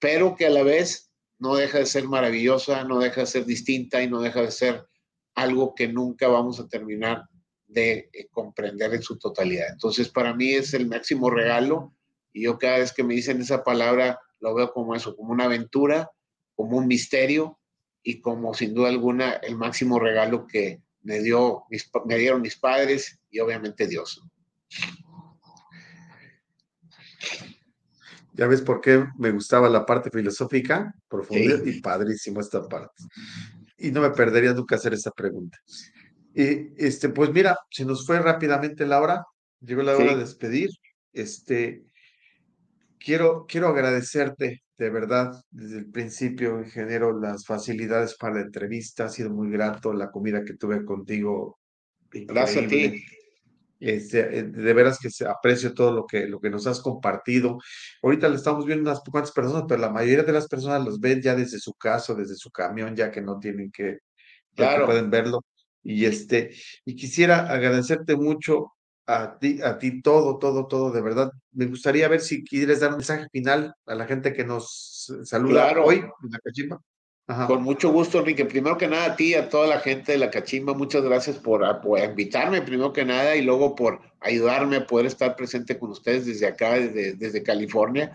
pero 0.00 0.34
que 0.34 0.46
a 0.46 0.50
la 0.50 0.62
vez 0.62 1.12
no 1.38 1.54
deja 1.54 1.78
de 1.78 1.86
ser 1.86 2.08
maravillosa, 2.08 2.84
no 2.84 2.98
deja 2.98 3.20
de 3.22 3.26
ser 3.26 3.44
distinta 3.44 4.02
y 4.02 4.08
no 4.08 4.20
deja 4.20 4.42
de 4.42 4.50
ser 4.50 4.86
algo 5.34 5.74
que 5.74 5.88
nunca 5.88 6.28
vamos 6.28 6.58
a 6.58 6.68
terminar 6.68 7.24
de 7.66 8.10
eh, 8.12 8.28
comprender 8.30 8.92
en 8.94 9.02
su 9.02 9.16
totalidad. 9.18 9.68
Entonces, 9.70 10.08
para 10.08 10.34
mí 10.34 10.52
es 10.52 10.74
el 10.74 10.88
máximo 10.88 11.30
regalo 11.30 11.94
y 12.32 12.44
yo 12.44 12.58
cada 12.58 12.78
vez 12.78 12.92
que 12.92 13.04
me 13.04 13.14
dicen 13.14 13.40
esa 13.40 13.62
palabra 13.62 14.18
lo 14.40 14.54
veo 14.54 14.72
como 14.72 14.94
eso, 14.94 15.14
como 15.16 15.32
una 15.32 15.44
aventura, 15.44 16.10
como 16.54 16.76
un 16.76 16.86
misterio 16.86 17.58
y 18.02 18.20
como 18.20 18.54
sin 18.54 18.74
duda 18.74 18.88
alguna 18.88 19.32
el 19.34 19.56
máximo 19.56 19.98
regalo 19.98 20.46
que 20.46 20.82
me, 21.02 21.20
dio, 21.20 21.64
me 22.06 22.18
dieron 22.18 22.42
mis 22.42 22.56
padres 22.56 23.20
y 23.30 23.40
obviamente 23.40 23.86
Dios. 23.86 24.22
Ya 28.40 28.46
ves 28.46 28.62
por 28.62 28.80
qué 28.80 29.04
me 29.18 29.32
gustaba 29.32 29.68
la 29.68 29.84
parte 29.84 30.08
filosófica, 30.08 30.94
profunda 31.08 31.60
y 31.62 31.78
padrísimo 31.82 32.40
esta 32.40 32.66
parte. 32.66 33.04
Y 33.76 33.90
no 33.90 34.00
me 34.00 34.08
perdería 34.12 34.54
nunca 34.54 34.76
hacer 34.76 34.94
esta 34.94 35.10
pregunta. 35.10 35.58
Y 36.34 36.72
este, 36.82 37.10
pues 37.10 37.30
mira, 37.34 37.58
se 37.70 37.84
nos 37.84 38.06
fue 38.06 38.18
rápidamente 38.18 38.86
la 38.86 39.02
hora, 39.02 39.26
llegó 39.60 39.82
la 39.82 39.94
hora 39.94 40.14
de 40.14 40.20
despedir. 40.20 40.70
Este, 41.12 41.84
quiero, 42.98 43.44
quiero 43.46 43.68
agradecerte 43.68 44.62
de 44.78 44.88
verdad 44.88 45.32
desde 45.50 45.76
el 45.76 45.90
principio, 45.90 46.60
ingeniero, 46.60 47.20
las 47.20 47.44
facilidades 47.44 48.16
para 48.16 48.36
la 48.36 48.40
entrevista. 48.40 49.04
Ha 49.04 49.08
sido 49.10 49.28
muy 49.28 49.50
grato 49.50 49.92
la 49.92 50.10
comida 50.10 50.46
que 50.46 50.54
tuve 50.54 50.82
contigo. 50.86 51.58
Gracias 52.10 52.64
a 52.64 52.68
ti. 52.68 53.04
Este, 53.80 54.38
eh, 54.38 54.42
de 54.42 54.74
veras 54.74 54.98
que 54.98 55.10
se 55.10 55.26
aprecio 55.26 55.72
todo 55.72 55.90
lo 55.92 56.06
que, 56.06 56.26
lo 56.26 56.38
que 56.38 56.50
nos 56.50 56.66
has 56.66 56.80
compartido. 56.80 57.58
Ahorita 58.02 58.28
le 58.28 58.36
estamos 58.36 58.66
viendo 58.66 58.90
unas 58.90 59.00
cuantas 59.00 59.32
personas, 59.32 59.64
pero 59.66 59.80
la 59.80 59.90
mayoría 59.90 60.22
de 60.22 60.32
las 60.32 60.48
personas 60.48 60.84
los 60.84 61.00
ven 61.00 61.22
ya 61.22 61.34
desde 61.34 61.58
su 61.58 61.72
casa, 61.74 62.14
desde 62.14 62.36
su 62.36 62.50
camión, 62.50 62.94
ya 62.94 63.10
que 63.10 63.22
no 63.22 63.38
tienen 63.38 63.70
que, 63.72 63.98
claro. 64.54 64.86
pueden 64.86 65.10
verlo. 65.10 65.44
Y 65.82 66.04
este, 66.04 66.54
y 66.84 66.94
quisiera 66.94 67.50
agradecerte 67.50 68.16
mucho 68.16 68.74
a 69.06 69.38
ti, 69.38 69.60
a 69.62 69.78
ti 69.78 70.02
todo, 70.02 70.38
todo, 70.38 70.66
todo, 70.66 70.92
de 70.92 71.00
verdad. 71.00 71.32
Me 71.52 71.66
gustaría 71.66 72.06
ver 72.08 72.20
si 72.20 72.44
quieres 72.44 72.80
dar 72.80 72.90
un 72.90 72.96
mensaje 72.96 73.26
final 73.32 73.74
a 73.86 73.94
la 73.94 74.06
gente 74.06 74.32
que 74.32 74.44
nos 74.44 75.10
saluda 75.24 75.72
hoy 75.82 75.96
en 75.96 76.30
la 76.30 76.38
cachimba. 76.38 76.80
Con 77.46 77.62
mucho 77.62 77.92
gusto, 77.92 78.18
Enrique. 78.18 78.44
Primero 78.44 78.76
que 78.76 78.88
nada, 78.88 79.12
a 79.12 79.16
ti, 79.16 79.34
a 79.34 79.48
toda 79.48 79.66
la 79.66 79.78
gente 79.78 80.12
de 80.12 80.18
la 80.18 80.30
Cachimba, 80.30 80.74
muchas 80.74 81.02
gracias 81.02 81.36
por, 81.36 81.62
invitarme, 82.02 82.62
primero 82.62 82.92
que 82.92 83.04
nada, 83.04 83.36
y 83.36 83.42
luego 83.42 83.74
por 83.74 84.00
ayudarme 84.20 84.76
a 84.76 84.86
poder 84.86 85.06
estar 85.06 85.36
presente 85.36 85.78
con 85.78 85.90
ustedes 85.90 86.26
desde 86.26 86.46
acá, 86.46 86.74
desde, 86.74 87.14
desde 87.14 87.42
California. 87.42 88.12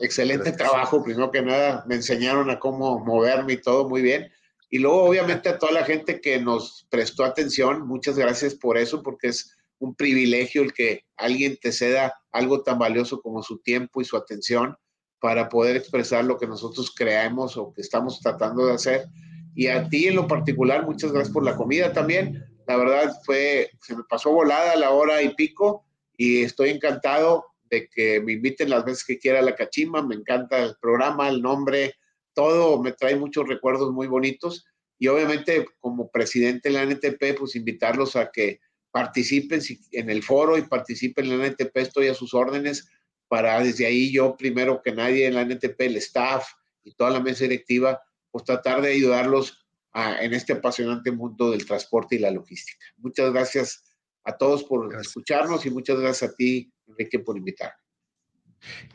excelente 0.00 0.52
trabajo, 0.52 1.02
primero 1.04 1.30
que 1.30 1.42
nada, 1.42 1.84
me 1.86 1.96
enseñaron 1.96 2.48
a 2.50 2.58
cómo 2.58 2.98
moverme 3.00 3.54
y 3.54 3.60
todo 3.60 3.88
muy 3.88 4.00
bien. 4.00 4.30
Y 4.70 4.78
luego, 4.78 5.02
obviamente, 5.02 5.48
a 5.48 5.58
toda 5.58 5.72
la 5.72 5.84
gente 5.84 6.20
que 6.20 6.40
nos 6.40 6.86
prestó 6.88 7.24
atención, 7.24 7.86
muchas 7.86 8.16
gracias 8.16 8.54
por 8.54 8.78
eso, 8.78 9.02
porque 9.02 9.28
es 9.28 9.56
un 9.78 9.94
privilegio 9.94 10.62
el 10.62 10.72
que 10.72 11.04
alguien 11.16 11.58
te 11.60 11.72
ceda 11.72 12.14
algo 12.32 12.62
tan 12.62 12.78
valioso 12.78 13.20
como 13.20 13.42
su 13.42 13.58
tiempo 13.58 14.00
y 14.00 14.04
su 14.04 14.16
atención 14.16 14.76
para 15.20 15.48
poder 15.48 15.76
expresar 15.76 16.24
lo 16.24 16.38
que 16.38 16.46
nosotros 16.46 16.92
creemos 16.94 17.56
o 17.56 17.72
que 17.72 17.82
estamos 17.82 18.20
tratando 18.20 18.66
de 18.66 18.74
hacer. 18.74 19.06
Y 19.54 19.66
a 19.66 19.88
ti 19.88 20.06
en 20.06 20.16
lo 20.16 20.26
particular, 20.26 20.86
muchas 20.86 21.12
gracias 21.12 21.32
por 21.32 21.44
la 21.44 21.56
comida 21.56 21.92
también. 21.92 22.44
La 22.66 22.76
verdad 22.76 23.12
fue, 23.24 23.70
se 23.82 23.94
me 23.94 24.02
pasó 24.08 24.32
volada 24.32 24.76
la 24.76 24.90
hora 24.90 25.22
y 25.22 25.34
pico 25.34 25.84
y 26.16 26.42
estoy 26.42 26.70
encantado 26.70 27.44
de 27.64 27.88
que 27.88 28.20
me 28.20 28.32
inviten 28.32 28.70
las 28.70 28.84
veces 28.84 29.04
que 29.04 29.18
quiera 29.18 29.40
a 29.40 29.42
la 29.42 29.54
cachimba. 29.54 30.02
Me 30.02 30.14
encanta 30.14 30.64
el 30.64 30.74
programa, 30.80 31.28
el 31.28 31.42
nombre, 31.42 31.94
todo 32.32 32.82
me 32.82 32.92
trae 32.92 33.16
muchos 33.16 33.46
recuerdos 33.46 33.92
muy 33.92 34.06
bonitos. 34.06 34.64
Y 34.98 35.08
obviamente 35.08 35.66
como 35.80 36.10
presidente 36.10 36.70
de 36.70 36.74
la 36.74 36.82
NTP, 36.84 37.38
pues 37.38 37.56
invitarlos 37.56 38.16
a 38.16 38.30
que 38.30 38.60
participen 38.90 39.60
en 39.92 40.10
el 40.10 40.22
foro 40.22 40.56
y 40.56 40.62
participen 40.62 41.26
en 41.26 41.38
la 41.38 41.46
NTP. 41.46 41.76
Estoy 41.76 42.08
a 42.08 42.14
sus 42.14 42.34
órdenes 42.34 42.88
para 43.30 43.62
desde 43.62 43.86
ahí 43.86 44.10
yo, 44.10 44.36
primero 44.36 44.82
que 44.82 44.90
nadie 44.90 45.28
en 45.28 45.34
la 45.34 45.42
NTP, 45.42 45.80
el 45.82 45.96
staff 45.98 46.48
y 46.82 46.92
toda 46.94 47.10
la 47.10 47.20
mesa 47.20 47.44
directiva, 47.44 48.02
pues 48.28 48.44
tratar 48.44 48.82
de 48.82 48.90
ayudarlos 48.90 49.64
en 49.94 50.34
este 50.34 50.54
apasionante 50.54 51.12
mundo 51.12 51.52
del 51.52 51.64
transporte 51.64 52.16
y 52.16 52.18
la 52.18 52.32
logística. 52.32 52.84
Muchas 52.96 53.32
gracias 53.32 53.84
a 54.24 54.36
todos 54.36 54.64
por 54.64 54.92
escucharnos 55.00 55.64
y 55.64 55.70
muchas 55.70 56.00
gracias 56.00 56.32
a 56.32 56.34
ti, 56.34 56.72
Enrique, 56.88 57.20
por 57.20 57.36
invitarme. 57.36 57.78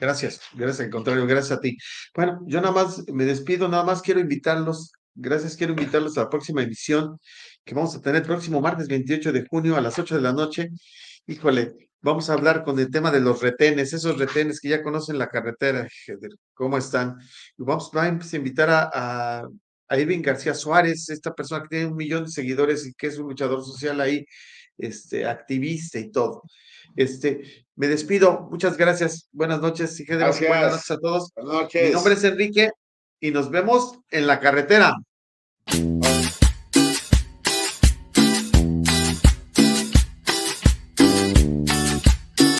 Gracias, 0.01 0.41
gracias, 0.53 0.81
al 0.81 0.91
contrario, 0.91 1.25
gracias 1.25 1.57
a 1.57 1.61
ti. 1.61 1.77
Bueno, 2.13 2.41
yo 2.45 2.59
nada 2.59 2.73
más 2.73 3.07
me 3.07 3.23
despido, 3.23 3.69
nada 3.69 3.85
más 3.85 4.01
quiero 4.01 4.19
invitarlos, 4.19 4.91
gracias, 5.13 5.55
quiero 5.55 5.71
invitarlos 5.71 6.17
a 6.17 6.23
la 6.23 6.29
próxima 6.29 6.61
emisión 6.61 7.21
que 7.63 7.73
vamos 7.73 7.95
a 7.95 8.01
tener 8.01 8.21
el 8.21 8.27
próximo 8.27 8.59
martes 8.59 8.89
28 8.89 9.31
de 9.31 9.47
junio 9.47 9.77
a 9.77 9.81
las 9.81 9.97
8 9.97 10.13
de 10.15 10.21
la 10.21 10.33
noche. 10.33 10.71
Híjole, 11.25 11.84
vamos 12.05 12.29
a 12.29 12.33
hablar 12.33 12.63
con 12.63 12.77
el 12.77 12.91
tema 12.91 13.09
de 13.09 13.19
los 13.19 13.41
retenes, 13.41 13.91
esos 13.91 14.19
retenes 14.19 14.61
que 14.61 14.69
ya 14.69 14.83
conocen 14.83 15.17
la 15.17 15.27
carretera, 15.27 15.87
cómo 16.53 16.77
están. 16.77 17.17
Y 17.57 17.63
vamos, 17.63 17.89
vamos 17.91 18.31
a 18.31 18.35
invitar 18.37 18.69
a, 18.69 19.41
a, 19.89 19.99
Irving 19.99 20.21
García 20.21 20.53
Suárez, 20.53 21.09
esta 21.09 21.33
persona 21.33 21.63
que 21.63 21.69
tiene 21.69 21.85
un 21.87 21.95
millón 21.95 22.25
de 22.25 22.29
seguidores 22.29 22.85
y 22.85 22.93
que 22.93 23.07
es 23.07 23.17
un 23.17 23.27
luchador 23.29 23.63
social 23.65 23.99
ahí, 24.01 24.23
este, 24.77 25.25
activista 25.25 25.97
y 25.97 26.11
todo. 26.11 26.43
Este, 26.95 27.65
me 27.75 27.87
despido, 27.87 28.47
muchas 28.51 28.77
gracias, 28.77 29.27
buenas 29.31 29.59
noches, 29.59 29.99
y 29.99 30.05
buenas 30.05 30.39
noches 30.39 30.91
a 30.91 30.99
todos. 30.99 31.31
Buenas 31.35 31.53
noches. 31.63 31.87
Mi 31.87 31.93
nombre 31.93 32.13
es 32.13 32.23
Enrique 32.23 32.69
y 33.19 33.31
nos 33.31 33.49
vemos 33.49 33.97
en 34.11 34.27
la 34.27 34.39
carretera. 34.39 34.95